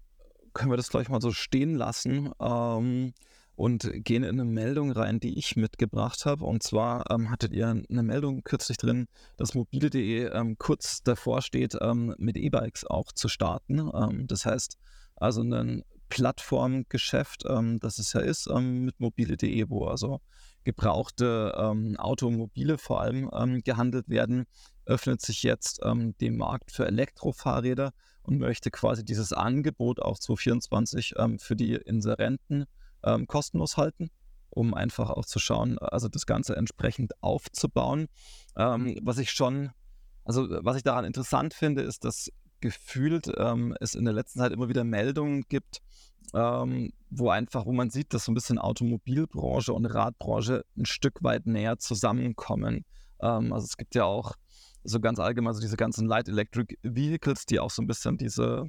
können 0.53 0.71
wir 0.71 0.77
das 0.77 0.89
gleich 0.89 1.09
mal 1.09 1.21
so 1.21 1.33
stehen 1.33 1.75
lassen 1.75 2.31
ähm, 2.41 3.13
und 3.57 3.91
gehen 4.05 4.23
in 4.23 4.41
eine 4.41 4.45
Meldung 4.45 4.91
rein, 4.93 5.21
die 5.21 5.39
ich 5.39 5.57
mitgebracht 5.57 6.25
habe. 6.25 6.45
Und 6.45 6.63
zwar 6.63 7.11
ähm, 7.11 7.31
hattet 7.31 7.53
ihr 7.53 7.69
eine 7.69 8.03
Meldung 8.03 8.43
kürzlich 8.43 8.79
drin, 8.79 9.07
dass 9.37 9.55
mobile.de 9.55 10.31
ähm, 10.33 10.57
kurz 10.59 11.03
davor 11.03 11.43
steht, 11.43 11.77
ähm, 11.81 12.15
mit 12.19 12.37
E-Bikes 12.37 12.85
auch 12.85 13.13
zu 13.13 13.29
starten. 13.29 13.91
Ähm, 13.95 14.27
das 14.27 14.47
heißt, 14.47 14.79
also 15.17 15.41
einen 15.41 15.85
Plattformgeschäft, 16.15 17.43
ähm, 17.49 17.81
das 17.81 17.99
es 17.99 18.13
ja 18.13 18.21
ist, 18.21 18.47
ähm, 18.47 18.85
mit 18.85 19.01
mobile.de, 19.01 19.69
wo 19.69 19.87
also 19.87 20.21
gebrauchte 20.63 21.53
ähm, 21.59 21.97
Automobile 21.99 22.79
vor 22.79 23.01
allem 23.01 23.29
ähm, 23.35 23.63
gehandelt 23.65 24.09
werden, 24.09 24.45
öffnet 24.87 25.21
sich 25.21 25.43
jetzt 25.43 25.81
ähm, 25.83 26.17
dem 26.19 26.37
Markt 26.37 26.71
für 26.71 26.87
Elektrofahrräder 26.87 27.91
und 28.23 28.39
möchte 28.39 28.71
quasi 28.71 29.05
dieses 29.05 29.33
Angebot 29.33 30.01
auch 30.01 30.17
2024 30.17 31.15
ähm, 31.19 31.41
für 31.41 31.57
die 31.57 31.75
Inserenten 31.75 32.67
kostenlos 33.27 33.77
halten, 33.77 34.09
um 34.49 34.73
einfach 34.73 35.11
auch 35.11 35.27
zu 35.27 35.39
schauen, 35.39 35.79
also 35.79 36.09
das 36.09 36.25
Ganze 36.25 36.57
entsprechend 36.57 37.13
aufzubauen. 37.21 38.09
was 38.55 39.19
ich 39.19 39.31
schon, 39.31 39.73
also 40.25 40.49
was 40.49 40.79
ich 40.79 40.83
daran 40.85 41.05
interessant 41.05 41.53
finde, 41.53 41.83
ist, 41.83 42.03
dass 42.07 42.31
gefühlt 42.65 43.31
ähm, 43.37 43.77
es 43.79 43.95
in 43.95 44.07
der 44.07 44.15
letzten 44.15 44.39
Zeit 44.39 44.51
immer 44.51 44.71
wieder 44.71 44.85
Meldungen 44.85 45.43
gibt, 45.51 45.83
ähm, 46.33 46.95
wo 47.11 47.29
einfach, 47.29 47.67
wo 47.67 47.73
man 47.73 47.91
sieht, 47.91 48.15
dass 48.15 48.25
so 48.25 48.33
ein 48.33 48.35
bisschen 48.35 48.59
Automobilbranche 48.59 49.71
und 49.71 49.85
Radbranche 49.85 50.65
ein 50.75 50.87
Stück 50.87 51.23
weit 51.23 51.45
näher 51.45 51.79
zusammenkommen. 51.79 52.87
Ähm, 53.21 53.53
also 53.53 53.67
es 53.67 53.77
gibt 53.77 53.95
ja 53.95 54.05
auch 54.05 54.33
so 54.83 54.99
ganz 54.99 55.19
allgemein 55.19 55.53
so 55.53 55.61
diese 55.61 55.77
ganzen 55.77 56.07
Light 56.07 56.27
Electric 56.27 56.79
Vehicles, 56.83 57.45
die 57.45 57.61
auch 57.61 57.71
so 57.71 57.83
ein 57.83 57.87
bisschen 57.87 58.17
diese, 58.17 58.65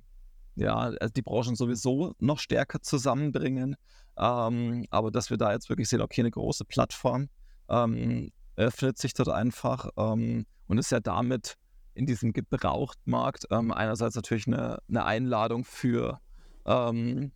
ja, 0.55 0.75
also 0.75 1.13
die 1.13 1.21
Branchen 1.21 1.55
sowieso 1.55 2.15
noch 2.19 2.39
stärker 2.39 2.81
zusammenbringen. 2.81 3.77
Ähm, 4.17 4.87
aber 4.89 5.09
dass 5.09 5.29
wir 5.29 5.37
da 5.37 5.53
jetzt 5.53 5.69
wirklich 5.69 5.87
sehen, 5.87 6.01
okay, 6.01 6.19
eine 6.19 6.31
große 6.31 6.65
Plattform 6.65 7.29
ähm, 7.69 8.33
öffnet 8.57 8.97
sich 8.97 9.13
dort 9.13 9.29
einfach 9.29 9.87
ähm, 9.95 10.45
und 10.67 10.79
ist 10.79 10.91
ja 10.91 10.99
damit 10.99 11.55
in 11.95 12.05
diesem 12.05 12.33
Gebrauchtmarkt 12.33 13.47
ähm, 13.49 13.71
einerseits 13.71 14.15
natürlich 14.15 14.47
eine, 14.47 14.79
eine 14.87 15.05
Einladung 15.05 15.63
für, 15.63 16.19
ähm, 16.65 17.31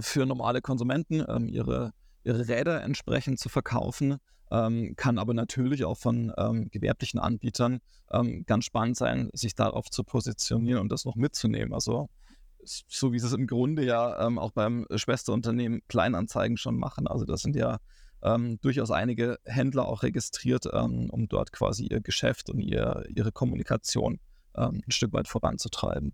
für 0.00 0.26
normale 0.26 0.60
Konsumenten, 0.60 1.24
ähm, 1.28 1.48
ihre, 1.48 1.92
ihre 2.22 2.46
Räder 2.46 2.82
entsprechend 2.82 3.40
zu 3.40 3.48
verkaufen, 3.48 4.18
ähm, 4.50 4.94
kann 4.96 5.18
aber 5.18 5.34
natürlich 5.34 5.84
auch 5.84 5.96
von 5.96 6.32
ähm, 6.36 6.70
gewerblichen 6.70 7.18
Anbietern 7.18 7.80
ähm, 8.12 8.44
ganz 8.46 8.66
spannend 8.66 8.96
sein, 8.96 9.30
sich 9.32 9.54
darauf 9.54 9.88
zu 9.90 10.04
positionieren 10.04 10.80
und 10.80 10.92
das 10.92 11.04
noch 11.04 11.16
mitzunehmen. 11.16 11.72
Also 11.72 12.08
so 12.62 13.12
wie 13.12 13.18
sie 13.18 13.26
es 13.26 13.32
im 13.32 13.46
Grunde 13.46 13.86
ja 13.86 14.28
auch 14.36 14.50
beim 14.50 14.86
Schwesterunternehmen 14.94 15.80
Kleinanzeigen 15.88 16.58
schon 16.58 16.76
machen. 16.76 17.06
Also 17.06 17.24
das 17.24 17.40
sind 17.40 17.56
ja 17.56 17.78
ähm, 18.22 18.58
durchaus 18.60 18.90
einige 18.90 19.38
Händler 19.44 19.86
auch 19.86 20.02
registriert, 20.02 20.66
ähm, 20.72 21.08
um 21.10 21.28
dort 21.28 21.52
quasi 21.52 21.86
ihr 21.86 22.00
Geschäft 22.00 22.50
und 22.50 22.60
ihr, 22.60 23.04
ihre 23.08 23.32
Kommunikation 23.32 24.20
ähm, 24.56 24.82
ein 24.86 24.90
Stück 24.90 25.12
weit 25.12 25.28
voranzutreiben. 25.28 26.12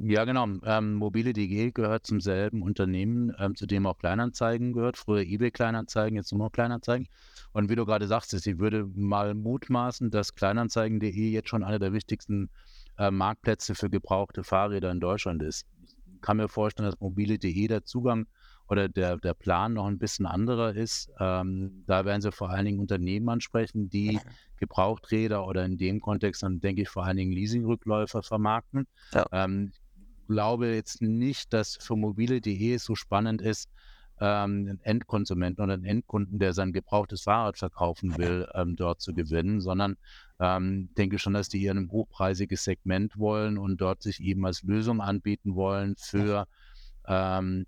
Ja, 0.00 0.24
genau. 0.24 0.46
Ähm, 0.64 0.94
Mobile.de 0.94 1.72
gehört 1.72 2.06
zum 2.06 2.20
selben 2.20 2.62
Unternehmen, 2.62 3.32
ähm, 3.36 3.56
zu 3.56 3.66
dem 3.66 3.84
auch 3.84 3.98
Kleinanzeigen 3.98 4.72
gehört. 4.72 4.96
Früher 4.96 5.22
eBay 5.22 5.50
Kleinanzeigen, 5.50 6.14
jetzt 6.14 6.30
nur 6.30 6.38
noch 6.38 6.52
Kleinanzeigen. 6.52 7.08
Und 7.52 7.68
wie 7.68 7.74
du 7.74 7.84
gerade 7.84 8.06
sagst, 8.06 8.32
ich 8.32 8.58
würde 8.60 8.86
mal 8.94 9.34
mutmaßen, 9.34 10.10
dass 10.10 10.36
Kleinanzeigen.de 10.36 11.10
jetzt 11.10 11.48
schon 11.48 11.64
einer 11.64 11.80
der 11.80 11.92
wichtigsten 11.92 12.48
äh, 12.96 13.10
Marktplätze 13.10 13.74
für 13.74 13.90
gebrauchte 13.90 14.44
Fahrräder 14.44 14.92
in 14.92 15.00
Deutschland 15.00 15.42
ist. 15.42 15.66
Ich 15.84 16.20
kann 16.20 16.36
mir 16.36 16.48
vorstellen, 16.48 16.88
dass 16.88 17.00
Mobile.de 17.00 17.66
der 17.66 17.84
Zugang 17.84 18.28
oder 18.68 18.88
der, 18.88 19.16
der 19.16 19.34
Plan 19.34 19.74
noch 19.74 19.86
ein 19.86 19.98
bisschen 19.98 20.26
anderer 20.26 20.74
ist. 20.74 21.10
Ähm, 21.18 21.84
da 21.86 22.04
werden 22.04 22.20
sie 22.20 22.32
vor 22.32 22.50
allen 22.50 22.66
Dingen 22.66 22.80
Unternehmen 22.80 23.28
ansprechen, 23.28 23.88
die 23.88 24.20
Gebrauchträder 24.56 25.46
oder 25.46 25.64
in 25.64 25.78
dem 25.78 26.00
Kontext 26.00 26.42
dann 26.42 26.60
denke 26.60 26.82
ich 26.82 26.88
vor 26.88 27.04
allen 27.04 27.16
Dingen 27.16 27.32
Leasingrückläufer 27.32 28.22
vermarkten. 28.22 28.86
Ja. 29.12 29.26
Ähm, 29.32 29.72
glaube 30.26 30.68
jetzt 30.68 31.00
nicht, 31.00 31.52
dass 31.52 31.76
für 31.80 31.96
mobile.de 31.96 32.76
so 32.76 32.94
spannend 32.94 33.40
ist, 33.40 33.70
ähm, 34.20 34.66
einen 34.68 34.80
Endkonsumenten 34.82 35.64
oder 35.64 35.74
einen 35.74 35.84
Endkunden, 35.84 36.38
der 36.38 36.52
sein 36.52 36.72
gebrauchtes 36.72 37.22
Fahrrad 37.22 37.56
verkaufen 37.56 38.18
will, 38.18 38.48
ähm, 38.54 38.76
dort 38.76 39.00
zu 39.00 39.14
gewinnen, 39.14 39.60
sondern 39.60 39.96
ähm, 40.40 40.90
denke 40.96 41.18
schon, 41.18 41.34
dass 41.34 41.48
die 41.48 41.58
hier 41.58 41.72
ein 41.72 41.90
hochpreisiges 41.90 42.64
Segment 42.64 43.18
wollen 43.18 43.58
und 43.58 43.80
dort 43.80 44.02
sich 44.02 44.20
eben 44.20 44.44
als 44.44 44.62
Lösung 44.62 45.00
anbieten 45.00 45.54
wollen 45.54 45.94
für 45.96 46.46
ähm, 47.06 47.66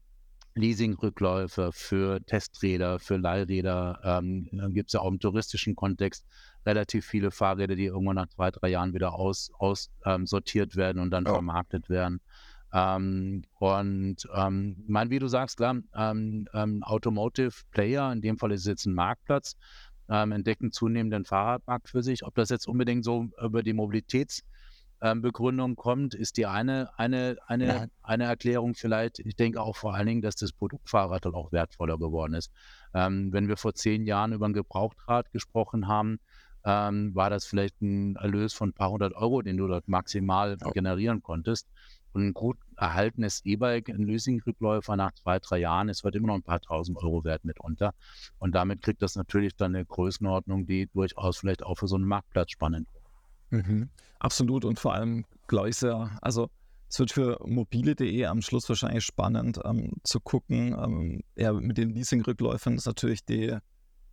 Leasingrückläufe, 0.60 1.70
für 1.72 2.20
Testräder, 2.24 2.98
für 2.98 3.16
Leihräder. 3.16 4.00
Ähm, 4.04 4.48
dann 4.52 4.72
gibt 4.72 4.90
es 4.90 4.92
ja 4.94 5.00
auch 5.00 5.08
im 5.10 5.18
touristischen 5.18 5.74
Kontext 5.74 6.26
relativ 6.66 7.06
viele 7.06 7.30
Fahrräder, 7.30 7.74
die 7.74 7.86
irgendwann 7.86 8.16
nach 8.16 8.28
zwei, 8.28 8.50
drei 8.50 8.68
Jahren 8.68 8.94
wieder 8.94 9.14
aussortiert 9.14 9.54
aus, 9.58 9.90
ähm, 10.04 10.76
werden 10.76 11.02
und 11.02 11.10
dann 11.10 11.26
oh. 11.26 11.32
vermarktet 11.32 11.88
werden. 11.88 12.20
Ähm, 12.72 13.42
und 13.58 14.16
ähm, 14.34 14.84
mein, 14.86 15.10
wie 15.10 15.18
du 15.18 15.26
sagst, 15.26 15.56
klar, 15.56 15.76
ähm, 15.94 16.46
ähm, 16.52 16.82
Automotive 16.84 17.52
Player, 17.72 18.12
in 18.12 18.20
dem 18.20 18.38
Fall 18.38 18.52
ist 18.52 18.60
es 18.60 18.66
jetzt 18.66 18.86
ein 18.86 18.94
Marktplatz, 18.94 19.56
ähm, 20.08 20.32
entdecken 20.32 20.72
zunehmend 20.72 21.12
den 21.12 21.24
Fahrradmarkt 21.24 21.88
für 21.88 22.02
sich. 22.02 22.24
Ob 22.24 22.34
das 22.34 22.50
jetzt 22.50 22.68
unbedingt 22.68 23.04
so 23.04 23.28
über 23.42 23.62
die 23.62 23.72
Mobilitätsbegründung 25.00 25.76
kommt, 25.76 26.14
ist 26.14 26.36
die 26.36 26.46
eine, 26.46 26.90
eine, 26.96 27.38
eine, 27.46 27.66
ja. 27.66 27.86
eine 28.02 28.24
Erklärung 28.24 28.74
vielleicht. 28.74 29.18
Ich 29.20 29.36
denke 29.36 29.60
auch 29.60 29.76
vor 29.76 29.94
allen 29.94 30.06
Dingen, 30.06 30.22
dass 30.22 30.36
das 30.36 30.52
Produktfahrrad 30.52 31.24
dann 31.24 31.34
auch 31.34 31.52
wertvoller 31.52 31.98
geworden 31.98 32.34
ist. 32.34 32.50
Ähm, 32.94 33.32
wenn 33.32 33.48
wir 33.48 33.56
vor 33.56 33.74
zehn 33.74 34.04
Jahren 34.04 34.32
über 34.32 34.46
ein 34.46 34.52
Gebrauchtrad 34.52 35.32
gesprochen 35.32 35.88
haben, 35.88 36.20
ähm, 36.64 37.14
war 37.14 37.30
das 37.30 37.46
vielleicht 37.46 37.80
ein 37.80 38.16
Erlös 38.16 38.52
von 38.52 38.70
ein 38.70 38.72
paar 38.74 38.90
hundert 38.90 39.14
Euro, 39.14 39.40
den 39.40 39.56
du 39.56 39.66
dort 39.66 39.88
maximal 39.88 40.56
oh. 40.62 40.70
generieren 40.70 41.22
konntest. 41.22 41.66
Und 42.12 42.26
ein 42.26 42.34
gut 42.34 42.58
erhaltenes 42.76 43.44
E-Bike, 43.44 43.88
ein 43.88 44.02
Leasing-Rückläufer 44.02 44.96
nach 44.96 45.12
zwei, 45.12 45.38
drei 45.38 45.58
Jahren 45.58 45.88
ist 45.88 46.02
heute 46.02 46.18
immer 46.18 46.26
noch 46.28 46.34
ein 46.34 46.42
paar 46.42 46.60
tausend 46.60 46.98
Euro 46.98 47.22
wert 47.24 47.44
mitunter. 47.44 47.94
Und 48.38 48.54
damit 48.54 48.82
kriegt 48.82 49.00
das 49.00 49.14
natürlich 49.14 49.54
dann 49.54 49.76
eine 49.76 49.86
Größenordnung, 49.86 50.66
die 50.66 50.88
durchaus 50.92 51.38
vielleicht 51.38 51.62
auch 51.62 51.78
für 51.78 51.86
so 51.86 51.94
einen 51.94 52.06
Marktplatz 52.06 52.50
spannend 52.50 52.88
wird. 52.92 52.99
Mhm. 53.50 53.90
Absolut. 54.18 54.64
Und 54.64 54.78
vor 54.78 54.94
allem, 54.94 55.24
sehr, 55.70 56.10
also 56.22 56.50
es 56.88 56.98
wird 56.98 57.12
für 57.12 57.38
mobile.de 57.44 58.24
am 58.24 58.42
Schluss 58.42 58.68
wahrscheinlich 58.68 59.04
spannend 59.04 59.60
ähm, 59.64 59.92
zu 60.04 60.20
gucken. 60.20 60.76
Ähm, 60.78 61.20
ja, 61.36 61.52
mit 61.52 61.78
den 61.78 61.90
Leasing-Rückläufern 61.90 62.76
ist 62.76 62.86
natürlich 62.86 63.24
die, 63.24 63.56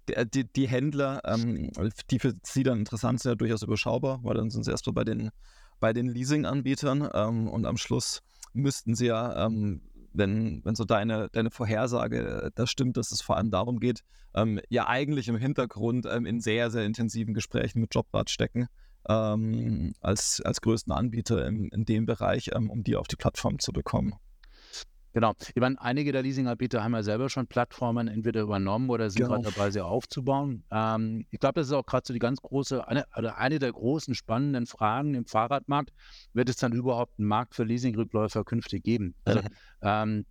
die, 0.10 0.30
die, 0.30 0.52
die 0.52 0.68
Händler, 0.68 1.22
ähm, 1.26 1.72
die 2.10 2.20
für 2.20 2.34
sie 2.44 2.64
dann 2.64 2.80
interessant 2.80 3.20
sind, 3.20 3.32
ja 3.32 3.36
durchaus 3.36 3.64
überschaubar, 3.64 4.20
weil 4.24 4.36
dann 4.36 4.50
sind 4.50 4.64
sie 4.64 4.72
erstmal 4.72 4.94
bei 4.94 5.04
den 5.04 5.32
bei 5.80 5.94
den 5.94 6.08
Leasing-Anbietern 6.08 7.10
ähm, 7.14 7.48
und 7.48 7.66
am 7.66 7.78
Schluss 7.78 8.22
müssten 8.54 8.96
sie 8.96 9.08
ja, 9.08 9.46
ähm, 9.46 9.82
wenn, 10.14 10.62
wenn 10.66 10.76
so 10.76 10.86
deine, 10.86 11.30
deine 11.32 11.52
Vorhersage 11.52 12.44
äh, 12.46 12.52
das 12.56 12.72
stimmt, 12.72 12.98
dass 12.98 13.12
es 13.12 13.22
vor 13.22 13.38
allem 13.38 13.52
darum 13.52 13.80
geht, 13.80 14.04
ähm, 14.34 14.60
ja 14.70 14.88
eigentlich 14.88 15.28
im 15.28 15.38
Hintergrund 15.38 16.08
ähm, 16.10 16.26
in 16.26 16.42
sehr, 16.42 16.72
sehr 16.72 16.86
intensiven 16.86 17.34
Gesprächen 17.34 17.82
mit 17.82 17.94
Jobrad 17.94 18.30
stecken, 18.30 18.68
ähm, 19.08 19.94
als, 20.02 20.42
als 20.44 20.62
größten 20.62 20.94
Anbieter 20.94 21.46
in, 21.46 21.70
in 21.70 21.86
dem 21.86 22.06
Bereich, 22.06 22.52
ähm, 22.54 22.70
um 22.70 22.84
die 22.84 22.96
auf 22.96 23.08
die 23.08 23.16
Plattform 23.16 23.60
zu 23.60 23.72
bekommen. 23.72 24.16
Genau. 25.18 25.34
Ich 25.56 25.60
meine, 25.60 25.82
einige 25.82 26.12
der 26.12 26.22
Leasinganbieter 26.22 26.84
haben 26.84 26.94
ja 26.94 27.02
selber 27.02 27.28
schon 27.28 27.48
Plattformen 27.48 28.08
entweder 28.08 28.42
übernommen 28.42 28.88
oder 28.92 29.10
sind 29.10 29.24
genau. 29.24 29.42
gerade 29.42 29.52
dabei, 29.52 29.72
sie 29.72 29.84
aufzubauen. 29.84 30.64
Ähm, 30.70 31.26
ich 31.32 31.40
glaube, 31.40 31.60
das 31.60 31.68
ist 31.68 31.74
auch 31.74 31.88
gerade 31.88 32.06
so 32.06 32.14
die 32.14 32.20
ganz 32.20 32.40
große, 32.40 32.88
eine, 32.88 33.04
oder 33.18 33.36
eine 33.40 33.58
der 33.58 33.72
großen 33.72 34.14
spannenden 34.14 34.68
Fragen 34.68 35.16
im 35.16 35.26
Fahrradmarkt. 35.26 35.92
Wird 36.34 36.50
es 36.50 36.58
dann 36.58 36.72
überhaupt 36.72 37.18
einen 37.18 37.28
Markt 37.28 37.56
für 37.56 37.64
Leasingrückläufer 37.64 38.44
künftig 38.44 38.84
geben? 38.84 39.16
Also, 39.26 39.40
ähm, 39.82 40.26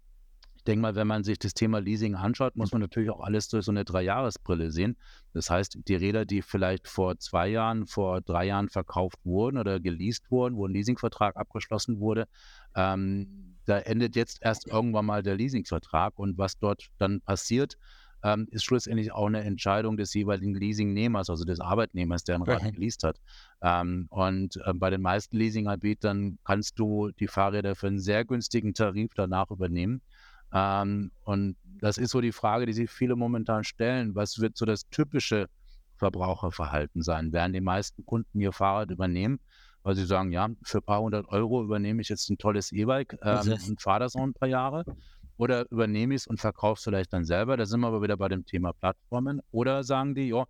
denke 0.67 0.83
mal, 0.83 0.95
wenn 0.95 1.07
man 1.07 1.25
sich 1.25 1.39
das 1.39 1.55
Thema 1.55 1.81
Leasing 1.81 2.15
anschaut, 2.15 2.57
muss 2.57 2.73
man 2.73 2.81
natürlich 2.81 3.11
auch 3.11 3.21
alles 3.21 3.49
durch 3.49 3.65
so 3.65 3.73
eine 3.73 3.85
Dreijahresbrille 3.85 4.71
sehen. 4.71 4.97
Das 5.33 5.51
heißt, 5.51 5.79
die 5.87 5.95
Räder, 5.95 6.25
die 6.25 6.43
vielleicht 6.43 6.89
vor 6.89 7.19
zwei 7.19 7.49
Jahren, 7.49 7.87
vor 7.87 8.21
drei 8.21 8.47
Jahren 8.47 8.69
verkauft 8.69 9.19
wurden 9.25 9.59
oder 9.59 9.81
geleast 9.81 10.31
wurden, 10.31 10.57
wo 10.57 10.67
ein 10.67 10.73
Leasingvertrag 10.73 11.37
abgeschlossen 11.37 12.01
wurde, 12.01 12.27
ähm, 12.75 13.57
da 13.65 13.79
endet 13.79 14.17
jetzt 14.17 14.39
erst 14.43 14.69
irgendwann 14.69 15.07
mal 15.07 15.23
der 15.23 15.37
Leasingvertrag 15.37 16.19
und 16.19 16.39
was 16.39 16.59
dort 16.59 16.87
dann 16.99 17.21
passiert, 17.21 17.77
ähm, 18.23 18.49
ist 18.51 18.65
schlussendlich 18.65 19.13
auch 19.13 19.27
eine 19.27 19.43
Entscheidung 19.43 19.97
des 19.97 20.13
jeweiligen 20.15 20.55
Leasingnehmers, 20.55 21.31
also 21.31 21.45
des 21.45 21.61
Arbeitnehmers, 21.61 22.25
der 22.25 22.37
ein 22.37 22.43
Rad 22.43 22.63
okay. 22.63 22.73
geleast 22.73 23.05
hat. 23.05 23.21
Ähm, 23.63 24.07
und 24.11 24.57
äh, 24.65 24.73
bei 24.75 24.91
den 24.91 25.03
meisten 25.03 25.37
Leasinganbietern 25.37 26.39
kannst 26.45 26.79
du 26.79 27.11
die 27.21 27.29
Fahrräder 27.29 27.77
für 27.77 27.89
einen 27.89 28.01
sehr 28.01 28.25
günstigen 28.25 28.75
Tarif 28.75 29.13
danach 29.15 29.51
übernehmen. 29.51 30.01
Ähm, 30.57 31.11
und 31.25 31.57
das 31.81 31.99
ist 31.99 32.13
so 32.13 32.23
die 32.23 32.33
Frage, 32.33 32.65
die 32.65 32.73
sich 32.73 32.91
viele 32.91 33.15
momentan 33.15 33.63
stellen. 33.63 34.15
Was 34.15 34.41
wird 34.41 34.57
so 34.57 34.65
das 34.65 34.89
typische 34.89 35.49
Verbraucherverhalten 35.97 37.03
sein? 37.03 37.33
Werden 37.33 37.53
die 37.53 37.61
meisten 37.61 38.07
Kunden 38.07 38.41
ihr 38.41 38.53
Fahrrad 38.53 38.91
übernehmen? 38.91 39.39
weil 39.83 39.95
sie 39.95 40.05
sagen, 40.05 40.33
ja, 40.33 40.49
für 40.65 40.79
ein 40.79 40.83
paar 40.83 41.01
hundert 41.01 41.29
Euro 41.29 41.63
übernehme 41.63 42.03
ich 42.03 42.09
jetzt 42.09 42.29
ein 42.29 42.39
tolles 42.39 42.73
E-Bike 42.73 43.19
ähm, 43.23 43.57
und 43.69 43.81
fahre 43.81 44.01
das 44.01 44.17
noch 44.17 44.25
ein 44.25 44.35
paar 44.35 44.49
Jahre. 44.49 44.85
Oder 45.37 45.71
übernehme 45.71 46.13
ich 46.13 46.23
es 46.23 46.27
und 46.27 46.41
verkaufe 46.41 46.79
es 46.79 46.83
vielleicht 46.83 47.13
dann 47.13 47.25
selber. 47.25 47.57
Da 47.57 47.67
sind 47.67 47.79
wir 47.79 47.87
aber 47.87 48.03
wieder 48.03 48.17
bei 48.17 48.27
dem 48.27 48.45
Thema 48.45 48.73
Plattformen. 48.73 49.43
Oder 49.53 49.85
sagen 49.85 50.17
die, 50.17 50.31
ja, 50.31 50.47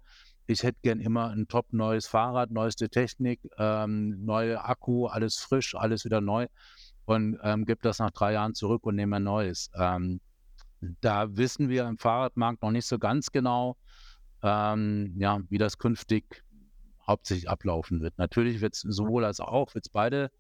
ich 0.46 0.62
hätte 0.62 0.78
gern 0.82 1.00
immer 1.00 1.28
ein 1.28 1.48
top 1.48 1.66
neues 1.74 2.06
Fahrrad, 2.06 2.50
neueste 2.50 2.88
Technik, 2.88 3.40
ähm, 3.58 4.24
neue 4.24 4.64
Akku, 4.64 5.04
alles 5.04 5.36
frisch, 5.36 5.74
alles 5.74 6.06
wieder 6.06 6.22
neu 6.22 6.46
und 7.06 7.38
ähm, 7.42 7.64
gebe 7.64 7.80
das 7.82 7.98
nach 7.98 8.10
drei 8.10 8.34
Jahren 8.34 8.54
zurück 8.54 8.84
und 8.84 8.96
nehme 8.96 9.16
ein 9.16 9.24
neues. 9.24 9.70
Ähm, 9.74 10.20
da 11.00 11.36
wissen 11.36 11.68
wir 11.68 11.86
im 11.86 11.98
Fahrradmarkt 11.98 12.62
noch 12.62 12.70
nicht 12.70 12.86
so 12.86 12.98
ganz 12.98 13.32
genau, 13.32 13.76
ähm, 14.42 15.14
ja, 15.16 15.40
wie 15.48 15.58
das 15.58 15.78
künftig 15.78 16.44
hauptsächlich 17.06 17.48
ablaufen 17.48 18.00
wird. 18.00 18.18
Natürlich 18.18 18.60
wird 18.60 18.74
es 18.74 18.80
sowohl 18.80 19.24
als 19.24 19.40
auch, 19.40 19.74
wird 19.74 19.86
es 19.86 19.90
beide 19.90 20.30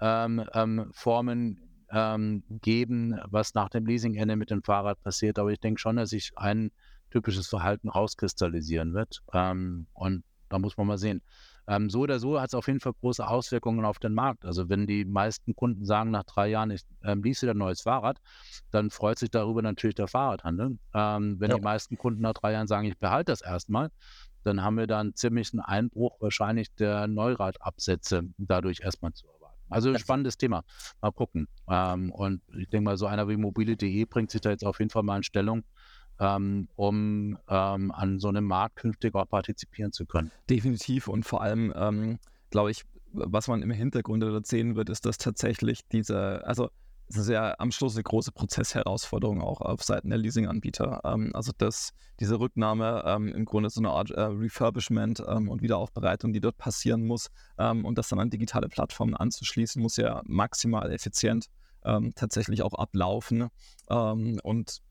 ähm, 0.00 0.44
ähm, 0.52 0.90
Formen 0.92 1.60
ähm, 1.90 2.42
geben, 2.50 3.18
was 3.26 3.54
nach 3.54 3.68
dem 3.70 3.86
Leasingende 3.86 4.36
mit 4.36 4.50
dem 4.50 4.62
Fahrrad 4.62 5.00
passiert. 5.02 5.38
Aber 5.38 5.50
ich 5.50 5.60
denke 5.60 5.80
schon, 5.80 5.96
dass 5.96 6.10
sich 6.10 6.32
ein 6.36 6.70
typisches 7.10 7.46
Verhalten 7.48 7.88
rauskristallisieren 7.88 8.92
wird. 8.92 9.22
Und 9.32 10.24
da 10.48 10.58
muss 10.58 10.76
man 10.76 10.86
mal 10.86 10.98
sehen. 10.98 11.22
Ähm, 11.68 11.90
so 11.90 12.00
oder 12.00 12.18
so 12.18 12.40
hat 12.40 12.48
es 12.48 12.54
auf 12.54 12.66
jeden 12.66 12.80
Fall 12.80 12.94
große 12.94 13.26
Auswirkungen 13.26 13.84
auf 13.84 13.98
den 13.98 14.14
Markt. 14.14 14.44
Also 14.44 14.68
wenn 14.70 14.86
die 14.86 15.04
meisten 15.04 15.54
Kunden 15.54 15.84
sagen, 15.84 16.10
nach 16.10 16.24
drei 16.24 16.48
Jahren, 16.48 16.70
ich 16.70 16.82
ähm, 17.04 17.22
lease 17.22 17.42
wieder 17.42 17.54
ein 17.54 17.58
neues 17.58 17.82
Fahrrad, 17.82 18.18
dann 18.70 18.90
freut 18.90 19.18
sich 19.18 19.30
darüber 19.30 19.60
natürlich 19.60 19.94
der 19.94 20.08
Fahrradhandel. 20.08 20.78
wenn 20.92 21.38
ja. 21.40 21.56
die 21.56 21.60
meisten 21.60 21.98
Kunden 21.98 22.22
nach 22.22 22.32
drei 22.32 22.52
Jahren 22.52 22.66
sagen, 22.66 22.86
ich 22.86 22.98
behalte 22.98 23.32
das 23.32 23.42
erstmal, 23.42 23.90
dann 24.44 24.62
haben 24.62 24.78
wir 24.78 24.86
da 24.86 25.00
einen 25.00 25.14
ziemlichen 25.14 25.60
Einbruch 25.60 26.16
wahrscheinlich 26.20 26.74
der 26.74 27.06
Neuradabsätze 27.06 28.22
dadurch 28.38 28.80
erstmal 28.80 29.12
zu 29.12 29.26
erwarten. 29.26 29.38
Also 29.68 29.90
ein 29.90 29.98
spannendes 29.98 30.38
Thema. 30.38 30.64
Mal 31.02 31.12
gucken. 31.12 31.48
Ähm, 31.68 32.10
und 32.12 32.40
ich 32.58 32.68
denke 32.70 32.84
mal, 32.84 32.96
so 32.96 33.06
einer 33.06 33.28
wie 33.28 33.36
mobile.de 33.36 34.04
bringt 34.06 34.30
sich 34.30 34.40
da 34.40 34.50
jetzt 34.50 34.64
auf 34.64 34.78
jeden 34.78 34.90
Fall 34.90 35.02
mal 35.02 35.18
in 35.18 35.22
Stellung, 35.22 35.64
ähm, 36.20 36.68
um 36.76 37.38
ähm, 37.48 37.90
an 37.92 38.18
so 38.18 38.28
einem 38.28 38.44
Markt 38.44 38.76
künftig 38.76 39.14
auch 39.14 39.28
partizipieren 39.28 39.92
zu 39.92 40.06
können. 40.06 40.30
Definitiv 40.50 41.08
und 41.08 41.24
vor 41.24 41.42
allem, 41.42 41.72
ähm, 41.76 42.18
glaube 42.50 42.70
ich, 42.70 42.84
was 43.12 43.48
man 43.48 43.62
im 43.62 43.70
Hintergrund 43.70 44.46
sehen 44.46 44.76
wird, 44.76 44.90
ist, 44.90 45.06
dass 45.06 45.18
tatsächlich 45.18 45.80
diese, 45.88 46.46
also 46.46 46.70
es 47.10 47.16
ist 47.16 47.28
ja 47.30 47.54
am 47.58 47.70
Schluss 47.72 47.94
eine 47.94 48.02
große 48.02 48.32
Prozessherausforderung 48.32 49.40
auch 49.40 49.62
auf 49.62 49.82
Seiten 49.82 50.10
der 50.10 50.18
Leasinganbieter. 50.18 51.00
Ähm, 51.04 51.30
also 51.34 51.52
dass 51.56 51.92
diese 52.20 52.38
Rücknahme 52.38 53.02
ähm, 53.06 53.28
im 53.28 53.44
Grunde 53.44 53.70
so 53.70 53.80
eine 53.80 53.90
Art 53.90 54.10
äh, 54.10 54.20
Refurbishment 54.20 55.22
ähm, 55.26 55.48
und 55.48 55.62
Wiederaufbereitung, 55.62 56.32
die 56.32 56.40
dort 56.40 56.58
passieren 56.58 57.06
muss 57.06 57.30
ähm, 57.58 57.84
und 57.84 57.96
das 57.96 58.08
dann 58.08 58.20
an 58.20 58.30
digitale 58.30 58.68
Plattformen 58.68 59.14
anzuschließen, 59.14 59.80
muss 59.80 59.96
ja 59.96 60.20
maximal 60.26 60.92
effizient 60.92 61.46
ähm, 61.84 62.12
tatsächlich 62.14 62.62
auch 62.62 62.74
ablaufen. 62.74 63.48
Und 63.88 64.82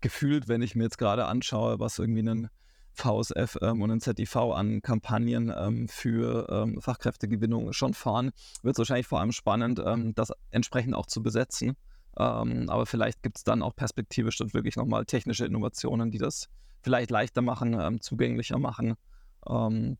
gefühlt, 0.00 0.48
wenn 0.48 0.62
ich 0.62 0.74
mir 0.74 0.84
jetzt 0.84 0.98
gerade 0.98 1.26
anschaue, 1.26 1.78
was 1.78 1.98
irgendwie 1.98 2.22
ein 2.22 2.48
VSF 2.96 3.58
ähm, 3.60 3.82
und 3.82 3.90
ein 3.90 4.00
ZIV 4.00 4.36
an 4.36 4.82
Kampagnen 4.82 5.52
ähm, 5.56 5.88
für 5.88 6.48
ähm, 6.50 6.80
Fachkräftegewinnung 6.80 7.72
schon 7.72 7.94
fahren, 7.94 8.30
wird 8.62 8.74
es 8.74 8.78
wahrscheinlich 8.78 9.06
vor 9.06 9.20
allem 9.20 9.32
spannend, 9.32 9.80
ähm, 9.84 10.14
das 10.14 10.32
entsprechend 10.50 10.94
auch 10.94 11.06
zu 11.06 11.22
besetzen. 11.22 11.76
Ähm, 12.18 12.68
aber 12.68 12.86
vielleicht 12.86 13.22
gibt 13.22 13.36
es 13.36 13.44
dann 13.44 13.62
auch 13.62 13.76
perspektivisch 13.76 14.38
dann 14.38 14.54
wirklich 14.54 14.76
nochmal 14.76 15.04
technische 15.04 15.44
Innovationen, 15.44 16.10
die 16.10 16.18
das 16.18 16.48
vielleicht 16.82 17.10
leichter 17.10 17.42
machen, 17.42 17.76
ähm, 17.78 18.00
zugänglicher 18.00 18.58
machen. 18.58 18.94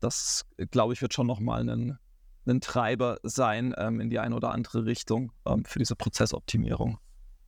das, 0.01 0.45
glaube 0.71 0.91
ich, 0.91 1.01
wird 1.01 1.13
schon 1.13 1.27
nochmal 1.27 1.69
ein, 1.69 1.97
ein 2.45 2.59
Treiber 2.59 3.17
sein 3.23 3.71
in 3.71 4.09
die 4.09 4.19
eine 4.19 4.35
oder 4.35 4.51
andere 4.51 4.83
Richtung 4.83 5.31
für 5.63 5.79
diese 5.79 5.95
Prozessoptimierung. 5.95 6.99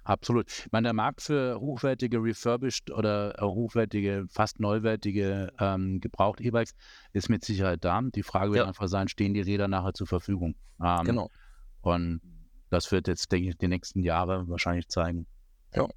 Absolut. 0.09 0.49
Ich 0.49 0.71
meine, 0.71 0.87
der 0.87 0.93
Markt 0.93 1.21
für 1.21 1.59
hochwertige 1.59 2.17
refurbished 2.17 2.89
oder 2.89 3.37
äh, 3.37 3.43
hochwertige, 3.43 4.25
fast 4.27 4.59
neuwertige 4.59 5.53
ähm, 5.59 5.99
gebraucht 5.99 6.41
E-Bikes 6.41 6.73
ist 7.13 7.29
mit 7.29 7.45
Sicherheit 7.45 7.85
da. 7.85 8.01
Die 8.01 8.23
Frage 8.23 8.53
wird 8.53 8.63
ja. 8.63 8.67
einfach 8.67 8.87
sein, 8.87 9.07
stehen 9.07 9.35
die 9.35 9.41
Räder 9.41 9.67
nachher 9.67 9.93
zur 9.93 10.07
Verfügung? 10.07 10.55
Ähm, 10.83 11.03
genau. 11.05 11.29
Und 11.81 12.21
das 12.71 12.91
wird 12.91 13.07
jetzt, 13.07 13.31
denke 13.31 13.49
ich, 13.49 13.57
die 13.59 13.67
nächsten 13.67 14.01
Jahre 14.01 14.47
wahrscheinlich 14.47 14.87
zeigen. 14.87 15.27
Ja. 15.75 15.87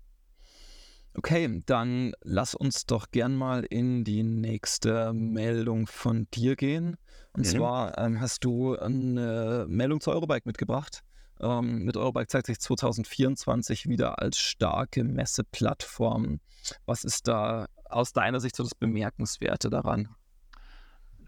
Okay, 1.14 1.62
dann 1.64 2.12
lass 2.20 2.54
uns 2.54 2.84
doch 2.84 3.12
gern 3.12 3.34
mal 3.34 3.64
in 3.64 4.04
die 4.04 4.24
nächste 4.24 5.14
Meldung 5.14 5.86
von 5.86 6.26
dir 6.34 6.56
gehen. 6.56 6.98
Und 7.32 7.46
mhm. 7.46 7.50
zwar 7.50 7.96
ähm, 7.96 8.20
hast 8.20 8.44
du 8.44 8.76
eine 8.76 9.64
Meldung 9.70 10.02
zur 10.02 10.12
Eurobike 10.12 10.46
mitgebracht. 10.46 11.02
Ähm, 11.42 11.84
mit 11.84 11.96
Eurobike 11.96 12.28
zeigt 12.28 12.46
sich 12.46 12.60
2024 12.60 13.88
wieder 13.88 14.20
als 14.20 14.38
starke 14.38 15.04
Messeplattform. 15.04 16.40
Was 16.86 17.04
ist 17.04 17.26
da 17.28 17.66
aus 17.88 18.12
deiner 18.12 18.40
Sicht 18.40 18.56
so 18.56 18.62
das 18.62 18.74
Bemerkenswerte 18.74 19.68
daran? 19.68 20.08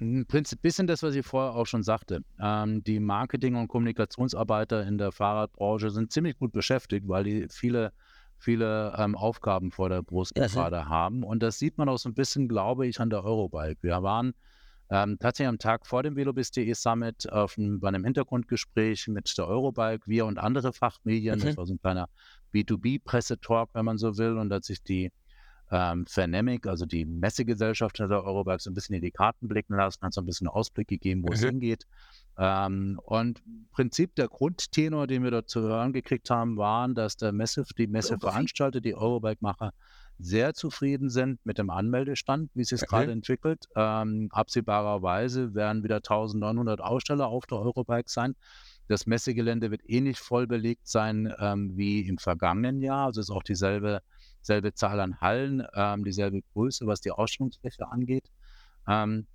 Ein 0.00 0.26
bisschen 0.26 0.86
das, 0.86 1.02
was 1.02 1.14
ich 1.14 1.24
vorher 1.24 1.54
auch 1.54 1.66
schon 1.66 1.82
sagte. 1.82 2.22
Ähm, 2.40 2.82
die 2.84 3.00
Marketing- 3.00 3.56
und 3.56 3.68
Kommunikationsarbeiter 3.68 4.86
in 4.86 4.98
der 4.98 5.12
Fahrradbranche 5.12 5.90
sind 5.90 6.12
ziemlich 6.12 6.36
gut 6.36 6.52
beschäftigt, 6.52 7.08
weil 7.08 7.24
die 7.24 7.46
viele, 7.50 7.92
viele 8.38 8.94
ähm, 8.98 9.14
Aufgaben 9.16 9.70
vor 9.70 9.88
der 9.88 10.02
Brust 10.02 10.36
ja, 10.36 10.46
gerade 10.46 10.88
haben. 10.88 11.22
Und 11.22 11.42
das 11.42 11.58
sieht 11.58 11.78
man 11.78 11.88
auch 11.88 11.98
so 11.98 12.08
ein 12.08 12.14
bisschen, 12.14 12.48
glaube 12.48 12.86
ich, 12.86 13.00
an 13.00 13.10
der 13.10 13.24
Eurobike. 13.24 13.82
Wir 13.82 14.02
waren 14.02 14.34
ähm, 14.90 15.18
tatsächlich 15.18 15.48
am 15.48 15.58
Tag 15.58 15.86
vor 15.86 16.02
dem 16.02 16.16
Velobis.de 16.16 16.72
Summit 16.74 17.30
auf 17.30 17.56
ein, 17.56 17.80
bei 17.80 17.88
einem 17.88 18.04
Hintergrundgespräch 18.04 19.08
mit 19.08 19.36
der 19.38 19.46
Eurobike, 19.46 20.06
wir 20.06 20.26
und 20.26 20.38
andere 20.38 20.72
Fachmedien. 20.72 21.36
Okay. 21.36 21.48
Das 21.48 21.56
war 21.56 21.66
so 21.66 21.74
ein 21.74 21.80
kleiner 21.80 22.08
B2B-Pressetalk, 22.54 23.70
wenn 23.72 23.84
man 23.84 23.98
so 23.98 24.18
will. 24.18 24.36
Und 24.36 24.50
da 24.50 24.56
hat 24.56 24.64
sich 24.64 24.82
die 24.82 25.10
ähm, 25.70 26.06
Vernemic, 26.06 26.66
also 26.66 26.84
die 26.84 27.04
Messegesellschaft 27.04 27.98
der 27.98 28.10
Eurobike, 28.10 28.60
so 28.60 28.70
ein 28.70 28.74
bisschen 28.74 28.94
in 28.94 29.02
die 29.02 29.10
Karten 29.10 29.48
blicken 29.48 29.74
lassen, 29.74 30.02
hat 30.02 30.12
so 30.12 30.20
ein 30.20 30.26
bisschen 30.26 30.48
Ausblick 30.48 30.88
gegeben, 30.88 31.22
wo 31.22 31.28
okay. 31.28 31.36
es 31.36 31.44
hingeht. 31.44 31.86
Ähm, 32.36 33.00
und 33.04 33.42
im 33.46 33.66
Prinzip 33.72 34.14
der 34.16 34.28
Grundtenor, 34.28 35.06
den 35.06 35.22
wir 35.22 35.30
dort 35.30 35.48
zu 35.48 35.62
hören 35.62 35.92
gekriegt 35.92 36.28
haben, 36.30 36.56
war, 36.56 36.88
dass 36.88 37.16
der 37.16 37.32
Messe, 37.32 37.64
die 37.78 37.86
Messeveranstalter, 37.86 38.80
die 38.80 38.94
Eurobike-Macher, 38.94 39.72
sehr 40.18 40.54
zufrieden 40.54 41.10
sind 41.10 41.44
mit 41.44 41.58
dem 41.58 41.70
Anmeldestand, 41.70 42.50
wie 42.54 42.62
es 42.62 42.68
sich 42.68 42.82
okay. 42.82 42.90
gerade 42.90 43.12
entwickelt. 43.12 43.66
Ähm, 43.76 44.28
absehbarerweise 44.30 45.54
werden 45.54 45.82
wieder 45.82 45.96
1900 45.96 46.80
Aussteller 46.80 47.26
auf 47.26 47.46
der 47.46 47.58
Eurobike 47.58 48.08
sein. 48.08 48.36
Das 48.86 49.06
Messegelände 49.06 49.70
wird 49.70 49.82
ähnlich 49.86 50.18
eh 50.18 50.22
voll 50.22 50.46
belegt 50.46 50.86
sein 50.86 51.32
ähm, 51.38 51.76
wie 51.76 52.06
im 52.06 52.18
vergangenen 52.18 52.80
Jahr. 52.80 53.06
Also 53.06 53.20
ist 53.20 53.30
auch 53.30 53.42
dieselbe 53.42 54.02
selbe 54.42 54.74
Zahl 54.74 55.00
an 55.00 55.20
Hallen, 55.20 55.66
ähm, 55.74 56.04
dieselbe 56.04 56.42
Größe, 56.52 56.86
was 56.86 57.00
die 57.00 57.10
Ausstellungsfläche 57.10 57.90
angeht. 57.90 58.30
Ähm, 58.86 59.26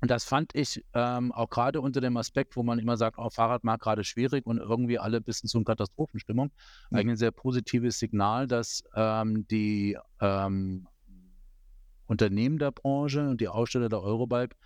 und 0.00 0.10
das 0.10 0.24
fand 0.24 0.54
ich 0.54 0.84
ähm, 0.94 1.32
auch 1.32 1.50
gerade 1.50 1.80
unter 1.80 2.00
dem 2.00 2.16
Aspekt, 2.16 2.56
wo 2.56 2.62
man 2.62 2.78
immer 2.78 2.96
sagt, 2.96 3.18
oh, 3.18 3.30
Fahrradmarkt 3.30 3.82
gerade 3.82 4.04
schwierig 4.04 4.46
und 4.46 4.58
irgendwie 4.58 4.98
alle 4.98 5.16
ein 5.16 5.24
bisschen 5.24 5.48
zu 5.48 5.58
einer 5.58 5.64
Katastrophenstimmung, 5.64 6.52
mhm. 6.90 6.96
eigentlich 6.96 7.14
ein 7.14 7.16
sehr 7.16 7.32
positives 7.32 7.98
Signal, 7.98 8.46
dass 8.46 8.84
ähm, 8.94 9.46
die 9.48 9.98
ähm, 10.20 10.86
Unternehmen 12.06 12.58
der 12.58 12.70
Branche 12.70 13.28
und 13.28 13.40
die 13.40 13.48
Aussteller 13.48 13.88
der 13.88 14.00
Eurobike 14.00 14.56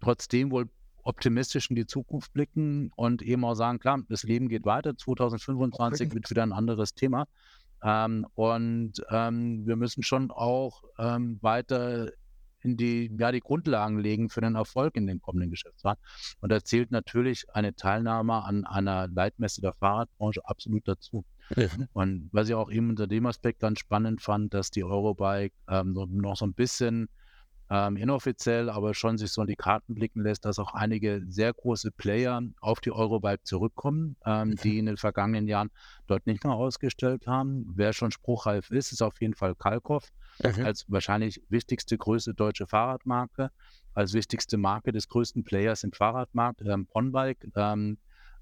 trotzdem 0.00 0.50
wohl 0.50 0.68
optimistisch 1.04 1.70
in 1.70 1.76
die 1.76 1.86
Zukunft 1.86 2.32
blicken 2.32 2.90
und 2.96 3.22
eben 3.22 3.44
auch 3.44 3.54
sagen, 3.54 3.78
klar, 3.78 4.00
das 4.08 4.22
Leben 4.22 4.48
geht 4.48 4.64
weiter, 4.64 4.96
2025 4.96 6.06
okay. 6.06 6.14
wird 6.14 6.30
wieder 6.30 6.42
ein 6.42 6.52
anderes 6.52 6.94
Thema. 6.94 7.26
Ähm, 7.82 8.26
und 8.34 8.94
ähm, 9.10 9.66
wir 9.66 9.76
müssen 9.76 10.02
schon 10.02 10.30
auch 10.30 10.82
ähm, 10.98 11.38
weiter 11.40 12.12
in 12.62 12.76
die, 12.76 13.10
ja, 13.18 13.32
die 13.32 13.40
Grundlagen 13.40 13.98
legen 13.98 14.28
für 14.28 14.40
den 14.40 14.54
Erfolg 14.54 14.96
in 14.96 15.06
den 15.06 15.20
kommenden 15.20 15.50
Geschäftsjahren. 15.50 15.98
Und 16.40 16.50
da 16.50 16.62
zählt 16.62 16.90
natürlich 16.90 17.44
eine 17.52 17.74
Teilnahme 17.74 18.44
an 18.44 18.64
einer 18.64 19.08
Leitmesse 19.08 19.60
der 19.60 19.74
Fahrradbranche 19.74 20.40
absolut 20.44 20.86
dazu. 20.86 21.24
Ja. 21.56 21.68
Und 21.92 22.28
was 22.32 22.48
ich 22.48 22.54
auch 22.54 22.70
eben 22.70 22.90
unter 22.90 23.06
dem 23.06 23.26
Aspekt 23.26 23.60
ganz 23.60 23.80
spannend 23.80 24.22
fand, 24.22 24.54
dass 24.54 24.70
die 24.70 24.84
Eurobike 24.84 25.54
ähm, 25.68 25.92
noch 25.92 26.36
so 26.36 26.46
ein 26.46 26.54
bisschen 26.54 27.08
ähm, 27.72 27.96
inoffiziell, 27.96 28.68
aber 28.68 28.92
schon 28.92 29.16
sich 29.16 29.32
so 29.32 29.40
in 29.40 29.46
die 29.46 29.56
Karten 29.56 29.94
blicken 29.94 30.22
lässt, 30.22 30.44
dass 30.44 30.58
auch 30.58 30.74
einige 30.74 31.22
sehr 31.26 31.54
große 31.54 31.90
Player 31.90 32.42
auf 32.60 32.80
die 32.80 32.92
Eurobike 32.92 33.44
zurückkommen, 33.44 34.16
ähm, 34.26 34.50
mhm. 34.50 34.56
die 34.56 34.78
in 34.78 34.84
den 34.84 34.98
vergangenen 34.98 35.48
Jahren 35.48 35.70
dort 36.06 36.26
nicht 36.26 36.44
mehr 36.44 36.52
ausgestellt 36.52 37.26
haben. 37.26 37.72
Wer 37.74 37.94
schon 37.94 38.10
spruchreif 38.10 38.70
ist, 38.70 38.92
ist 38.92 39.00
auf 39.00 39.18
jeden 39.22 39.32
Fall 39.32 39.54
Kalkoff 39.54 40.10
mhm. 40.44 40.66
als 40.66 40.84
wahrscheinlich 40.88 41.40
wichtigste 41.48 41.96
größte 41.96 42.34
deutsche 42.34 42.66
Fahrradmarke, 42.66 43.50
als 43.94 44.12
wichtigste 44.12 44.58
Marke 44.58 44.92
des 44.92 45.08
größten 45.08 45.42
Players 45.42 45.82
im 45.82 45.92
Fahrradmarkt. 45.92 46.60
Ähm, 46.66 46.86
Ponbike 46.86 47.48
ähm, 47.56 47.96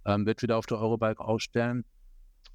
ähm, 0.06 0.26
wird 0.26 0.42
wieder 0.42 0.56
auf 0.56 0.66
der 0.66 0.78
Eurobike 0.78 1.20
ausstellen. 1.20 1.84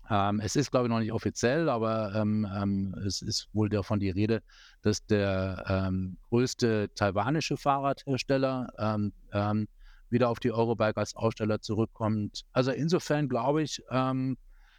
Ähm, 0.10 0.40
es 0.40 0.56
ist, 0.56 0.72
glaube 0.72 0.86
ich, 0.86 0.90
noch 0.90 1.00
nicht 1.00 1.12
offiziell, 1.12 1.70
aber 1.70 2.14
ähm, 2.16 2.48
ähm, 2.56 2.96
es 3.06 3.22
ist 3.22 3.50
wohl 3.54 3.70
davon 3.70 4.00
die 4.00 4.12
Rede, 4.12 4.44
dass 4.82 5.06
der 5.06 5.64
ähm, 5.68 6.18
größte 6.30 6.90
taiwanische 6.96 7.58
Fahrradhersteller 7.58 8.68
ähm, 8.78 9.14
ähm, 9.34 9.68
wieder 10.10 10.30
auf 10.30 10.40
die 10.40 10.52
Eurobike 10.52 10.98
als 10.98 11.16
Aussteller 11.16 11.62
zurückkommt. 11.62 12.46
Also 12.54 12.72
insofern 12.72 13.28
glaube 13.28 13.64
ich, 13.64 13.82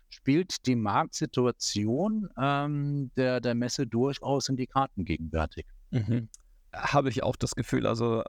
spielt 0.09 0.67
die 0.67 0.77
Marktsituation 0.77 2.29
der, 2.39 3.41
der 3.41 3.55
Messe 3.57 3.89
durchaus 3.89 4.49
in 4.49 4.57
die 4.57 4.69
Karten 4.69 5.05
gegenwärtig. 5.05 5.67
Mhm. 5.91 6.29
Habe 6.73 7.09
ich 7.09 7.25
auch 7.25 7.35
das 7.35 7.57
Gefühl. 7.57 7.89
Also 7.89 8.23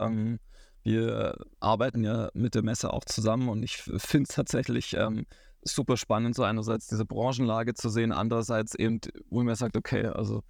wir 0.83 1.37
arbeiten 1.59 2.03
ja 2.03 2.29
mit 2.33 2.55
der 2.55 2.63
Messe 2.63 2.91
auch 2.91 3.05
zusammen 3.05 3.47
und 3.47 3.61
ich 3.61 3.77
finde 3.77 4.27
es 4.27 4.35
tatsächlich 4.35 4.97
super 5.73 5.97
spannend, 5.97 6.35
so 6.35 6.43
einerseits 6.43 6.87
diese 6.87 7.05
Branchenlage 7.05 7.73
zu 7.73 7.89
sehen, 7.89 8.11
andererseits 8.11 8.75
eben, 8.75 8.99
wo 9.29 9.43
man 9.43 9.55
sagt, 9.55 9.77
okay, 9.77 10.05
also 10.05 10.43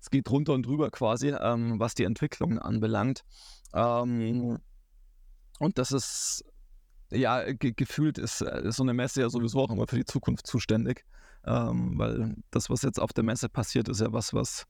es 0.00 0.10
geht 0.10 0.28
drunter 0.28 0.52
und 0.52 0.66
drüber 0.66 0.90
quasi, 0.90 1.28
ähm, 1.28 1.78
was 1.78 1.94
die 1.94 2.04
Entwicklung 2.04 2.58
anbelangt. 2.58 3.24
Ähm, 3.72 4.58
und 5.60 5.78
das 5.78 5.92
ist, 5.92 6.44
ja, 7.10 7.52
ge 7.52 7.72
gefühlt 7.76 8.18
ist, 8.18 8.40
ist, 8.40 8.48
äh, 8.50 8.72
so 8.72 8.82
eine 8.82 8.94
Messe 8.94 9.20
ja 9.20 9.30
sowieso 9.30 9.60
auch 9.60 9.70
immer 9.70 9.86
für 9.86 9.96
die 9.96 10.04
Zukunft 10.04 10.46
zuständig, 10.46 11.04
ähm, 11.46 11.98
weil 11.98 12.36
das, 12.50 12.68
was 12.68 12.82
jetzt 12.82 13.00
auf 13.00 13.12
der 13.12 13.24
Messe 13.24 13.48
passiert, 13.48 13.88
ist 13.88 14.00
ja 14.00 14.12
was, 14.12 14.34
was 14.34 14.66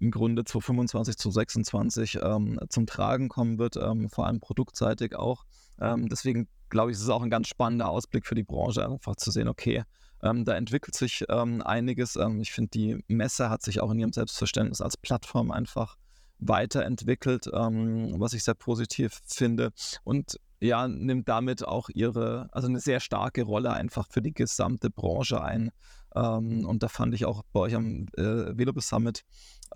im 0.00 0.10
Grunde 0.10 0.44
zu 0.44 0.60
25, 0.60 1.16
zu 1.16 1.30
26 1.30 2.18
ähm, 2.22 2.58
zum 2.68 2.86
Tragen 2.86 3.28
kommen 3.28 3.58
wird, 3.58 3.76
ähm, 3.76 4.10
vor 4.10 4.26
allem 4.26 4.40
produktseitig 4.40 5.16
auch. 5.16 5.44
Ähm, 5.80 6.08
deswegen 6.08 6.48
glaube 6.74 6.90
ich, 6.90 6.96
ist 6.96 7.04
es 7.04 7.08
auch 7.08 7.22
ein 7.22 7.30
ganz 7.30 7.46
spannender 7.46 7.88
Ausblick 7.88 8.26
für 8.26 8.34
die 8.34 8.42
Branche, 8.42 8.84
einfach 8.84 9.14
zu 9.14 9.30
sehen, 9.30 9.46
okay, 9.46 9.84
ähm, 10.24 10.44
da 10.44 10.56
entwickelt 10.56 10.96
sich 10.96 11.24
ähm, 11.28 11.62
einiges. 11.62 12.16
Ähm, 12.16 12.40
ich 12.40 12.50
finde, 12.50 12.70
die 12.70 13.04
Messe 13.06 13.48
hat 13.48 13.62
sich 13.62 13.80
auch 13.80 13.92
in 13.92 14.00
ihrem 14.00 14.12
Selbstverständnis 14.12 14.80
als 14.80 14.96
Plattform 14.96 15.52
einfach 15.52 15.96
weiterentwickelt, 16.40 17.48
ähm, 17.54 18.16
was 18.18 18.32
ich 18.32 18.42
sehr 18.42 18.54
positiv 18.54 19.20
finde. 19.24 19.70
Und 20.02 20.40
ja, 20.60 20.88
nimmt 20.88 21.28
damit 21.28 21.64
auch 21.64 21.90
ihre, 21.94 22.48
also 22.50 22.66
eine 22.66 22.80
sehr 22.80 22.98
starke 22.98 23.44
Rolle 23.44 23.72
einfach 23.72 24.08
für 24.10 24.20
die 24.20 24.34
gesamte 24.34 24.90
Branche 24.90 25.40
ein. 25.44 25.70
Ähm, 26.16 26.64
und 26.66 26.82
da 26.82 26.88
fand 26.88 27.14
ich 27.14 27.24
auch 27.24 27.44
bei 27.52 27.60
euch 27.60 27.76
am 27.76 28.06
äh, 28.16 28.58
Velobus 28.58 28.88
Summit 28.88 29.22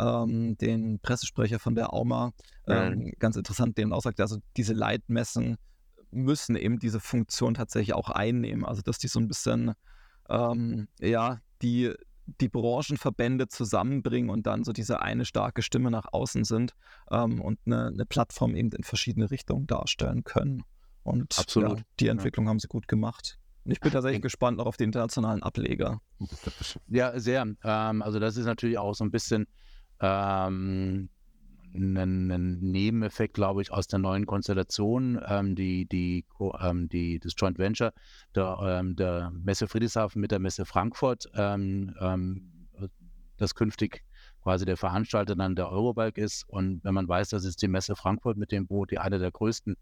ähm, 0.00 0.58
den 0.58 0.98
Pressesprecher 0.98 1.60
von 1.60 1.76
der 1.76 1.92
AUMA 1.92 2.32
ähm, 2.66 3.12
ganz 3.20 3.36
interessant, 3.36 3.78
der 3.78 3.92
auch 3.92 4.02
sagt, 4.02 4.20
also 4.20 4.38
diese 4.56 4.72
Leitmessen 4.72 5.58
müssen 6.10 6.56
eben 6.56 6.78
diese 6.78 7.00
Funktion 7.00 7.54
tatsächlich 7.54 7.94
auch 7.94 8.10
einnehmen. 8.10 8.64
Also 8.64 8.82
dass 8.82 8.98
die 8.98 9.08
so 9.08 9.20
ein 9.20 9.28
bisschen 9.28 9.74
ähm, 10.28 10.88
ja 11.00 11.40
die 11.62 11.92
die 12.40 12.48
Branchenverbände 12.48 13.48
zusammenbringen 13.48 14.30
und 14.30 14.46
dann 14.46 14.64
so 14.64 14.72
diese 14.72 15.00
eine 15.00 15.24
starke 15.24 15.62
Stimme 15.62 15.90
nach 15.90 16.06
außen 16.12 16.44
sind 16.44 16.74
ähm, 17.10 17.40
und 17.40 17.58
eine, 17.66 17.86
eine, 17.86 18.04
Plattform 18.06 18.54
eben 18.54 18.70
in 18.72 18.84
verschiedene 18.84 19.30
Richtungen 19.30 19.66
darstellen 19.66 20.24
können. 20.24 20.62
Und 21.02 21.38
Absolut. 21.38 21.78
Ja, 21.78 21.84
die 22.00 22.08
Entwicklung 22.08 22.46
ja. 22.46 22.50
haben 22.50 22.58
sie 22.58 22.68
gut 22.68 22.86
gemacht. 22.86 23.38
Und 23.64 23.72
ich 23.72 23.80
bin 23.80 23.92
tatsächlich 23.92 24.22
gespannt 24.22 24.60
auch 24.60 24.66
auf 24.66 24.76
die 24.76 24.84
internationalen 24.84 25.42
Ableger. 25.42 26.00
Ja, 26.88 27.18
sehr. 27.18 27.46
Ähm, 27.64 28.02
also 28.02 28.18
das 28.18 28.36
ist 28.36 28.46
natürlich 28.46 28.78
auch 28.78 28.94
so 28.94 29.04
ein 29.04 29.10
bisschen 29.10 29.46
ähm, 30.00 31.08
ein, 31.74 32.30
ein, 32.30 32.58
Nebeneffekt, 32.60 33.34
glaube 33.34 33.62
ich, 33.62 33.72
aus 33.72 33.86
der 33.86 33.98
neuen 33.98 34.26
Konstellation, 34.26 35.20
ähm, 35.26 35.54
die, 35.54 35.86
die, 35.86 36.24
ähm, 36.60 36.88
die, 36.88 37.18
das 37.18 37.34
Joint 37.36 37.58
Venture 37.58 37.92
der, 38.34 38.58
ähm, 38.62 38.96
der 38.96 39.30
Messe 39.30 39.68
Friedrichshafen 39.68 40.20
mit 40.20 40.30
der 40.30 40.38
Messe 40.38 40.64
Frankfurt, 40.64 41.28
ähm, 41.34 41.94
ähm, 42.00 42.68
das 43.36 43.54
künftig 43.54 44.04
quasi 44.42 44.64
der 44.64 44.76
Veranstalter 44.76 45.36
dann 45.36 45.56
der 45.56 45.70
Eurobike 45.70 46.20
ist. 46.20 46.48
Und 46.48 46.82
wenn 46.84 46.94
man 46.94 47.08
weiß, 47.08 47.30
dass 47.30 47.44
es 47.44 47.56
die 47.56 47.68
Messe 47.68 47.96
Frankfurt 47.96 48.36
mit 48.36 48.52
dem 48.52 48.66
Boot, 48.66 48.90
die 48.90 48.98
eine 48.98 49.18
der 49.18 49.30
größten 49.30 49.76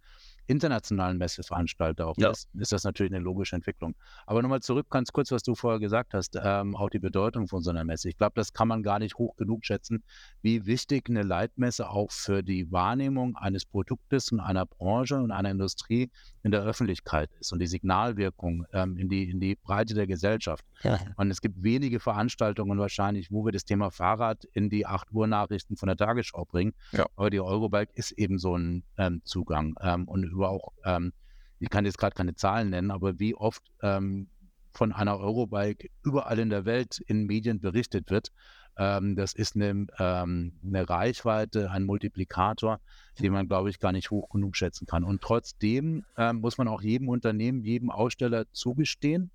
internationalen 0.46 1.18
Messeveranstalter 1.18 2.06
auch 2.06 2.16
ja. 2.18 2.30
ist, 2.30 2.48
ist 2.54 2.72
das 2.72 2.84
natürlich 2.84 3.12
eine 3.12 3.22
logische 3.22 3.56
Entwicklung. 3.56 3.94
Aber 4.26 4.42
nochmal 4.42 4.60
zurück, 4.60 4.88
ganz 4.90 5.12
kurz, 5.12 5.30
was 5.30 5.42
du 5.42 5.54
vorher 5.54 5.80
gesagt 5.80 6.14
hast, 6.14 6.38
ähm, 6.42 6.76
auch 6.76 6.90
die 6.90 6.98
Bedeutung 6.98 7.48
von 7.48 7.62
so 7.62 7.70
einer 7.70 7.84
Messe. 7.84 8.08
Ich 8.08 8.16
glaube, 8.16 8.32
das 8.36 8.52
kann 8.52 8.68
man 8.68 8.82
gar 8.82 8.98
nicht 8.98 9.16
hoch 9.16 9.36
genug 9.36 9.64
schätzen, 9.64 10.02
wie 10.42 10.66
wichtig 10.66 11.08
eine 11.08 11.22
Leitmesse 11.22 11.88
auch 11.90 12.10
für 12.10 12.42
die 12.42 12.70
Wahrnehmung 12.70 13.36
eines 13.36 13.64
Produktes 13.64 14.32
und 14.32 14.40
einer 14.40 14.66
Branche 14.66 15.16
und 15.16 15.30
einer 15.30 15.50
Industrie 15.50 16.10
in 16.42 16.52
der 16.52 16.62
Öffentlichkeit 16.62 17.30
ist 17.40 17.52
und 17.52 17.58
die 17.58 17.66
Signalwirkung 17.66 18.66
ähm, 18.72 18.96
in, 18.96 19.08
die, 19.08 19.28
in 19.28 19.40
die 19.40 19.56
Breite 19.56 19.94
der 19.94 20.06
Gesellschaft. 20.06 20.64
Ja. 20.82 21.00
Und 21.16 21.30
es 21.30 21.40
gibt 21.40 21.62
wenige 21.62 21.98
Veranstaltungen 21.98 22.78
wahrscheinlich, 22.78 23.32
wo 23.32 23.44
wir 23.44 23.52
das 23.52 23.64
Thema 23.64 23.90
Fahrrad 23.90 24.44
in 24.52 24.70
die 24.70 24.86
8 24.86 25.10
Uhr 25.12 25.26
Nachrichten 25.26 25.76
von 25.76 25.88
der 25.88 25.96
Tagesschau 25.96 26.44
bringen. 26.44 26.72
Ja. 26.92 27.06
Aber 27.16 27.30
die 27.30 27.40
Eurobike 27.40 27.92
ist 27.94 28.12
eben 28.12 28.38
so 28.38 28.56
ein 28.56 28.84
ähm, 28.96 29.22
Zugang. 29.24 29.74
Ähm, 29.80 30.06
und 30.06 30.35
über 30.36 30.50
auch, 30.50 30.72
ähm, 30.84 31.12
ich 31.58 31.70
kann 31.70 31.84
jetzt 31.84 31.98
gerade 31.98 32.14
keine 32.14 32.34
Zahlen 32.34 32.70
nennen, 32.70 32.90
aber 32.90 33.18
wie 33.18 33.34
oft 33.34 33.62
ähm, 33.82 34.28
von 34.76 34.92
einer 34.92 35.18
Eurobike 35.18 35.88
überall 36.04 36.38
in 36.38 36.50
der 36.50 36.66
Welt 36.66 37.00
in 37.06 37.24
Medien 37.24 37.60
berichtet 37.60 38.10
wird. 38.10 38.30
Ähm, 38.78 39.16
das 39.16 39.32
ist 39.32 39.56
eine, 39.56 39.86
ähm, 39.98 40.52
eine, 40.62 40.88
Reichweite, 40.88 41.70
ein 41.70 41.84
Multiplikator, 41.84 42.78
den 43.18 43.32
man, 43.32 43.48
glaube 43.48 43.70
ich, 43.70 43.80
gar 43.80 43.92
nicht 43.92 44.10
hoch 44.10 44.28
genug 44.28 44.54
schätzen 44.54 44.86
kann. 44.86 45.02
Und 45.02 45.22
trotzdem 45.22 46.04
ähm, 46.18 46.40
muss 46.40 46.58
man 46.58 46.68
auch 46.68 46.82
jedem 46.82 47.08
Unternehmen, 47.08 47.64
jedem 47.64 47.90
Aussteller 47.90 48.44
zugestehen, 48.52 49.30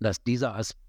dass 0.00 0.24
dieser 0.24 0.56
Aspekt 0.56 0.82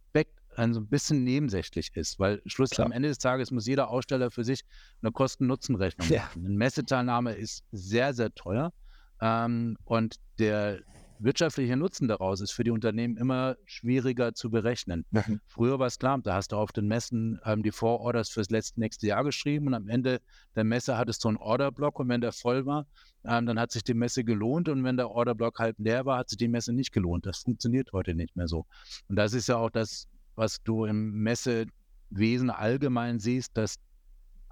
ein 0.57 0.73
so 0.73 0.79
ein 0.79 0.87
bisschen 0.87 1.23
nebensächlich 1.23 1.91
ist, 1.95 2.19
weil 2.19 2.41
Schluss 2.45 2.79
am 2.79 2.91
Ende 2.91 3.09
des 3.09 3.17
Tages 3.19 3.51
muss 3.51 3.67
jeder 3.67 3.89
Aussteller 3.89 4.31
für 4.31 4.43
sich 4.43 4.61
eine 5.01 5.11
Kosten-Nutzen-Rechnung 5.11 6.07
ja. 6.09 6.23
machen. 6.23 6.45
Eine 6.45 6.55
Messeteilnahme 6.55 7.33
ist 7.33 7.63
sehr, 7.71 8.13
sehr 8.13 8.33
teuer. 8.33 8.73
Ähm, 9.21 9.77
und 9.85 10.15
der 10.39 10.79
wirtschaftliche 11.23 11.77
Nutzen 11.77 12.07
daraus 12.07 12.41
ist 12.41 12.51
für 12.51 12.63
die 12.63 12.71
Unternehmen 12.71 13.17
immer 13.17 13.55
schwieriger 13.65 14.33
zu 14.33 14.49
berechnen. 14.49 15.05
Mhm. 15.25 15.39
Früher 15.47 15.79
war 15.79 15.87
es 15.87 15.99
klar, 15.99 16.19
da 16.21 16.33
hast 16.33 16.51
du 16.51 16.57
auf 16.57 16.71
den 16.71 16.87
Messen 16.87 17.39
ähm, 17.45 17.63
die 17.63 17.71
Vororders 17.71 18.29
fürs 18.29 18.49
letzte 18.49 18.79
nächste 18.79 19.07
Jahr 19.07 19.23
geschrieben 19.23 19.67
und 19.67 19.73
am 19.75 19.87
Ende 19.87 20.19
der 20.55 20.63
Messe 20.63 20.97
hattest 20.97 21.23
du 21.23 21.29
einen 21.29 21.37
Orderblock 21.37 21.99
und 21.99 22.09
wenn 22.09 22.19
der 22.19 22.33
voll 22.33 22.65
war, 22.65 22.87
ähm, 23.23 23.45
dann 23.45 23.59
hat 23.59 23.71
sich 23.71 23.83
die 23.83 23.93
Messe 23.93 24.23
gelohnt 24.23 24.67
und 24.67 24.83
wenn 24.83 24.97
der 24.97 25.11
Orderblock 25.11 25.59
halb 25.59 25.77
leer 25.79 26.05
war, 26.05 26.17
hat 26.17 26.29
sich 26.29 26.37
die 26.37 26.47
Messe 26.47 26.73
nicht 26.73 26.91
gelohnt. 26.91 27.25
Das 27.25 27.37
funktioniert 27.37 27.93
heute 27.93 28.15
nicht 28.15 28.35
mehr 28.35 28.47
so. 28.47 28.65
Und 29.07 29.15
das 29.15 29.33
ist 29.33 29.47
ja 29.47 29.57
auch 29.57 29.69
das, 29.69 30.07
was 30.35 30.61
du 30.63 30.85
im 30.85 31.11
Messewesen 31.21 32.49
allgemein 32.49 33.19
siehst, 33.19 33.55
dass 33.55 33.75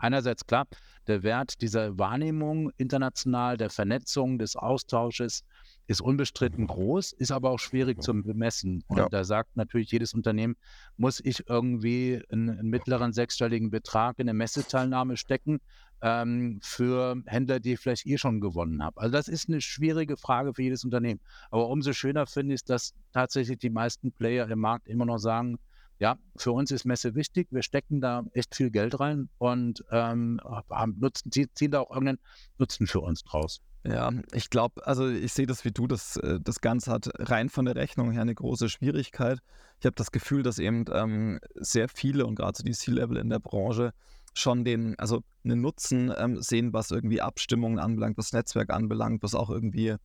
einerseits 0.01 0.45
klar, 0.45 0.67
der 1.07 1.23
Wert 1.23 1.61
dieser 1.61 1.97
Wahrnehmung 1.97 2.71
international, 2.77 3.57
der 3.57 3.69
Vernetzung, 3.69 4.37
des 4.37 4.55
Austausches 4.55 5.43
ist 5.87 6.01
unbestritten 6.01 6.67
groß, 6.67 7.11
ist 7.13 7.31
aber 7.31 7.49
auch 7.49 7.59
schwierig 7.59 8.01
zu 8.01 8.13
bemessen. 8.13 8.83
Und 8.87 8.97
ja. 8.97 9.09
da 9.09 9.23
sagt 9.23 9.57
natürlich 9.57 9.91
jedes 9.91 10.13
Unternehmen, 10.13 10.55
muss 10.95 11.19
ich 11.23 11.49
irgendwie 11.49 12.21
einen, 12.29 12.49
einen 12.49 12.69
mittleren 12.69 13.13
sechsstelligen 13.13 13.71
Betrag 13.71 14.19
in 14.19 14.29
eine 14.29 14.37
Messeteilnahme 14.37 15.17
stecken 15.17 15.59
ähm, 16.01 16.59
für 16.63 17.21
Händler, 17.25 17.59
die 17.59 17.73
ich 17.73 17.79
vielleicht 17.79 18.05
eh 18.05 18.17
schon 18.17 18.39
gewonnen 18.41 18.83
habe. 18.83 19.01
Also 19.01 19.11
das 19.11 19.27
ist 19.27 19.49
eine 19.49 19.61
schwierige 19.61 20.17
Frage 20.17 20.53
für 20.53 20.63
jedes 20.63 20.83
Unternehmen. 20.83 21.19
Aber 21.49 21.67
umso 21.67 21.93
schöner 21.93 22.25
finde 22.25 22.55
ich, 22.55 22.63
dass 22.63 22.93
tatsächlich 23.11 23.59
die 23.59 23.69
meisten 23.69 24.11
Player 24.11 24.49
im 24.49 24.59
Markt 24.59 24.87
immer 24.87 25.05
noch 25.05 25.19
sagen, 25.19 25.57
ja, 26.01 26.17
für 26.35 26.51
uns 26.51 26.71
ist 26.71 26.83
Messe 26.83 27.13
wichtig. 27.13 27.47
Wir 27.51 27.61
stecken 27.61 28.01
da 28.01 28.23
echt 28.33 28.55
viel 28.55 28.71
Geld 28.71 28.99
rein 28.99 29.29
und 29.37 29.85
ähm, 29.91 30.41
haben, 30.43 30.97
nutzen, 30.99 31.31
ziehen 31.31 31.69
da 31.69 31.81
auch 31.81 31.91
irgendeinen 31.91 32.17
Nutzen 32.57 32.87
für 32.87 33.01
uns 33.01 33.23
draus. 33.23 33.61
Ja, 33.83 34.11
ich 34.33 34.49
glaube, 34.49 34.85
also 34.87 35.07
ich 35.07 35.31
sehe 35.31 35.45
das 35.45 35.63
wie 35.63 35.69
du, 35.69 35.85
das, 35.85 36.17
äh, 36.17 36.39
das 36.41 36.59
Ganze 36.59 36.91
hat 36.91 37.07
rein 37.29 37.49
von 37.49 37.65
der 37.65 37.75
Rechnung 37.75 38.11
her 38.11 38.23
eine 38.23 38.33
große 38.33 38.67
Schwierigkeit. 38.67 39.39
Ich 39.79 39.85
habe 39.85 39.95
das 39.95 40.11
Gefühl, 40.11 40.41
dass 40.41 40.57
eben 40.57 40.85
ähm, 40.91 41.39
sehr 41.53 41.87
viele 41.87 42.25
und 42.25 42.33
gerade 42.33 42.57
so 42.57 42.63
die 42.63 42.73
C-Level 42.73 43.17
in 43.17 43.29
der 43.29 43.39
Branche 43.39 43.93
schon 44.33 44.65
den, 44.65 44.97
also 44.97 45.21
einen 45.43 45.61
Nutzen 45.61 46.11
ähm, 46.17 46.41
sehen, 46.41 46.73
was 46.73 46.89
irgendwie 46.89 47.21
Abstimmungen 47.21 47.77
anbelangt, 47.77 48.17
was 48.17 48.33
Netzwerk 48.33 48.71
anbelangt, 48.71 49.21
was 49.21 49.35
auch 49.35 49.51
irgendwie 49.51 49.95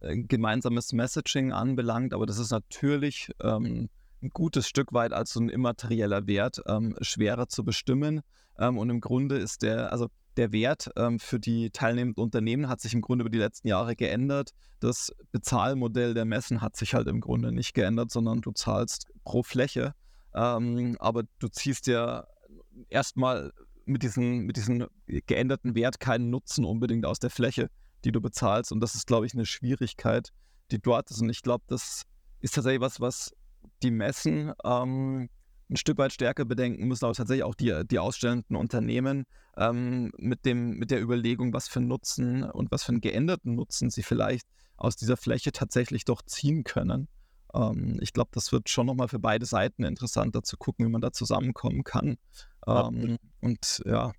äh, 0.00 0.16
gemeinsames 0.16 0.94
Messaging 0.94 1.52
anbelangt. 1.52 2.14
Aber 2.14 2.24
das 2.24 2.38
ist 2.38 2.52
natürlich 2.52 3.30
ähm, 3.42 3.90
ein 4.22 4.30
gutes 4.30 4.68
Stück 4.68 4.92
weit 4.92 5.12
als 5.12 5.32
so 5.32 5.40
ein 5.40 5.48
immaterieller 5.48 6.26
Wert 6.26 6.62
ähm, 6.66 6.96
schwerer 7.00 7.48
zu 7.48 7.64
bestimmen. 7.64 8.20
Ähm, 8.58 8.78
und 8.78 8.90
im 8.90 9.00
Grunde 9.00 9.36
ist 9.36 9.62
der, 9.62 9.92
also 9.92 10.08
der 10.36 10.52
Wert 10.52 10.90
ähm, 10.96 11.18
für 11.18 11.38
die 11.38 11.70
teilnehmenden 11.70 12.22
Unternehmen 12.22 12.68
hat 12.68 12.80
sich 12.80 12.94
im 12.94 13.00
Grunde 13.02 13.22
über 13.22 13.30
die 13.30 13.38
letzten 13.38 13.68
Jahre 13.68 13.96
geändert. 13.96 14.50
Das 14.80 15.12
Bezahlmodell 15.30 16.14
der 16.14 16.24
Messen 16.24 16.60
hat 16.60 16.76
sich 16.76 16.94
halt 16.94 17.08
im 17.08 17.20
Grunde 17.20 17.52
nicht 17.52 17.74
geändert, 17.74 18.10
sondern 18.10 18.40
du 18.40 18.52
zahlst 18.52 19.08
pro 19.24 19.42
Fläche. 19.42 19.94
Ähm, 20.34 20.96
aber 21.00 21.24
du 21.38 21.48
ziehst 21.48 21.86
ja 21.86 22.26
erstmal 22.88 23.52
mit 23.84 24.02
diesem 24.02 24.46
mit 24.46 24.56
diesen 24.56 24.86
geänderten 25.06 25.74
Wert 25.74 26.00
keinen 26.00 26.30
Nutzen 26.30 26.64
unbedingt 26.64 27.04
aus 27.04 27.18
der 27.18 27.30
Fläche, 27.30 27.68
die 28.04 28.12
du 28.12 28.20
bezahlst. 28.20 28.72
Und 28.72 28.80
das 28.80 28.94
ist, 28.94 29.06
glaube 29.06 29.26
ich, 29.26 29.34
eine 29.34 29.44
Schwierigkeit, 29.44 30.30
die 30.70 30.80
dort 30.80 31.10
ist. 31.10 31.20
Und 31.20 31.28
ich 31.28 31.42
glaube, 31.42 31.64
das 31.66 32.04
ist 32.40 32.54
tatsächlich 32.54 32.80
was, 32.80 33.00
was 33.00 33.32
die 33.82 33.90
Messen 33.90 34.52
ähm, 34.64 35.28
ein 35.70 35.76
Stück 35.76 35.98
weit 35.98 36.12
stärker 36.12 36.44
bedenken 36.44 36.86
müssen, 36.86 37.04
aber 37.04 37.14
tatsächlich 37.14 37.44
auch 37.44 37.54
die, 37.54 37.82
die 37.90 37.98
ausstellenden 37.98 38.56
Unternehmen 38.56 39.24
ähm, 39.56 40.12
mit, 40.18 40.44
dem, 40.44 40.78
mit 40.78 40.90
der 40.90 41.02
Überlegung, 41.02 41.52
was 41.52 41.68
für 41.68 41.80
einen 41.80 41.88
Nutzen 41.88 42.44
und 42.44 42.70
was 42.70 42.84
für 42.84 42.90
einen 42.90 43.00
geänderten 43.00 43.54
Nutzen 43.54 43.90
sie 43.90 44.02
vielleicht 44.02 44.46
aus 44.76 44.96
dieser 44.96 45.16
Fläche 45.16 45.52
tatsächlich 45.52 46.04
doch 46.04 46.22
ziehen 46.22 46.64
können. 46.64 47.08
Ähm, 47.54 47.98
ich 48.00 48.12
glaube, 48.12 48.30
das 48.32 48.52
wird 48.52 48.68
schon 48.68 48.86
nochmal 48.86 49.08
für 49.08 49.18
beide 49.18 49.46
Seiten 49.46 49.84
interessanter 49.84 50.42
zu 50.42 50.56
gucken, 50.56 50.86
wie 50.86 50.90
man 50.90 51.00
da 51.00 51.12
zusammenkommen 51.12 51.84
kann. 51.84 52.16
Ähm, 52.66 53.18
und 53.40 53.82
ja. 53.86 54.12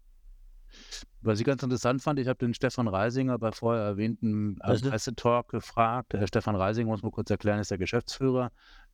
Was 1.22 1.40
ich 1.40 1.46
ganz 1.46 1.64
interessant 1.64 2.02
fand, 2.02 2.20
ich 2.20 2.28
habe 2.28 2.40
den 2.40 2.54
Stefan 2.54 2.88
Reisinger 2.88 3.38
bei 3.38 3.52
vorher 3.52 3.84
erwähnten 3.84 4.60
äh, 4.62 4.80
Pressetalk 4.80 5.50
gefragt. 5.50 6.14
Der 6.14 6.28
Stefan 6.28 6.56
Reisinger, 6.56 6.90
muss 6.90 7.04
man 7.04 7.12
kurz 7.12 7.30
erklären, 7.30 7.60
ist 7.60 7.72
der 7.72 7.78
Geschäftsführer 7.78 8.52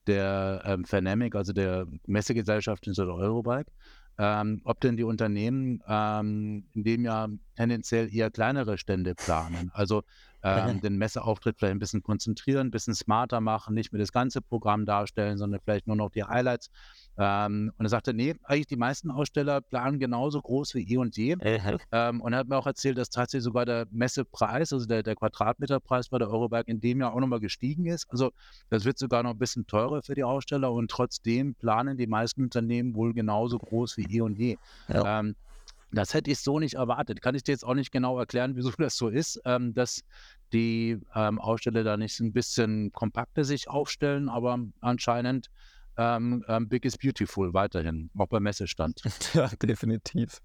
der 0.09 0.61
ähm, 0.65 0.85
Phonemic, 0.85 1.35
also 1.35 1.53
der 1.53 1.87
Messegesellschaft 2.05 2.87
in 2.87 2.93
der 2.93 3.07
Eurobike, 3.07 3.71
ähm, 4.17 4.61
ob 4.65 4.81
denn 4.81 4.97
die 4.97 5.03
Unternehmen 5.03 5.81
ähm, 5.87 6.65
in 6.73 6.83
dem 6.83 7.05
Jahr 7.05 7.29
tendenziell 7.55 8.13
eher 8.13 8.29
kleinere 8.29 8.77
Stände 8.77 9.15
planen. 9.15 9.71
Also 9.73 10.03
ähm, 10.43 10.81
den 10.81 10.97
Messeauftritt 10.97 11.57
vielleicht 11.57 11.75
ein 11.75 11.79
bisschen 11.79 12.01
konzentrieren, 12.01 12.67
ein 12.67 12.71
bisschen 12.71 12.95
smarter 12.95 13.41
machen, 13.41 13.73
nicht 13.75 13.91
mehr 13.91 13.99
das 13.99 14.11
ganze 14.11 14.41
Programm 14.41 14.85
darstellen, 14.85 15.37
sondern 15.37 15.59
vielleicht 15.63 15.87
nur 15.87 15.95
noch 15.95 16.09
die 16.11 16.23
Highlights. 16.23 16.69
Ähm, 17.17 17.73
und 17.77 17.85
er 17.85 17.89
sagte, 17.89 18.13
nee, 18.13 18.35
eigentlich 18.43 18.67
die 18.67 18.77
meisten 18.77 19.11
Aussteller 19.11 19.59
planen 19.61 19.99
genauso 19.99 20.41
groß 20.41 20.75
wie 20.75 20.89
eh 20.93 20.97
und 20.97 21.17
je. 21.17 21.35
Ähm, 21.91 22.21
und 22.21 22.31
er 22.33 22.39
hat 22.39 22.47
mir 22.47 22.57
auch 22.57 22.67
erzählt, 22.67 22.97
dass 22.97 23.09
tatsächlich 23.09 23.43
sogar 23.43 23.65
der 23.65 23.87
Messepreis, 23.91 24.71
also 24.71 24.85
der, 24.85 25.03
der 25.03 25.15
Quadratmeterpreis 25.15 26.09
bei 26.09 26.17
der 26.17 26.29
Eurobike 26.29 26.71
in 26.71 26.79
dem 26.79 27.01
Jahr 27.01 27.13
auch 27.13 27.19
nochmal 27.19 27.41
gestiegen 27.41 27.85
ist. 27.87 28.05
Also 28.09 28.31
das 28.69 28.85
wird 28.85 28.97
sogar 28.97 29.23
noch 29.23 29.31
ein 29.31 29.37
bisschen 29.39 29.67
teurer 29.67 30.01
für 30.01 30.15
die 30.15 30.23
Aussteller 30.23 30.71
und 30.71 30.89
trotzdem 30.89 31.55
planen 31.55 31.97
die 31.97 32.07
meisten 32.07 32.43
Unternehmen 32.43 32.95
wohl 32.95 33.13
genauso 33.13 33.57
groß 33.59 33.97
wie 33.97 34.05
eh 34.17 34.21
und 34.21 34.37
je. 34.37 34.55
Ja. 34.87 35.19
Ähm, 35.19 35.35
das 35.91 36.13
hätte 36.13 36.31
ich 36.31 36.39
so 36.39 36.59
nicht 36.59 36.75
erwartet. 36.75 37.21
Kann 37.21 37.35
ich 37.35 37.43
dir 37.43 37.51
jetzt 37.51 37.65
auch 37.65 37.73
nicht 37.73 37.91
genau 37.91 38.17
erklären, 38.19 38.55
wieso 38.55 38.71
das 38.77 38.95
so 38.95 39.09
ist, 39.09 39.41
ähm, 39.45 39.73
dass 39.73 40.03
die 40.53 40.97
ähm, 41.15 41.39
Aussteller 41.39 41.83
da 41.83 41.97
nicht 41.97 42.19
ein 42.19 42.33
bisschen 42.33 42.91
kompakter 42.91 43.43
sich 43.43 43.69
aufstellen, 43.69 44.29
aber 44.29 44.59
anscheinend 44.81 45.49
ähm, 45.97 46.43
ähm 46.47 46.69
Big 46.69 46.85
is 46.85 46.97
Beautiful 46.97 47.53
weiterhin, 47.53 48.09
auch 48.17 48.27
beim 48.27 48.43
Messestand. 48.43 49.01
Ja, 49.33 49.47
definitiv. 49.61 50.41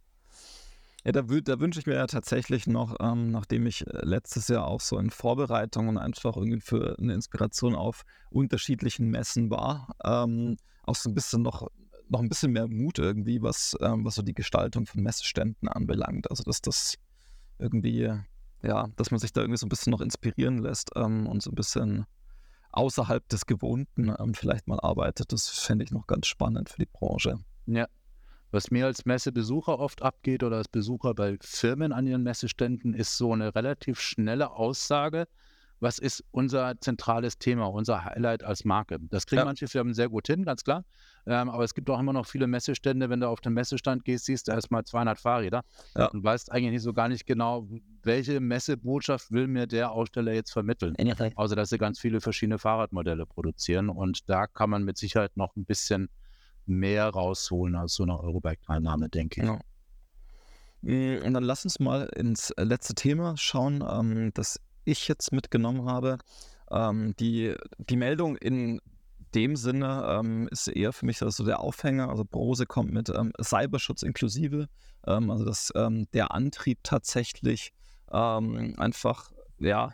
Ja, 1.04 1.12
da, 1.12 1.22
da 1.22 1.60
wünsche 1.60 1.80
ich 1.80 1.86
mir 1.86 1.94
ja 1.94 2.06
tatsächlich 2.06 2.66
noch, 2.66 2.96
ähm, 2.98 3.30
nachdem 3.30 3.66
ich 3.66 3.86
äh, 3.86 4.04
letztes 4.04 4.48
Jahr 4.48 4.66
auch 4.66 4.80
so 4.80 4.98
in 4.98 5.10
Vorbereitungen 5.10 5.98
einfach 5.98 6.36
irgendwie 6.36 6.60
für 6.60 6.98
eine 6.98 7.12
Inspiration 7.12 7.74
auf 7.74 8.04
unterschiedlichen 8.30 9.10
Messen 9.10 9.50
war, 9.50 9.94
ähm, 10.02 10.56
auch 10.84 10.94
so 10.94 11.10
ein 11.10 11.14
bisschen 11.14 11.42
noch 11.42 11.68
noch 12.08 12.20
ein 12.20 12.28
bisschen 12.28 12.52
mehr 12.52 12.68
Mut 12.68 12.98
irgendwie, 12.98 13.42
was, 13.42 13.76
ähm, 13.80 14.04
was 14.04 14.16
so 14.16 14.22
die 14.22 14.34
Gestaltung 14.34 14.86
von 14.86 15.02
Messeständen 15.02 15.68
anbelangt. 15.68 16.30
Also 16.30 16.42
dass 16.42 16.60
das 16.60 16.96
irgendwie, 17.58 18.10
ja, 18.62 18.88
dass 18.96 19.10
man 19.10 19.20
sich 19.20 19.32
da 19.32 19.40
irgendwie 19.40 19.58
so 19.58 19.66
ein 19.66 19.70
bisschen 19.70 19.90
noch 19.90 20.00
inspirieren 20.00 20.58
lässt 20.58 20.90
ähm, 20.96 21.26
und 21.26 21.42
so 21.42 21.50
ein 21.50 21.54
bisschen 21.54 22.06
außerhalb 22.72 23.28
des 23.28 23.46
Gewohnten 23.46 24.14
ähm, 24.18 24.34
vielleicht 24.34 24.66
mal 24.66 24.80
arbeitet. 24.80 25.32
Das 25.32 25.48
fände 25.48 25.84
ich 25.84 25.92
noch 25.92 26.06
ganz 26.06 26.26
spannend 26.26 26.68
für 26.68 26.78
die 26.78 26.88
Branche. 26.92 27.38
Ja. 27.66 27.86
Was 28.50 28.70
mir 28.70 28.86
als 28.86 29.04
Messebesucher 29.04 29.80
oft 29.80 30.02
abgeht 30.02 30.44
oder 30.44 30.58
als 30.58 30.68
Besucher 30.68 31.14
bei 31.14 31.36
Firmen 31.40 31.92
an 31.92 32.06
ihren 32.06 32.22
Messeständen, 32.22 32.94
ist 32.94 33.16
so 33.16 33.32
eine 33.32 33.54
relativ 33.54 34.00
schnelle 34.00 34.50
Aussage, 34.50 35.26
was 35.80 35.98
ist 35.98 36.24
unser 36.30 36.80
zentrales 36.80 37.38
Thema, 37.38 37.66
unser 37.66 38.04
Highlight 38.04 38.44
als 38.44 38.64
Marke. 38.64 38.98
Das 39.10 39.26
kriegen 39.26 39.40
ja. 39.40 39.44
manche 39.44 39.66
Firmen 39.66 39.92
sehr 39.92 40.08
gut 40.08 40.28
hin, 40.28 40.44
ganz 40.44 40.62
klar. 40.62 40.84
Ähm, 41.26 41.48
aber 41.48 41.64
es 41.64 41.74
gibt 41.74 41.88
auch 41.90 41.98
immer 41.98 42.12
noch 42.12 42.26
viele 42.26 42.46
Messestände. 42.46 43.08
Wenn 43.08 43.20
du 43.20 43.28
auf 43.28 43.40
den 43.40 43.54
Messestand 43.54 44.04
gehst, 44.04 44.26
siehst 44.26 44.48
du 44.48 44.52
erstmal 44.52 44.84
200 44.84 45.18
Fahrräder 45.18 45.62
ja. 45.96 46.06
und 46.06 46.22
weißt 46.22 46.52
eigentlich 46.52 46.72
nicht 46.72 46.82
so 46.82 46.92
gar 46.92 47.08
nicht 47.08 47.26
genau, 47.26 47.66
welche 48.02 48.40
Messebotschaft 48.40 49.30
will 49.30 49.48
mir 49.48 49.66
der 49.66 49.92
Aussteller 49.92 50.32
jetzt 50.32 50.52
vermitteln. 50.52 50.94
Außer, 51.36 51.56
dass 51.56 51.70
sie 51.70 51.78
ganz 51.78 51.98
viele 51.98 52.20
verschiedene 52.20 52.58
Fahrradmodelle 52.58 53.26
produzieren. 53.26 53.88
Und 53.88 54.28
da 54.28 54.46
kann 54.46 54.70
man 54.70 54.84
mit 54.84 54.98
Sicherheit 54.98 55.36
noch 55.36 55.56
ein 55.56 55.64
bisschen 55.64 56.08
mehr 56.66 57.08
rausholen 57.08 57.74
als 57.74 57.94
so 57.94 58.02
eine 58.02 58.18
Eurobike-Teilnahme, 58.20 59.08
denke 59.08 59.40
ich. 59.40 59.46
Ja. 59.46 59.58
Hm, 60.82 61.22
und 61.24 61.34
dann 61.34 61.44
lass 61.44 61.64
uns 61.64 61.80
mal 61.80 62.04
ins 62.16 62.52
letzte 62.58 62.94
Thema 62.94 63.36
schauen. 63.36 63.82
Ähm, 63.88 64.30
das 64.34 64.60
ich 64.84 65.08
jetzt 65.08 65.32
mitgenommen 65.32 65.86
habe. 65.88 66.18
Ähm, 66.70 67.14
die, 67.18 67.54
die 67.78 67.96
Meldung 67.96 68.36
in 68.36 68.80
dem 69.34 69.56
Sinne 69.56 70.04
ähm, 70.08 70.48
ist 70.50 70.68
eher 70.68 70.92
für 70.92 71.06
mich 71.06 71.18
so 71.18 71.44
der 71.44 71.60
Aufhänger. 71.60 72.08
Also 72.08 72.24
Brose 72.24 72.66
kommt 72.66 72.92
mit 72.92 73.08
ähm, 73.08 73.32
Cyberschutz 73.42 74.02
inklusive. 74.02 74.68
Ähm, 75.06 75.30
also 75.30 75.44
dass 75.44 75.72
ähm, 75.74 76.06
der 76.12 76.32
Antrieb 76.32 76.78
tatsächlich 76.82 77.72
ähm, 78.12 78.74
einfach 78.78 79.30
ja, 79.58 79.92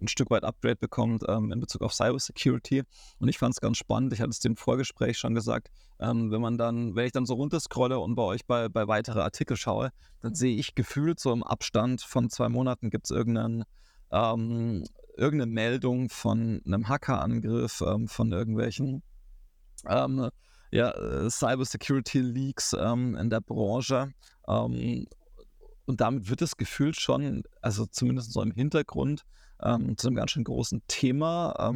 ein 0.00 0.08
Stück 0.08 0.30
weit 0.30 0.44
Upgrade 0.44 0.76
bekommt 0.76 1.22
in 1.22 1.60
Bezug 1.60 1.82
auf 1.82 1.94
Cybersecurity. 1.94 2.82
Und 3.20 3.28
ich 3.28 3.38
fand 3.38 3.54
es 3.54 3.60
ganz 3.60 3.76
spannend. 3.76 4.12
Ich 4.12 4.20
hatte 4.20 4.30
es 4.30 4.40
dem 4.40 4.56
Vorgespräch 4.56 5.16
schon 5.16 5.32
gesagt. 5.32 5.70
wenn 5.98 6.40
man 6.40 6.58
dann, 6.58 6.96
wenn 6.96 7.06
ich 7.06 7.12
dann 7.12 7.24
so 7.24 7.34
runterscrolle 7.34 8.00
und 8.00 8.16
bei 8.16 8.22
euch 8.22 8.44
bei, 8.44 8.68
bei 8.68 8.88
weitere 8.88 9.20
Artikel 9.20 9.56
schaue, 9.56 9.92
dann 10.20 10.34
sehe 10.34 10.56
ich 10.56 10.74
gefühlt 10.74 11.20
so 11.20 11.32
im 11.32 11.44
Abstand 11.44 12.02
von 12.02 12.30
zwei 12.30 12.48
Monaten 12.48 12.90
gibt 12.90 13.04
es 13.04 13.10
irgendeinen 13.12 13.62
ähm, 14.10 14.84
irgendeine 15.16 15.50
Meldung 15.50 16.08
von 16.08 16.62
einem 16.64 16.88
Hackerangriff, 16.88 17.82
ähm, 17.86 18.08
von 18.08 18.32
irgendwelchen 18.32 19.02
ähm, 19.86 20.30
ja, 20.70 20.90
äh, 20.90 21.30
Cybersecurity-Leaks 21.30 22.74
ähm, 22.78 23.16
in 23.16 23.30
der 23.30 23.40
Branche. 23.40 24.12
Ähm, 24.48 25.06
und 25.84 26.00
damit 26.00 26.30
wird 26.30 26.42
es 26.42 26.56
gefühlt 26.56 26.98
schon, 26.98 27.42
also 27.60 27.86
zumindest 27.86 28.32
so 28.32 28.40
im 28.42 28.52
Hintergrund, 28.52 29.22
ähm, 29.62 29.96
zu 29.96 30.06
einem 30.06 30.16
ganz 30.16 30.30
schön 30.30 30.44
großen 30.44 30.82
Thema, 30.88 31.72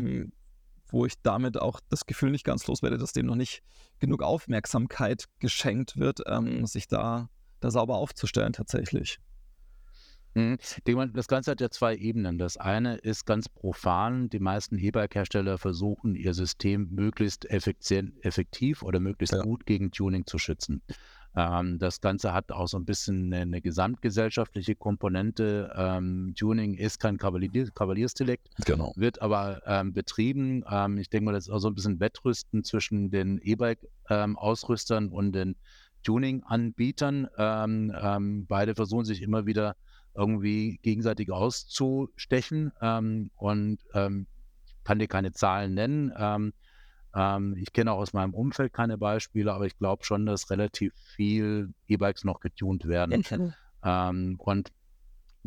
wo 0.88 1.04
ich 1.04 1.14
damit 1.22 1.60
auch 1.60 1.80
das 1.88 2.06
Gefühl 2.06 2.30
nicht 2.30 2.44
ganz 2.44 2.66
loswerde, 2.66 2.98
dass 2.98 3.12
dem 3.12 3.26
noch 3.26 3.34
nicht 3.34 3.62
genug 3.98 4.22
Aufmerksamkeit 4.22 5.24
geschenkt 5.40 5.96
wird, 5.96 6.20
sich 6.64 6.86
da, 6.86 7.28
da 7.60 7.70
sauber 7.70 7.96
aufzustellen 7.96 8.52
tatsächlich. 8.52 9.18
Mhm. 10.36 10.58
Das 11.14 11.28
Ganze 11.28 11.50
hat 11.50 11.62
ja 11.62 11.70
zwei 11.70 11.96
Ebenen. 11.96 12.36
Das 12.36 12.58
eine 12.58 12.96
ist 12.96 13.24
ganz 13.24 13.48
profan. 13.48 14.28
Die 14.28 14.38
meisten 14.38 14.78
E-Bike-Hersteller 14.78 15.56
versuchen, 15.56 16.14
ihr 16.14 16.34
System 16.34 16.88
möglichst 16.90 17.46
effektiv 17.50 18.82
oder 18.82 19.00
möglichst 19.00 19.34
ja. 19.34 19.42
gut 19.42 19.64
gegen 19.64 19.90
Tuning 19.90 20.26
zu 20.26 20.38
schützen. 20.38 20.82
Ähm, 21.34 21.78
das 21.78 22.02
Ganze 22.02 22.34
hat 22.34 22.52
auch 22.52 22.68
so 22.68 22.76
ein 22.78 22.84
bisschen 22.84 23.32
eine, 23.32 23.42
eine 23.42 23.60
gesamtgesellschaftliche 23.62 24.74
Komponente. 24.74 25.72
Ähm, 25.74 26.34
Tuning 26.36 26.74
ist 26.74 27.00
kein 27.00 27.16
Kavalier, 27.16 27.70
Kavaliersdelikt, 27.70 28.48
genau. 28.66 28.92
wird 28.96 29.22
aber 29.22 29.62
ähm, 29.64 29.94
betrieben. 29.94 30.64
Ähm, 30.70 30.98
ich 30.98 31.08
denke 31.08 31.24
mal, 31.26 31.32
das 31.32 31.46
ist 31.46 31.50
auch 31.50 31.60
so 31.60 31.68
ein 31.68 31.74
bisschen 31.74 31.98
Wettrüsten 31.98 32.62
zwischen 32.62 33.10
den 33.10 33.38
E-Bike-Ausrüstern 33.42 35.04
ähm, 35.04 35.12
und 35.12 35.32
den 35.32 35.56
Tuning-Anbietern. 36.02 37.28
Ähm, 37.38 38.46
beide 38.46 38.74
versuchen 38.74 39.06
sich 39.06 39.22
immer 39.22 39.46
wieder 39.46 39.76
irgendwie 40.16 40.78
gegenseitig 40.82 41.30
auszustechen. 41.30 42.72
Ähm, 42.80 43.30
und 43.36 43.78
ähm, 43.94 44.26
kann 44.84 44.98
dir 44.98 45.08
keine 45.08 45.32
Zahlen 45.32 45.74
nennen. 45.74 46.12
Ähm, 46.16 46.52
ähm, 47.14 47.56
ich 47.58 47.72
kenne 47.72 47.92
auch 47.92 47.98
aus 47.98 48.12
meinem 48.12 48.34
Umfeld 48.34 48.72
keine 48.72 48.98
Beispiele, 48.98 49.52
aber 49.52 49.66
ich 49.66 49.78
glaube 49.78 50.04
schon, 50.04 50.26
dass 50.26 50.50
relativ 50.50 50.92
viel 50.94 51.74
E-Bikes 51.88 52.24
noch 52.24 52.40
getunt 52.40 52.86
werden. 52.86 53.12
Ähm, 53.84 54.36
und 54.38 54.72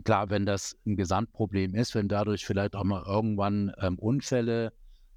klar, 0.03 0.29
wenn 0.29 0.45
das 0.45 0.77
ein 0.85 0.95
Gesamtproblem 0.95 1.75
ist, 1.75 1.95
wenn 1.95 2.07
dadurch 2.07 2.45
vielleicht 2.45 2.75
auch 2.75 2.83
mal 2.83 3.03
irgendwann 3.05 3.71
ähm, 3.79 3.97
Unfälle 3.99 4.73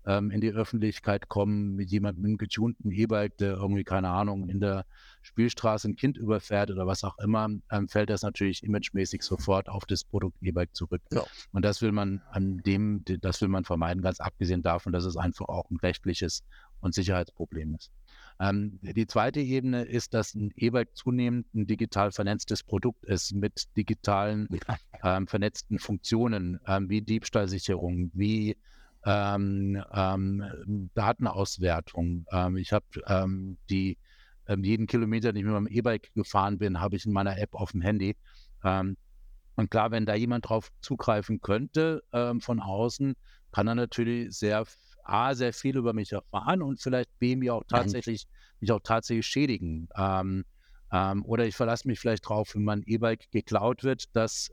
ähm, 0.07 0.31
in 0.31 0.41
die 0.41 0.51
Öffentlichkeit 0.53 1.29
kommen 1.29 1.75
mit 1.75 1.91
jemandem 1.91 2.23
mit 2.23 2.29
einem 2.31 2.39
getunten 2.39 2.91
E-Bike, 2.91 3.37
der 3.39 3.55
irgendwie, 3.55 3.85
keine 3.85 4.09
Ahnung, 4.09 4.49
in 4.49 4.61
der 4.61 4.85
Spielstraße 5.23 5.89
ein 5.89 5.97
Kind 5.97 6.17
überfährt 6.17 6.71
oder 6.71 6.87
was 6.87 7.05
auch 7.05 7.19
immer, 7.19 7.49
ähm, 7.71 7.89
fällt 7.89 8.11
das 8.11 8.23
natürlich 8.23 8.63
imagemäßig 8.63 9.23
sofort 9.23 9.69
auf 9.69 9.85
das 9.87 10.05
Produkt 10.05 10.37
E-Bike 10.41 10.75
zurück. 10.75 11.03
Ja. 11.13 11.25
Und 11.53 11.65
das 11.65 11.83
will 11.83 11.93
man 11.93 12.23
an 12.31 12.59
dem, 12.59 13.05
das 13.21 13.41
will 13.41 13.49
man 13.49 13.65
vermeiden, 13.65 14.03
ganz 14.03 14.21
abgesehen 14.21 14.63
davon, 14.63 14.93
dass 14.93 15.05
es 15.05 15.17
einfach 15.17 15.49
auch 15.49 15.71
ein 15.71 15.77
rechtliches 15.77 16.43
und 16.81 16.95
Sicherheitsproblem 16.95 17.75
ist. 17.77 17.93
Ähm, 18.41 18.79
die 18.83 19.07
zweite 19.07 19.41
Ebene 19.41 19.85
ist, 19.85 20.15
dass 20.15 20.35
ein 20.35 20.53
E-Bike 20.57 20.97
zunehmend 20.97 21.47
ein 21.55 21.67
digital 21.67 22.11
vernetztes 22.11 22.63
Produkt 22.63 23.05
ist 23.05 23.33
mit 23.33 23.69
digitalen 23.77 24.49
ähm, 25.05 25.27
vernetzten 25.27 25.79
Funktionen 25.79 26.59
ähm, 26.67 26.89
wie 26.89 27.03
Diebstahlsicherung, 27.03 28.11
wie 28.15 28.57
ähm, 29.05 29.83
ähm, 29.93 30.91
Datenauswertung. 30.95 32.27
Ähm, 32.31 32.57
ich 32.57 32.73
habe 32.73 32.87
ähm, 33.07 33.59
die 33.69 33.99
ähm, 34.47 34.65
jeden 34.65 34.87
Kilometer, 34.87 35.33
den 35.33 35.41
ich 35.41 35.45
mit 35.45 35.55
meinem 35.55 35.67
E-Bike 35.67 36.13
gefahren 36.15 36.59
bin, 36.59 36.81
habe 36.81 36.97
ich 36.97 37.07
in 37.07 37.13
meiner 37.13 37.39
App 37.39 37.55
auf 37.55 37.73
dem 37.73 37.81
Handy. 37.81 38.17
Ähm, 38.65 38.97
und 39.55 39.71
klar, 39.71 39.91
wenn 39.91 40.07
da 40.07 40.15
jemand 40.15 40.49
drauf 40.49 40.71
zugreifen 40.81 41.43
könnte 41.43 42.03
von 42.41 42.59
außen, 42.59 43.15
kann 43.53 43.69
er 43.69 43.75
natürlich 43.75 44.33
sehr 44.35 44.65
A, 45.05 45.35
sehr 45.35 45.53
viel 45.53 45.77
über 45.77 45.93
mich 45.93 46.11
erfahren 46.13 46.63
und 46.63 46.81
vielleicht 46.81 47.11
B, 47.19 47.37
mich 47.37 47.51
auch 47.51 47.63
tatsächlich, 47.69 48.27
mich 48.61 48.73
auch 48.73 48.81
tatsächlich 48.83 49.27
schädigen. 49.27 49.89
oder 50.91 51.47
ich 51.47 51.55
verlasse 51.55 51.87
mich 51.87 52.01
vielleicht 52.01 52.27
drauf, 52.27 52.55
wenn 52.55 52.65
mein 52.65 52.83
E-Bike 52.87 53.31
geklaut 53.31 53.85
wird, 53.85 54.05
dass 54.17 54.51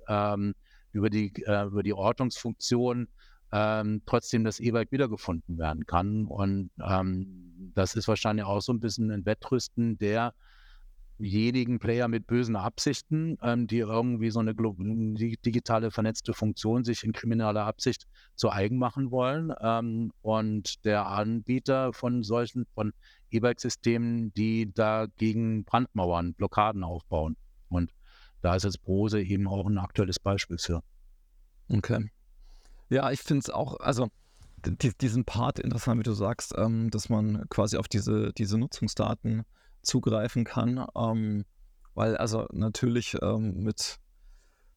über 0.91 1.09
die, 1.09 1.33
äh, 1.45 1.65
über 1.65 1.83
die 1.83 1.93
Ortungsfunktion 1.93 3.07
ähm, 3.51 4.01
trotzdem 4.05 4.43
das 4.43 4.59
E-Bike 4.59 4.91
wiedergefunden 4.91 5.57
werden 5.57 5.85
kann. 5.85 6.25
Und 6.25 6.69
ähm, 6.81 7.71
das 7.73 7.95
ist 7.95 8.07
wahrscheinlich 8.07 8.45
auch 8.45 8.61
so 8.61 8.71
ein 8.73 8.79
bisschen 8.79 9.11
ein 9.11 9.25
Wettrüsten 9.25 9.97
derjenigen 9.97 11.79
Player 11.79 12.07
mit 12.07 12.27
bösen 12.27 12.55
Absichten, 12.55 13.37
ähm, 13.41 13.67
die 13.67 13.79
irgendwie 13.79 14.29
so 14.29 14.39
eine 14.39 14.53
digitale 14.53 15.91
vernetzte 15.91 16.33
Funktion 16.33 16.83
sich 16.83 17.03
in 17.03 17.11
krimineller 17.11 17.65
Absicht 17.65 18.05
zu 18.35 18.51
eigen 18.51 18.77
machen 18.77 19.09
wollen. 19.11 19.51
Ähm, 19.61 20.11
und 20.21 20.85
der 20.85 21.07
Anbieter 21.07 21.91
von 21.93 22.23
solchen, 22.23 22.67
von 22.75 22.93
E-Bike-Systemen, 23.31 24.31
die 24.33 24.71
dagegen 24.73 25.63
Brandmauern, 25.63 26.33
Blockaden 26.33 26.83
aufbauen. 26.83 27.35
Und 27.69 27.91
da 28.41 28.55
ist 28.55 28.63
jetzt 28.63 28.81
Brose 28.83 29.21
eben 29.21 29.47
auch 29.47 29.65
ein 29.65 29.77
aktuelles 29.79 30.19
Beispiel 30.19 30.57
für. 30.57 30.81
Okay. 31.67 32.09
Ja, 32.89 33.11
ich 33.11 33.21
finde 33.21 33.41
es 33.41 33.49
auch, 33.49 33.79
also 33.79 34.09
diesen 34.65 35.25
Part 35.25 35.59
interessant, 35.59 35.99
wie 35.99 36.03
du 36.03 36.13
sagst, 36.13 36.53
ähm, 36.57 36.89
dass 36.89 37.09
man 37.09 37.47
quasi 37.49 37.77
auf 37.77 37.87
diese, 37.87 38.33
diese 38.33 38.57
Nutzungsdaten 38.57 39.43
zugreifen 39.81 40.43
kann. 40.43 40.85
Ähm, 40.97 41.45
weil 41.93 42.17
also 42.17 42.47
natürlich 42.51 43.15
ähm, 43.21 43.63
mit 43.63 43.97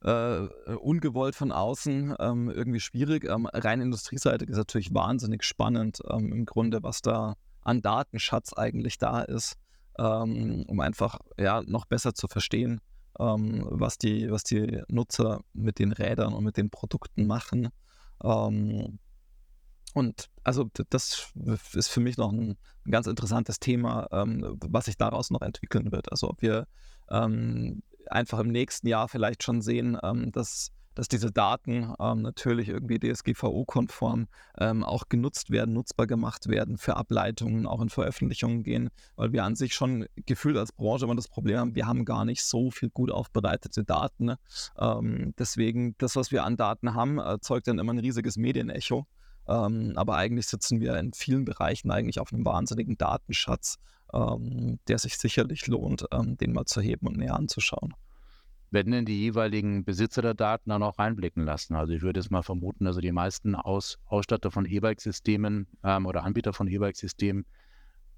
äh, 0.02 0.48
ungewollt 0.80 1.34
von 1.34 1.52
außen 1.52 2.16
ähm, 2.18 2.50
irgendwie 2.50 2.80
schwierig. 2.80 3.24
Ähm, 3.24 3.46
rein 3.46 3.80
industrieseitig 3.80 4.48
ist 4.48 4.56
natürlich 4.56 4.92
wahnsinnig 4.92 5.44
spannend 5.44 6.00
ähm, 6.10 6.32
im 6.32 6.44
Grunde, 6.44 6.82
was 6.82 7.00
da 7.00 7.34
an 7.62 7.80
Datenschatz 7.80 8.52
eigentlich 8.54 8.98
da 8.98 9.22
ist, 9.22 9.54
um 9.96 10.80
einfach 10.80 11.20
ja 11.38 11.62
noch 11.62 11.84
besser 11.84 12.12
zu 12.12 12.26
verstehen, 12.26 12.80
was, 13.14 13.98
die, 13.98 14.28
was 14.32 14.42
die 14.42 14.82
Nutzer 14.88 15.42
mit 15.52 15.78
den 15.78 15.92
Rädern 15.92 16.32
und 16.32 16.42
mit 16.42 16.56
den 16.56 16.70
Produkten 16.70 17.28
machen. 17.28 17.68
Ähm, 18.22 18.98
und 19.94 20.30
also 20.42 20.70
das 20.88 21.32
ist 21.74 21.88
für 21.88 22.00
mich 22.00 22.16
noch 22.16 22.32
ein, 22.32 22.56
ein 22.86 22.90
ganz 22.90 23.06
interessantes 23.06 23.60
Thema, 23.60 24.08
ähm, 24.10 24.56
was 24.60 24.86
sich 24.86 24.96
daraus 24.96 25.30
noch 25.30 25.42
entwickeln 25.42 25.92
wird. 25.92 26.10
Also 26.10 26.30
ob 26.30 26.40
wir 26.40 26.66
ähm, 27.10 27.82
einfach 28.08 28.38
im 28.38 28.48
nächsten 28.48 28.86
Jahr 28.86 29.08
vielleicht 29.08 29.42
schon 29.42 29.60
sehen, 29.60 29.98
ähm, 30.02 30.32
dass, 30.32 30.72
dass 30.94 31.08
diese 31.08 31.30
Daten 31.30 31.92
ähm, 31.98 32.22
natürlich 32.22 32.68
irgendwie 32.68 32.98
DSGVO-konform 32.98 34.28
ähm, 34.58 34.84
auch 34.84 35.08
genutzt 35.08 35.50
werden, 35.50 35.74
nutzbar 35.74 36.06
gemacht 36.06 36.48
werden, 36.48 36.78
für 36.78 36.96
Ableitungen, 36.96 37.66
auch 37.66 37.80
in 37.80 37.88
Veröffentlichungen 37.88 38.62
gehen, 38.62 38.90
weil 39.16 39.32
wir 39.32 39.44
an 39.44 39.56
sich 39.56 39.74
schon 39.74 40.06
gefühlt 40.26 40.56
als 40.56 40.72
Branche 40.72 41.04
immer 41.04 41.16
das 41.16 41.28
Problem 41.28 41.58
haben, 41.58 41.74
wir 41.74 41.86
haben 41.86 42.04
gar 42.04 42.24
nicht 42.24 42.44
so 42.44 42.70
viel 42.70 42.90
gut 42.90 43.10
aufbereitete 43.10 43.84
Daten. 43.84 44.24
Ne? 44.24 44.38
deswegen, 45.38 45.94
das, 45.98 46.16
was 46.16 46.30
wir 46.30 46.44
an 46.44 46.56
Daten 46.56 46.94
haben, 46.94 47.18
erzeugt 47.18 47.66
dann 47.66 47.78
immer 47.78 47.92
ein 47.92 47.98
riesiges 47.98 48.36
Medienecho. 48.36 49.06
Ähm, 49.48 49.92
aber 49.96 50.16
eigentlich 50.16 50.46
sitzen 50.46 50.80
wir 50.80 50.96
in 50.96 51.12
vielen 51.12 51.44
Bereichen 51.44 51.90
eigentlich 51.90 52.20
auf 52.20 52.32
einem 52.32 52.44
wahnsinnigen 52.44 52.96
Datenschatz, 52.96 53.78
ähm, 54.12 54.78
der 54.88 54.98
sich 54.98 55.18
sicherlich 55.18 55.66
lohnt, 55.66 56.06
ähm, 56.12 56.36
den 56.36 56.52
mal 56.52 56.64
zu 56.64 56.80
heben 56.80 57.06
und 57.06 57.16
näher 57.16 57.34
anzuschauen. 57.34 57.94
Werden 58.72 58.92
denn 58.92 59.04
die 59.04 59.20
jeweiligen 59.20 59.84
Besitzer 59.84 60.22
der 60.22 60.34
Daten 60.34 60.70
dann 60.70 60.82
auch 60.82 60.98
reinblicken 60.98 61.44
lassen? 61.44 61.74
Also 61.74 61.92
ich 61.92 62.02
würde 62.02 62.20
jetzt 62.20 62.30
mal 62.30 62.42
vermuten, 62.42 62.86
also 62.86 63.00
die 63.00 63.12
meisten 63.12 63.54
Aus 63.54 63.98
Ausstatter 64.06 64.50
von 64.50 64.64
E-Bike-Systemen 64.64 65.66
ähm, 65.84 66.06
oder 66.06 66.24
Anbieter 66.24 66.52
von 66.52 66.66
E-Bike-Systemen 66.66 67.44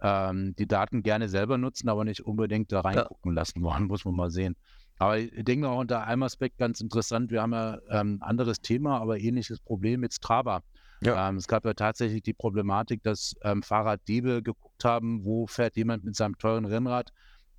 ähm, 0.01 0.55
die 0.57 0.67
Daten 0.67 1.03
gerne 1.03 1.29
selber 1.29 1.59
nutzen, 1.59 1.89
aber 1.89 2.05
nicht 2.05 2.21
unbedingt 2.21 2.71
da 2.71 2.81
reingucken 2.81 3.33
ja. 3.33 3.35
lassen 3.35 3.63
wollen, 3.63 3.85
muss 3.89 4.05
man 4.05 4.15
mal 4.15 4.31
sehen. 4.31 4.57
Aber 4.99 5.19
ich 5.19 5.45
denke 5.45 5.69
auch 5.69 5.81
unter 5.81 6.07
einem 6.07 6.23
Aspekt 6.23 6.59
ganz 6.59 6.81
interessant, 6.81 7.31
wir 7.31 7.43
haben 7.43 7.53
ja 7.53 7.79
ähm, 7.91 8.19
anderes 8.21 8.61
Thema, 8.61 9.01
aber 9.01 9.19
ähnliches 9.19 9.61
Problem 9.61 10.01
mit 10.01 10.15
Strava. 10.15 10.63
Ja. 11.03 11.29
Ähm, 11.29 11.37
es 11.37 11.49
gab 11.49 11.65
ja 11.65 11.75
tatsächlich 11.75 12.23
die 12.23 12.33
Problematik, 12.33 13.03
dass 13.03 13.35
ähm, 13.43 13.63
Fahrraddiebe 13.63 14.43
geguckt 14.43 14.85
haben, 14.85 15.25
wo 15.25 15.47
fährt 15.47 15.77
jemand 15.77 16.05
mit 16.05 16.15
seinem 16.15 16.39
teuren 16.39 16.65
Rennrad, 16.65 17.11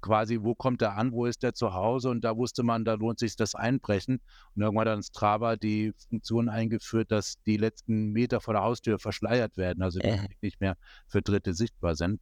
quasi, 0.05 0.39
wo 0.41 0.53
kommt 0.53 0.83
er 0.83 0.95
an, 0.97 1.11
wo 1.11 1.25
ist 1.25 1.43
er 1.43 1.55
zu 1.55 1.73
Hause 1.73 2.09
und 2.11 2.23
da 2.23 2.37
wusste 2.37 2.61
man, 2.61 2.85
da 2.85 2.93
lohnt 2.93 3.17
sich 3.17 3.35
das 3.35 3.55
Einbrechen. 3.55 4.21
Und 4.55 4.61
irgendwann 4.61 4.87
hat 4.87 4.93
dann 4.93 5.03
Strava 5.03 5.55
die 5.55 5.93
Funktion 6.09 6.47
eingeführt, 6.47 7.11
dass 7.11 7.41
die 7.43 7.57
letzten 7.57 8.11
Meter 8.11 8.39
vor 8.39 8.53
der 8.53 8.61
Haustür 8.61 8.99
verschleiert 8.99 9.57
werden, 9.57 9.81
also 9.81 9.99
äh. 9.99 10.19
nicht 10.41 10.61
mehr 10.61 10.77
für 11.07 11.23
Dritte 11.23 11.55
sichtbar 11.55 11.95
sind. 11.95 12.21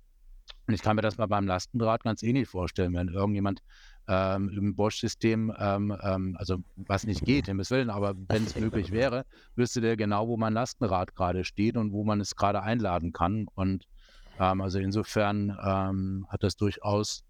Und 0.65 0.73
ich 0.73 0.81
kann 0.81 0.95
mir 0.95 1.01
das 1.01 1.17
mal 1.17 1.25
beim 1.25 1.45
Lastenrad 1.45 2.03
ganz 2.03 2.23
ähnlich 2.23 2.47
vorstellen, 2.47 2.93
wenn 2.93 3.09
irgendjemand 3.09 3.61
ähm, 4.07 4.49
im 4.49 4.75
Bosch-System, 4.75 5.53
ähm, 5.59 5.97
ähm, 6.01 6.37
also 6.39 6.59
was 6.77 7.05
nicht 7.05 7.25
geht, 7.25 7.49
im 7.49 7.57
Willen, 7.57 7.89
aber 7.89 8.15
wenn 8.29 8.45
es 8.45 8.55
möglich 8.59 8.91
wäre, 8.91 9.25
wüsste 9.55 9.81
der 9.81 9.97
genau, 9.97 10.29
wo 10.29 10.37
mein 10.37 10.53
Lastenrad 10.53 11.15
gerade 11.15 11.43
steht 11.43 11.75
und 11.75 11.91
wo 11.91 12.05
man 12.05 12.21
es 12.21 12.37
gerade 12.37 12.61
einladen 12.61 13.11
kann. 13.11 13.47
Und 13.55 13.87
ähm, 14.39 14.61
also 14.61 14.79
insofern 14.79 15.57
ähm, 15.61 16.27
hat 16.29 16.43
das 16.43 16.55
durchaus 16.55 17.25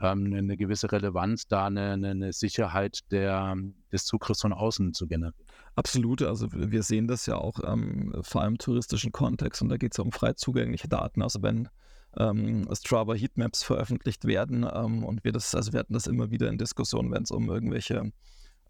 ähm, 0.00 0.32
eine 0.34 0.56
gewisse 0.56 0.90
Relevanz, 0.90 1.46
da 1.48 1.66
eine, 1.66 1.92
eine 1.92 2.32
Sicherheit 2.32 3.00
der, 3.10 3.56
des 3.92 4.04
Zugriffs 4.04 4.42
von 4.42 4.52
außen 4.52 4.94
zu 4.94 5.06
generieren. 5.06 5.34
Absolut, 5.74 6.22
also 6.22 6.48
wir 6.52 6.82
sehen 6.82 7.06
das 7.06 7.26
ja 7.26 7.36
auch 7.36 7.60
ähm, 7.64 8.12
vor 8.22 8.42
allem 8.42 8.54
im 8.54 8.58
touristischen 8.58 9.12
Kontext 9.12 9.62
und 9.62 9.68
da 9.68 9.76
geht 9.76 9.92
es 9.92 9.98
ja 9.98 10.04
um 10.04 10.12
frei 10.12 10.32
zugängliche 10.32 10.88
Daten. 10.88 11.22
Also 11.22 11.42
wenn 11.42 11.68
ähm, 12.16 12.68
Strava 12.72 13.14
Heatmaps 13.14 13.62
veröffentlicht 13.62 14.24
werden. 14.24 14.66
Ähm, 14.72 15.04
und 15.04 15.24
wir 15.24 15.32
das, 15.32 15.54
also 15.54 15.72
wir 15.72 15.80
hatten 15.80 15.92
das 15.92 16.06
immer 16.06 16.30
wieder 16.30 16.48
in 16.48 16.58
Diskussionen, 16.58 17.10
wenn 17.12 17.22
es 17.22 17.30
um 17.30 17.48
irgendwelche 17.48 18.12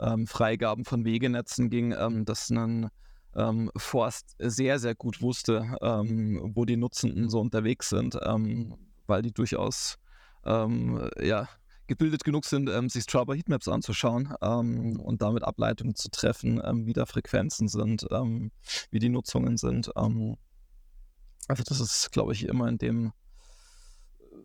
ähm, 0.01 0.27
Freigaben 0.27 0.85
von 0.85 1.05
Wegenetzen 1.05 1.71
ging, 1.71 1.95
ähm, 1.99 2.25
dass 2.25 2.51
ein 2.51 2.89
ähm, 3.35 3.71
Forst 3.77 4.37
sehr, 4.39 4.79
sehr 4.79 4.95
gut 4.95 5.21
wusste, 5.21 5.77
wo 5.81 6.65
die 6.65 6.77
Nutzenden 6.77 7.29
so 7.29 7.41
unterwegs 7.41 7.91
sind, 7.91 8.15
weil 9.07 9.23
die 9.23 9.33
durchaus 9.33 9.99
ja, 10.45 11.49
gebildet 11.87 12.25
genug 12.25 12.45
sind, 12.45 12.71
ähm, 12.71 12.89
sich 12.89 13.05
Strava 13.05 13.35
Heatmaps 13.35 13.69
anzuschauen 13.69 14.33
ähm, 14.41 15.01
und 15.01 15.23
damit 15.23 15.43
Ableitungen 15.43 15.95
zu 15.95 16.11
treffen, 16.11 16.61
ähm, 16.65 16.87
wie 16.87 16.93
da 16.93 17.07
Frequenzen 17.07 17.69
sind, 17.69 18.03
wie 18.91 18.99
die 18.99 19.09
Nutzungen 19.09 19.57
sind. 19.57 19.95
also 19.97 20.37
das 21.49 21.81
ist, 21.81 22.13
glaube 22.13 22.33
ich, 22.33 22.47
immer 22.47 22.69
in 22.69 22.79
dem 22.79 23.13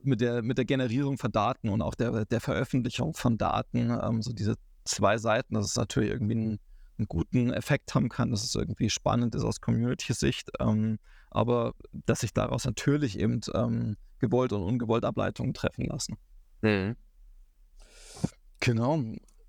mit 0.03 0.21
der, 0.21 0.41
mit 0.41 0.57
der 0.57 0.65
Generierung 0.65 1.17
von 1.17 1.31
Daten 1.31 1.69
und 1.69 1.81
auch 1.81 1.95
der, 1.95 2.25
der 2.25 2.41
Veröffentlichung 2.41 3.13
von 3.13 3.37
Daten, 3.37 3.97
ähm, 4.01 4.21
so 4.21 4.33
diese 4.33 4.55
zwei 4.85 5.17
Seiten, 5.17 5.55
dass 5.55 5.65
es 5.65 5.75
natürlich 5.75 6.11
irgendwie 6.11 6.35
einen, 6.35 6.59
einen, 6.97 7.07
guten 7.07 7.51
Effekt 7.51 7.95
haben 7.95 8.09
kann, 8.09 8.31
dass 8.31 8.43
es 8.43 8.55
irgendwie 8.55 8.89
spannend 8.89 9.35
ist 9.35 9.43
aus 9.43 9.61
Community-Sicht, 9.61 10.51
ähm, 10.59 10.99
aber 11.31 11.73
dass 11.91 12.19
sich 12.19 12.33
daraus 12.33 12.65
natürlich 12.65 13.17
eben 13.17 13.41
ähm, 13.53 13.97
gewollt 14.23 14.53
und 14.53 14.63
ungewollt 14.63 15.03
Ableitungen 15.03 15.53
treffen 15.53 15.85
lassen. 15.85 16.17
Mhm. 16.61 16.95
Genau. 18.61 19.03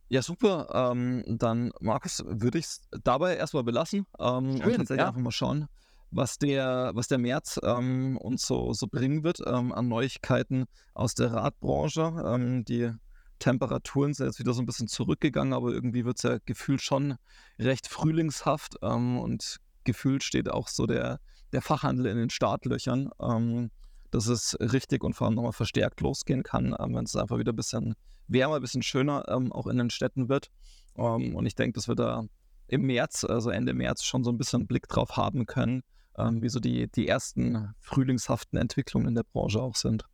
Ja, 0.09 0.21
super. 0.21 0.69
Ähm, 0.73 1.23
dann, 1.27 1.71
Markus, 1.81 2.25
würde 2.27 2.59
ich 2.59 2.65
es 2.65 2.81
dabei 3.05 3.37
erstmal 3.37 3.63
belassen 3.63 4.07
ähm, 4.19 4.57
Schön, 4.57 4.65
und 4.65 4.77
tatsächlich 4.77 4.99
ja. 4.99 5.09
einfach 5.09 5.21
mal 5.21 5.31
schauen, 5.31 5.69
was 6.11 6.39
der, 6.39 6.91
was 6.95 7.07
der 7.07 7.19
März 7.19 7.61
ähm, 7.63 8.19
uns 8.19 8.43
so, 8.43 8.73
so 8.73 8.89
bringen 8.89 9.23
wird 9.23 9.41
ähm, 9.47 9.73
an 9.73 9.87
Neuigkeiten 9.87 10.65
aus 10.93 11.15
der 11.15 11.33
Radbranche. 11.33 12.13
Ähm, 12.27 12.65
die 12.65 12.91
Temperaturen 13.39 14.13
sind 14.13 14.27
jetzt 14.27 14.41
wieder 14.41 14.55
so 14.55 14.63
ein 14.63 14.67
bisschen 14.67 14.89
zurückgegangen, 14.89 15.53
aber 15.53 15.71
irgendwie 15.71 16.05
wird 16.05 16.17
es 16.17 16.25
ja 16.25 16.39
gefühlt 16.45 16.83
schon 16.83 17.15
recht 17.61 17.87
frühlingshaft 17.87 18.75
ähm, 18.83 19.19
und 19.19 19.61
gefühlt 19.85 20.25
steht 20.25 20.51
auch 20.51 20.67
so 20.67 20.87
der, 20.87 21.21
der 21.53 21.63
Fachhandel 21.63 22.07
in 22.07 22.17
den 22.17 22.31
Startlöchern, 22.31 23.11
ähm, 23.21 23.71
dass 24.15 24.29
es 24.29 24.57
richtig 24.61 25.03
und 25.03 25.15
vor 25.15 25.27
allem 25.27 25.35
nochmal 25.35 25.53
verstärkt 25.53 26.01
losgehen 26.01 26.43
kann, 26.43 26.75
ähm, 26.79 26.95
wenn 26.95 27.05
es 27.05 27.17
einfach 27.17 27.39
wieder 27.39 27.53
ein 27.53 27.57
bisschen 27.57 27.95
wärmer, 28.29 28.57
ein 28.57 28.63
bisschen 28.63 28.83
schöner 28.83 29.25
auch 29.51 29.67
in 29.67 29.77
den 29.77 29.91
Städten 29.91 30.29
wird. 30.29 30.51
und 30.95 31.45
ich 31.47 31.57
denke, 31.57 31.75
dass 31.75 31.89
wir 31.89 31.97
da 31.97 32.25
im 32.69 32.83
März, 32.83 33.25
also 33.25 33.51
Ende 33.51 33.75
März, 33.75 34.05
schon 34.05 34.23
so 34.23 34.31
ein 34.31 34.39
bisschen 34.39 34.67
Blick 34.67 34.89
drauf 34.89 35.17
haben 35.17 35.47
können, 35.47 35.83
ähm, 36.17 36.43
wie 36.43 36.49
so 36.49 36.61
die, 36.61 36.89
die 36.91 37.09
ersten 37.09 37.75
frühlingshaften 37.81 38.59
Entwicklungen 38.59 39.09
in 39.09 39.15
der 39.15 39.25
Branche 39.25 39.61
auch 39.61 39.75
sind. 39.75 40.05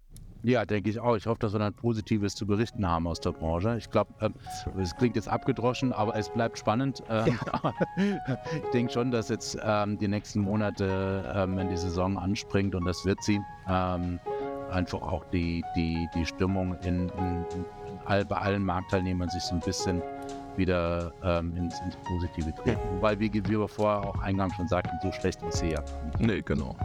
Ja, 0.43 0.65
denke 0.65 0.91
ich 0.91 0.99
auch. 1.01 1.17
Ich 1.17 1.27
hoffe, 1.27 1.41
dass 1.41 1.53
wir 1.53 1.59
dann 1.59 1.75
Positives 1.75 2.35
zu 2.35 2.47
berichten 2.47 2.87
haben 2.87 3.07
aus 3.07 3.21
der 3.21 3.33
Branche. 3.33 3.77
Ich 3.77 3.91
glaube, 3.91 4.11
ähm, 4.21 4.35
es 4.81 4.97
klingt 4.97 5.17
jetzt 5.17 5.29
abgedroschen, 5.29 5.93
aber 5.93 6.17
es 6.17 6.29
bleibt 6.31 6.59
spannend. 6.59 7.03
Ähm, 7.11 7.39
ja. 7.47 7.73
ich 8.65 8.71
denke 8.73 8.93
schon, 8.93 9.11
dass 9.11 9.29
jetzt 9.29 9.59
ähm, 9.63 9.99
die 9.99 10.09
nächsten 10.09 10.41
Monate, 10.41 11.49
wenn 11.55 11.69
die 11.69 11.77
Saison 11.77 12.19
anspringt, 12.19 12.75
und 12.75 12.85
das 12.85 13.05
wird 13.05 13.23
sie, 13.23 13.41
einfach 14.71 15.03
auch 15.03 15.25
die, 15.33 15.65
die, 15.77 16.09
die 16.15 16.25
Stimmung 16.25 16.77
in, 16.83 17.09
in, 17.09 17.45
all, 18.05 18.25
bei 18.25 18.37
allen 18.37 18.65
Marktteilnehmern 18.65 19.29
sich 19.29 19.43
so 19.43 19.55
ein 19.55 19.61
bisschen 19.61 20.03
wieder 20.57 21.13
ähm, 21.23 21.57
ins, 21.57 21.81
ins, 21.81 21.97
Positive 21.97 22.55
treten. 22.55 22.81
Ja. 22.97 23.03
Weil, 23.03 23.19
wie, 23.21 23.33
wie 23.33 23.59
wir 23.59 23.69
vorher 23.69 24.09
auch 24.09 24.21
eingangs 24.21 24.55
schon 24.57 24.69
sagten, 24.69 24.97
so 25.03 25.13
schlecht 25.13 25.43
ist 25.43 25.59
sie 25.59 25.71
ja. 25.71 25.83
Nee, 26.19 26.43
genau. 26.43 26.77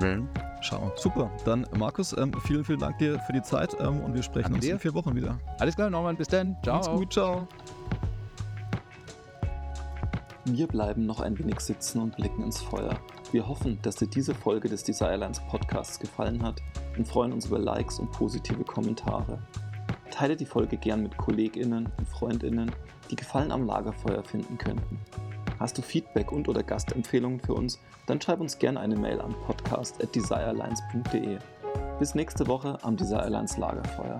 Mhm. 0.00 0.28
Schauen. 0.60 0.92
Super. 0.96 1.30
Dann, 1.44 1.66
Markus, 1.76 2.16
ähm, 2.16 2.32
vielen, 2.44 2.64
vielen 2.64 2.78
Dank 2.78 2.98
dir 2.98 3.18
für 3.20 3.32
die 3.32 3.42
Zeit 3.42 3.76
ähm, 3.80 4.00
und 4.00 4.14
wir 4.14 4.22
sprechen 4.22 4.44
Danke 4.44 4.56
uns 4.56 4.64
dir. 4.64 4.72
in 4.74 4.78
vier 4.78 4.94
Wochen 4.94 5.14
wieder. 5.14 5.38
Alles 5.58 5.74
klar, 5.74 5.90
Norman. 5.90 6.16
Bis 6.16 6.28
dann. 6.28 6.56
Ciao. 6.62 6.76
Macht's 6.76 6.88
gut. 6.88 7.12
Ciao. 7.12 7.46
Wir 10.44 10.66
bleiben 10.66 11.06
noch 11.06 11.20
ein 11.20 11.38
wenig 11.38 11.60
sitzen 11.60 12.00
und 12.00 12.16
blicken 12.16 12.42
ins 12.42 12.60
Feuer. 12.60 12.98
Wir 13.30 13.46
hoffen, 13.46 13.78
dass 13.82 13.96
dir 13.96 14.08
diese 14.08 14.34
Folge 14.34 14.68
des 14.68 14.82
Desirelines 14.82 15.40
Podcasts 15.48 15.98
gefallen 15.98 16.42
hat 16.42 16.60
und 16.98 17.06
freuen 17.06 17.32
uns 17.32 17.46
über 17.46 17.58
Likes 17.58 17.98
und 18.00 18.10
positive 18.10 18.64
Kommentare. 18.64 19.38
Teile 20.10 20.36
die 20.36 20.44
Folge 20.44 20.76
gern 20.76 21.02
mit 21.02 21.16
KollegInnen 21.16 21.88
und 21.96 22.08
FreundInnen, 22.08 22.72
die 23.10 23.16
Gefallen 23.16 23.52
am 23.52 23.66
Lagerfeuer 23.66 24.22
finden 24.24 24.58
könnten. 24.58 24.98
Hast 25.62 25.78
du 25.78 25.82
Feedback 25.82 26.32
und 26.32 26.48
oder 26.48 26.64
Gastempfehlungen 26.64 27.38
für 27.38 27.54
uns, 27.54 27.78
dann 28.06 28.20
schreib 28.20 28.40
uns 28.40 28.58
gerne 28.58 28.80
eine 28.80 28.96
Mail 28.96 29.20
an 29.20 29.32
podcast@desirelines.de. 29.46 31.38
Bis 32.00 32.16
nächste 32.16 32.48
Woche 32.48 32.78
am 32.82 32.96
Desirelines 32.96 33.56
Lagerfeuer. 33.58 34.18